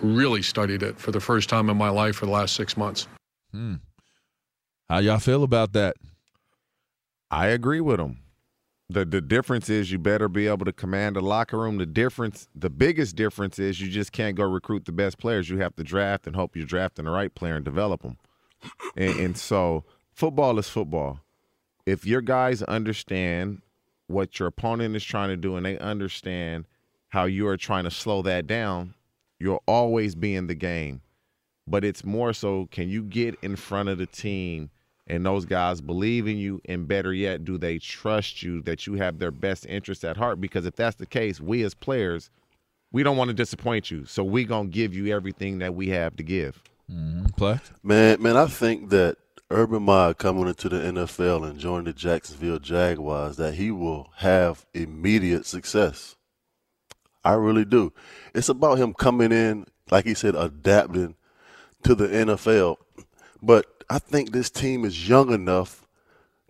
really 0.00 0.42
studied 0.42 0.82
it 0.82 0.98
for 0.98 1.10
the 1.10 1.20
first 1.20 1.48
time 1.48 1.68
in 1.70 1.76
my 1.76 1.90
life 1.90 2.16
for 2.16 2.26
the 2.26 2.32
last 2.32 2.54
six 2.54 2.76
months. 2.76 3.06
Hmm. 3.52 3.76
How 4.88 4.98
y'all 4.98 5.18
feel 5.18 5.42
about 5.42 5.72
that? 5.74 5.96
I 7.30 7.48
agree 7.48 7.80
with 7.80 8.00
him. 8.00 8.18
The 8.88 9.04
the 9.04 9.20
difference 9.20 9.68
is 9.68 9.92
you 9.92 9.98
better 9.98 10.28
be 10.28 10.48
able 10.48 10.64
to 10.64 10.72
command 10.72 11.16
a 11.16 11.20
locker 11.20 11.58
room. 11.58 11.78
The 11.78 11.86
difference, 11.86 12.48
the 12.56 12.70
biggest 12.70 13.14
difference 13.14 13.60
is 13.60 13.80
you 13.80 13.88
just 13.88 14.10
can't 14.10 14.36
go 14.36 14.44
recruit 14.44 14.84
the 14.84 14.92
best 14.92 15.18
players. 15.18 15.48
You 15.48 15.58
have 15.58 15.76
to 15.76 15.84
draft 15.84 16.26
and 16.26 16.34
hope 16.34 16.56
you're 16.56 16.66
drafting 16.66 17.04
the 17.04 17.12
right 17.12 17.32
player 17.32 17.54
and 17.54 17.64
develop 17.64 18.02
them. 18.02 18.18
And, 18.96 19.20
and 19.20 19.38
so 19.38 19.84
football 20.12 20.58
is 20.58 20.68
football. 20.68 21.20
If 21.86 22.04
your 22.04 22.20
guys 22.20 22.62
understand 22.64 23.62
what 24.08 24.40
your 24.40 24.48
opponent 24.48 24.96
is 24.96 25.04
trying 25.04 25.28
to 25.28 25.36
do 25.36 25.54
and 25.54 25.64
they 25.64 25.78
understand 25.78 26.66
how 27.10 27.24
you 27.24 27.46
are 27.46 27.56
trying 27.56 27.84
to 27.84 27.90
slow 27.90 28.22
that 28.22 28.46
down, 28.46 28.94
you'll 29.38 29.62
always 29.66 30.14
be 30.14 30.34
in 30.34 30.46
the 30.46 30.54
game. 30.54 31.02
But 31.66 31.84
it's 31.84 32.04
more 32.04 32.32
so 32.32 32.68
can 32.72 32.88
you 32.88 33.02
get 33.02 33.36
in 33.42 33.54
front 33.54 33.88
of 33.88 33.98
the 33.98 34.06
team 34.06 34.70
and 35.06 35.24
those 35.24 35.44
guys 35.44 35.80
believe 35.80 36.26
in 36.26 36.36
you 36.36 36.60
and 36.66 36.88
better 36.88 37.12
yet 37.12 37.44
do 37.44 37.58
they 37.58 37.78
trust 37.78 38.42
you 38.42 38.62
that 38.62 38.86
you 38.86 38.94
have 38.94 39.18
their 39.18 39.30
best 39.30 39.66
interest 39.66 40.04
at 40.04 40.16
heart 40.16 40.40
because 40.40 40.66
if 40.66 40.74
that's 40.74 40.96
the 40.96 41.06
case 41.06 41.40
we 41.40 41.62
as 41.62 41.74
players 41.74 42.30
we 42.92 43.02
don't 43.02 43.16
want 43.16 43.28
to 43.28 43.34
disappoint 43.34 43.90
you 43.90 44.04
so 44.04 44.22
we 44.24 44.44
going 44.44 44.70
to 44.70 44.72
give 44.72 44.94
you 44.94 45.14
everything 45.14 45.58
that 45.58 45.74
we 45.74 45.88
have 45.88 46.16
to 46.16 46.22
give 46.22 46.62
Mm-hmm. 46.90 47.26
Play. 47.36 47.60
Man, 47.82 48.20
man, 48.22 48.36
I 48.36 48.46
think 48.46 48.90
that 48.90 49.16
Urban 49.50 49.82
Meyer 49.82 50.14
coming 50.14 50.48
into 50.48 50.68
the 50.68 50.76
NFL 50.76 51.48
and 51.48 51.58
joining 51.58 51.84
the 51.84 51.92
Jacksonville 51.92 52.58
Jaguars, 52.58 53.36
that 53.36 53.54
he 53.54 53.70
will 53.70 54.10
have 54.16 54.66
immediate 54.74 55.46
success. 55.46 56.16
I 57.24 57.34
really 57.34 57.64
do. 57.64 57.92
It's 58.34 58.48
about 58.48 58.78
him 58.78 58.94
coming 58.94 59.32
in, 59.32 59.66
like 59.90 60.04
he 60.04 60.14
said, 60.14 60.34
adapting 60.34 61.16
to 61.82 61.94
the 61.94 62.08
NFL. 62.08 62.76
But 63.42 63.84
I 63.88 63.98
think 63.98 64.32
this 64.32 64.50
team 64.50 64.84
is 64.84 65.08
young 65.08 65.32
enough 65.32 65.86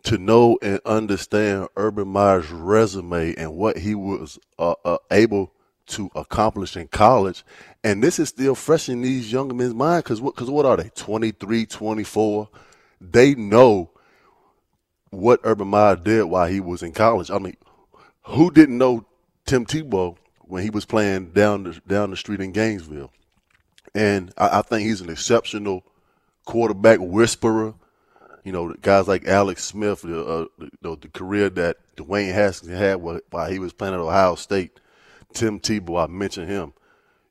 to 0.04 0.18
know 0.18 0.58
and 0.62 0.80
understand 0.84 1.68
Urban 1.76 2.08
Meyer's 2.08 2.50
resume 2.50 3.34
and 3.36 3.54
what 3.54 3.78
he 3.78 3.94
was 3.94 4.38
uh, 4.58 4.74
uh, 4.84 4.98
able 5.10 5.52
to 5.86 6.10
accomplish 6.14 6.76
in 6.76 6.88
college. 6.88 7.44
And 7.84 8.02
this 8.02 8.18
is 8.18 8.28
still 8.28 8.54
fresh 8.54 8.88
in 8.88 9.02
these 9.02 9.30
young 9.32 9.54
men's 9.56 9.74
mind 9.74 10.04
because 10.04 10.20
what, 10.20 10.36
cause 10.36 10.50
what 10.50 10.66
are 10.66 10.76
they, 10.76 10.90
23, 10.94 11.66
24? 11.66 12.48
They 13.00 13.34
know 13.34 13.90
what 15.10 15.40
Urban 15.42 15.68
Meyer 15.68 15.96
did 15.96 16.24
while 16.24 16.46
he 16.46 16.60
was 16.60 16.82
in 16.82 16.92
college. 16.92 17.30
I 17.30 17.38
mean, 17.38 17.56
who 18.22 18.50
didn't 18.50 18.78
know 18.78 19.04
Tim 19.44 19.66
Tebow 19.66 20.16
when 20.50 20.62
he 20.62 20.70
was 20.70 20.84
playing 20.84 21.30
down 21.30 21.64
the, 21.64 21.80
down 21.86 22.10
the 22.10 22.16
street 22.16 22.40
in 22.40 22.52
Gainesville? 22.52 23.12
And 23.94 24.32
I, 24.36 24.58
I 24.58 24.62
think 24.62 24.86
he's 24.86 25.00
an 25.00 25.10
exceptional 25.10 25.84
quarterback 26.44 26.98
whisperer. 27.00 27.74
You 28.44 28.52
know, 28.52 28.74
guys 28.80 29.06
like 29.06 29.26
Alex 29.26 29.64
Smith, 29.64 30.02
the, 30.02 30.24
uh, 30.24 30.46
the, 30.80 30.96
the 30.96 31.08
career 31.08 31.50
that 31.50 31.76
Dwayne 31.96 32.32
Haskins 32.32 32.72
had 32.72 32.96
while 32.96 33.50
he 33.50 33.58
was 33.58 33.72
playing 33.72 33.94
at 33.94 34.00
Ohio 34.00 34.34
State. 34.34 34.80
Tim 35.32 35.60
Tebow, 35.60 36.02
I 36.02 36.06
mentioned 36.06 36.48
him. 36.48 36.72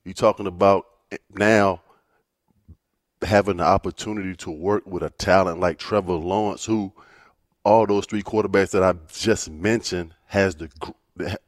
You're 0.06 0.14
talking 0.14 0.48
about 0.48 0.86
now 1.34 1.82
having 3.22 3.58
the 3.58 3.64
opportunity 3.64 4.36
to 4.38 4.52
work 4.52 4.86
with 4.86 5.04
a 5.04 5.10
talent 5.10 5.60
like 5.60 5.78
Trevor 5.78 6.14
Lawrence, 6.14 6.66
who 6.66 6.94
all 7.64 7.86
those 7.86 8.06
three 8.06 8.24
quarterbacks 8.24 8.72
that 8.72 8.84
I 8.84 8.94
just 9.12 9.50
mentioned 9.50 10.14
has 10.28 10.56
the 10.56 10.70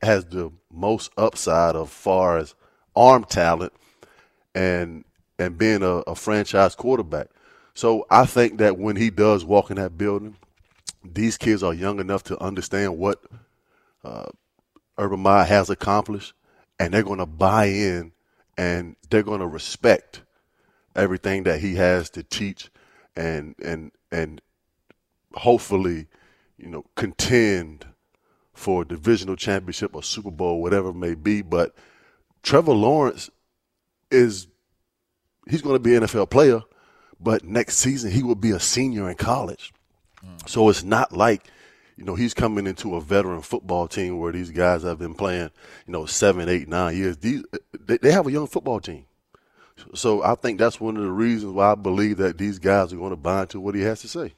has 0.02 0.26
the 0.26 0.52
most 0.72 1.12
upside 1.18 1.76
of 1.76 1.90
far 1.90 2.38
as 2.38 2.56
arm 2.96 3.24
talent 3.24 3.74
and 4.54 5.04
and 5.40 5.58
being 5.58 5.82
a, 5.82 5.98
a 6.08 6.16
franchise 6.16 6.76
quarterback. 6.76 7.28
So 7.74 8.06
I 8.12 8.26
think 8.26 8.60
that 8.60 8.78
when 8.78 8.96
he 8.96 9.10
does 9.10 9.44
walk 9.44 9.72
in 9.72 9.78
that 9.78 9.98
building, 9.98 10.36
these 11.04 11.38
kids 11.38 11.64
are 11.64 11.74
young 11.74 12.00
enough 12.00 12.24
to 12.26 12.42
understand 12.44 12.98
what 12.98 13.22
uh, 14.04 14.26
Urban 14.98 15.22
Meyer 15.22 15.46
has 15.46 15.70
accomplished, 15.70 16.34
and 16.80 16.94
they're 16.94 17.04
going 17.04 17.20
to 17.20 17.26
buy 17.26 17.66
in 17.66 18.12
and 18.58 18.96
they're 19.10 19.24
going 19.24 19.40
to 19.40 19.48
respect 19.48 20.22
everything 20.96 21.44
that 21.44 21.60
he 21.62 21.76
has 21.76 22.10
to 22.12 22.24
teach, 22.24 22.70
and 23.16 23.56
and 23.64 23.92
and 24.12 24.42
hopefully, 25.34 26.08
you 26.58 26.68
know, 26.68 26.86
contend 26.96 27.86
for 28.62 28.84
a 28.84 28.88
divisional 28.88 29.36
championship 29.36 29.96
or 29.96 30.04
Super 30.04 30.32
Bowl, 30.32 30.62
whatever 30.62 30.90
it 30.90 30.96
may 30.96 31.16
be. 31.16 31.42
But 31.42 31.76
Trevor 32.44 32.74
Lawrence 32.74 33.30
is 34.10 34.48
he's 35.50 35.62
going 35.62 35.76
to 35.76 35.80
be 35.80 35.96
an 35.96 36.04
NFL 36.04 36.30
player, 36.30 36.62
but 37.20 37.44
next 37.44 37.78
season 37.78 38.12
he 38.12 38.24
will 38.24 38.36
be 38.36 38.52
a 38.52 38.60
senior 38.60 39.10
in 39.10 39.16
college. 39.16 39.74
Mm. 40.26 40.48
So 40.48 40.70
it's 40.70 40.84
not 40.84 41.12
like, 41.12 41.48
you 41.98 42.06
know, 42.06 42.16
he's 42.16 42.34
coming 42.34 42.68
into 42.68 42.96
a 42.96 43.02
veteran 43.02 43.42
football 43.42 43.88
team 43.88 44.20
where 44.20 44.32
these 44.32 44.52
guys 44.52 44.84
have 44.84 45.00
been 45.00 45.16
playing, 45.16 45.50
you 45.86 45.94
know, 45.94 46.06
seven, 46.06 46.48
eight, 46.48 46.68
nine 46.68 46.96
years. 46.96 47.18
These 47.18 47.44
they, 47.80 48.12
have 48.12 48.28
a 48.28 48.32
young 48.32 48.48
football 48.48 48.80
team. 48.80 49.06
So 49.96 50.24
I 50.24 50.36
think 50.36 50.60
that's 50.60 50.80
one 50.80 50.98
of 50.98 51.04
the 51.04 51.12
reasons 51.12 51.54
why 51.54 51.72
I 51.72 51.76
believe 51.76 52.18
that 52.18 52.38
these 52.38 52.60
guys 52.60 52.94
are 52.94 52.98
going 52.98 53.10
to 53.12 53.16
buy 53.16 53.42
into 53.42 53.60
what 53.60 53.74
he 53.74 53.82
has 53.82 54.02
to 54.02 54.08
say. 54.08 54.34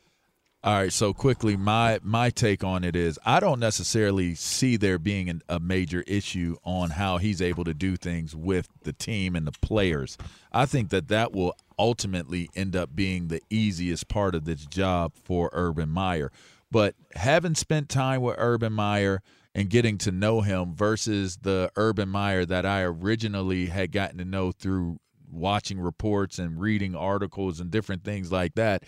All 0.65 0.75
right, 0.75 0.93
so 0.93 1.13
quickly, 1.13 1.57
my 1.57 1.99
my 2.03 2.29
take 2.29 2.63
on 2.63 2.85
it 2.85 2.95
is 2.95 3.19
I 3.25 3.41
don't 3.41 3.59
necessarily 3.59 4.33
see 4.33 4.77
there 4.77 4.97
being 4.97 5.27
an, 5.27 5.41
a 5.49 5.59
major 5.59 6.05
issue 6.07 6.55
on 6.63 6.91
how 6.91 7.17
he's 7.17 7.41
able 7.41 7.65
to 7.65 7.73
do 7.73 7.97
things 7.97 8.33
with 8.33 8.69
the 8.83 8.93
team 8.93 9.35
and 9.35 9.45
the 9.45 9.51
players. 9.51 10.17
I 10.53 10.65
think 10.65 10.89
that 10.91 11.09
that 11.09 11.33
will 11.33 11.57
ultimately 11.77 12.49
end 12.55 12.77
up 12.77 12.95
being 12.95 13.27
the 13.27 13.41
easiest 13.49 14.07
part 14.07 14.35
of 14.35 14.45
this 14.45 14.65
job 14.65 15.11
for 15.21 15.49
Urban 15.51 15.89
Meyer. 15.89 16.31
But 16.71 16.95
having 17.13 17.55
spent 17.55 17.89
time 17.89 18.21
with 18.21 18.35
Urban 18.37 18.71
Meyer 18.71 19.21
and 19.53 19.69
getting 19.69 19.97
to 19.97 20.13
know 20.13 20.39
him 20.39 20.75
versus 20.75 21.39
the 21.41 21.71
Urban 21.75 22.07
Meyer 22.07 22.45
that 22.45 22.65
I 22.65 22.83
originally 22.83 23.65
had 23.65 23.91
gotten 23.91 24.17
to 24.19 24.25
know 24.25 24.53
through 24.53 25.01
watching 25.29 25.81
reports 25.81 26.39
and 26.39 26.61
reading 26.61 26.95
articles 26.95 27.59
and 27.59 27.69
different 27.69 28.05
things 28.05 28.31
like 28.31 28.55
that 28.55 28.83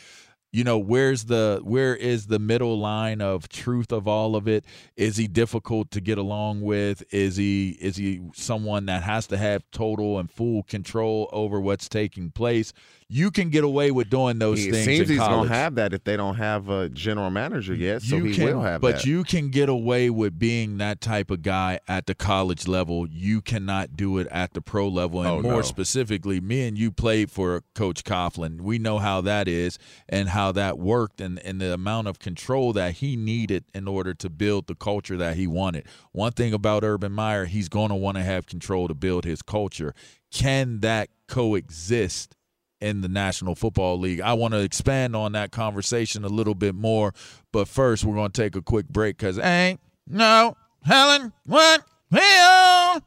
you 0.55 0.63
know 0.63 0.77
where's 0.77 1.25
the 1.25 1.59
where 1.63 1.93
is 1.95 2.27
the 2.27 2.39
middle 2.39 2.79
line 2.79 3.19
of 3.19 3.49
truth 3.49 3.91
of 3.91 4.07
all 4.07 4.37
of 4.37 4.47
it 4.47 4.63
is 4.95 5.17
he 5.17 5.27
difficult 5.27 5.91
to 5.91 5.99
get 5.99 6.17
along 6.17 6.61
with 6.61 7.03
is 7.13 7.35
he 7.35 7.71
is 7.81 7.97
he 7.97 8.21
someone 8.33 8.85
that 8.85 9.03
has 9.03 9.27
to 9.27 9.35
have 9.35 9.63
total 9.71 10.17
and 10.17 10.31
full 10.31 10.63
control 10.63 11.29
over 11.33 11.59
what's 11.59 11.89
taking 11.89 12.31
place 12.31 12.71
you 13.07 13.29
can 13.29 13.49
get 13.51 13.63
away 13.63 13.91
with 13.91 14.09
doing 14.09 14.39
those 14.39 14.65
it 14.65 14.71
things. 14.71 14.85
Seems 14.85 15.09
he's 15.09 15.19
college. 15.19 15.47
gonna 15.47 15.59
have 15.59 15.75
that 15.75 15.93
if 15.93 16.03
they 16.03 16.17
don't 16.17 16.37
have 16.37 16.69
a 16.69 16.89
general 16.89 17.29
manager 17.29 17.75
yet, 17.75 18.01
so 18.01 18.15
you 18.15 18.23
he 18.23 18.33
can, 18.35 18.45
will 18.45 18.61
have 18.63 18.81
but 18.81 18.95
that. 18.95 19.05
you 19.05 19.23
can 19.23 19.49
get 19.49 19.69
away 19.69 20.09
with 20.09 20.39
being 20.39 20.79
that 20.79 21.01
type 21.01 21.29
of 21.29 21.43
guy 21.43 21.79
at 21.87 22.07
the 22.07 22.15
college 22.15 22.67
level. 22.67 23.05
You 23.07 23.41
cannot 23.41 23.95
do 23.95 24.17
it 24.17 24.27
at 24.31 24.55
the 24.55 24.61
pro 24.61 24.87
level, 24.87 25.19
and 25.21 25.29
Oh, 25.29 25.41
more 25.43 25.53
no. 25.57 25.61
specifically, 25.61 26.41
me 26.41 26.67
and 26.67 26.79
you 26.79 26.91
played 26.91 27.29
for 27.29 27.61
Coach 27.75 28.03
Coughlin. 28.03 28.61
We 28.61 28.79
know 28.79 28.97
how 28.97 29.21
that 29.21 29.47
is 29.47 29.77
and 30.09 30.29
how 30.29 30.44
that 30.53 30.77
worked, 30.77 31.21
and 31.21 31.39
and 31.39 31.59
the 31.59 31.73
amount 31.73 32.07
of 32.07 32.19
control 32.19 32.73
that 32.73 32.95
he 32.95 33.15
needed 33.15 33.65
in 33.73 33.87
order 33.87 34.13
to 34.13 34.29
build 34.29 34.67
the 34.67 34.75
culture 34.75 35.17
that 35.17 35.35
he 35.35 35.47
wanted. 35.47 35.85
One 36.11 36.31
thing 36.31 36.53
about 36.53 36.83
Urban 36.83 37.11
Meyer, 37.11 37.45
he's 37.45 37.69
going 37.69 37.89
to 37.89 37.95
want 37.95 38.17
to 38.17 38.23
have 38.23 38.45
control 38.45 38.87
to 38.87 38.93
build 38.93 39.25
his 39.25 39.41
culture. 39.41 39.93
Can 40.31 40.79
that 40.81 41.09
coexist? 41.27 42.35
in 42.81 42.99
the 43.01 43.07
National 43.07 43.55
Football 43.55 43.99
League. 43.99 44.19
I 44.19 44.33
want 44.33 44.53
to 44.53 44.59
expand 44.59 45.15
on 45.15 45.31
that 45.31 45.51
conversation 45.51 46.23
a 46.25 46.27
little 46.27 46.53
bit 46.53 46.75
more, 46.75 47.13
but 47.51 47.67
first 47.67 48.03
we're 48.03 48.15
going 48.15 48.31
to 48.31 48.41
take 48.41 48.55
a 48.55 48.61
quick 48.61 48.87
break 48.89 49.17
because 49.17 49.39
ain't 49.39 49.79
no 50.05 50.55
Helen 50.83 51.33
what 51.45 51.83
hell. 52.11 52.21
Oh. 52.21 53.01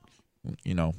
You 0.65 0.75
know, 0.75 0.95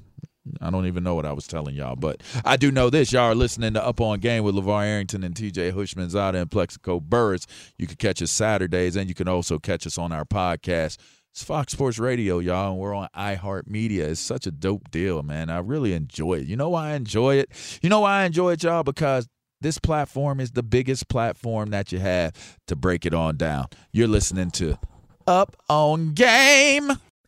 I 0.62 0.70
don't 0.70 0.88
even 0.88 1.04
know 1.04 1.16
what 1.16 1.26
I 1.26 1.34
was 1.34 1.48
telling 1.48 1.76
y'all, 1.76 1.96
but 1.96 2.22
I 2.46 2.58
do 2.58 2.72
know 2.72 2.90
this. 2.90 3.12
Y'all 3.12 3.24
are 3.24 3.36
listening 3.36 3.74
to 3.74 3.86
Up 3.86 4.02
on 4.02 4.20
Game 4.20 4.44
with 4.44 4.56
LeVar 4.56 4.86
Arrington 4.86 5.24
and 5.24 5.36
TJ 5.36 5.74
Houshmandzadeh 5.74 6.42
and 6.42 6.52
Plaxico 6.52 7.00
Burress. 7.00 7.46
You 7.78 7.88
can 7.88 7.98
catch 7.98 8.22
us 8.22 8.32
Saturdays, 8.32 8.96
and 8.96 9.08
you 9.08 9.16
can 9.16 9.28
also 9.28 9.60
catch 9.60 9.86
us 9.88 9.98
on 9.98 10.12
our 10.12 10.26
podcast. 10.26 10.98
It's 11.32 11.44
Fox 11.44 11.74
Sports 11.74 12.00
Radio, 12.00 12.40
y'all, 12.40 12.72
and 12.72 12.80
we're 12.80 12.94
on 12.94 13.08
iHeartMedia. 13.16 14.10
It's 14.10 14.20
such 14.20 14.48
a 14.48 14.52
dope 14.52 14.90
deal, 14.90 15.22
man. 15.22 15.50
I 15.50 15.60
really 15.60 15.94
enjoy 15.94 16.40
it. 16.40 16.48
You 16.48 16.56
know 16.56 16.70
why 16.70 16.90
I 16.90 16.94
enjoy 16.96 17.36
it? 17.36 17.52
You 17.82 17.90
know 17.90 18.00
why 18.02 18.22
I 18.22 18.26
enjoy 18.26 18.54
it, 18.54 18.64
y'all? 18.64 18.84
Because 18.84 19.28
this 19.62 19.78
platform 19.78 20.40
is 20.40 20.52
the 20.52 20.64
biggest 20.64 21.08
platform 21.08 21.70
that 21.70 21.92
you 21.92 22.00
have 22.00 22.34
to 22.68 22.76
break 22.76 23.06
it 23.06 23.14
on 23.14 23.38
down. 23.38 23.68
You're 23.92 24.08
listening 24.08 24.52
to 24.52 24.80
Up 25.28 25.56
on 25.70 26.14
Game. 26.14 26.94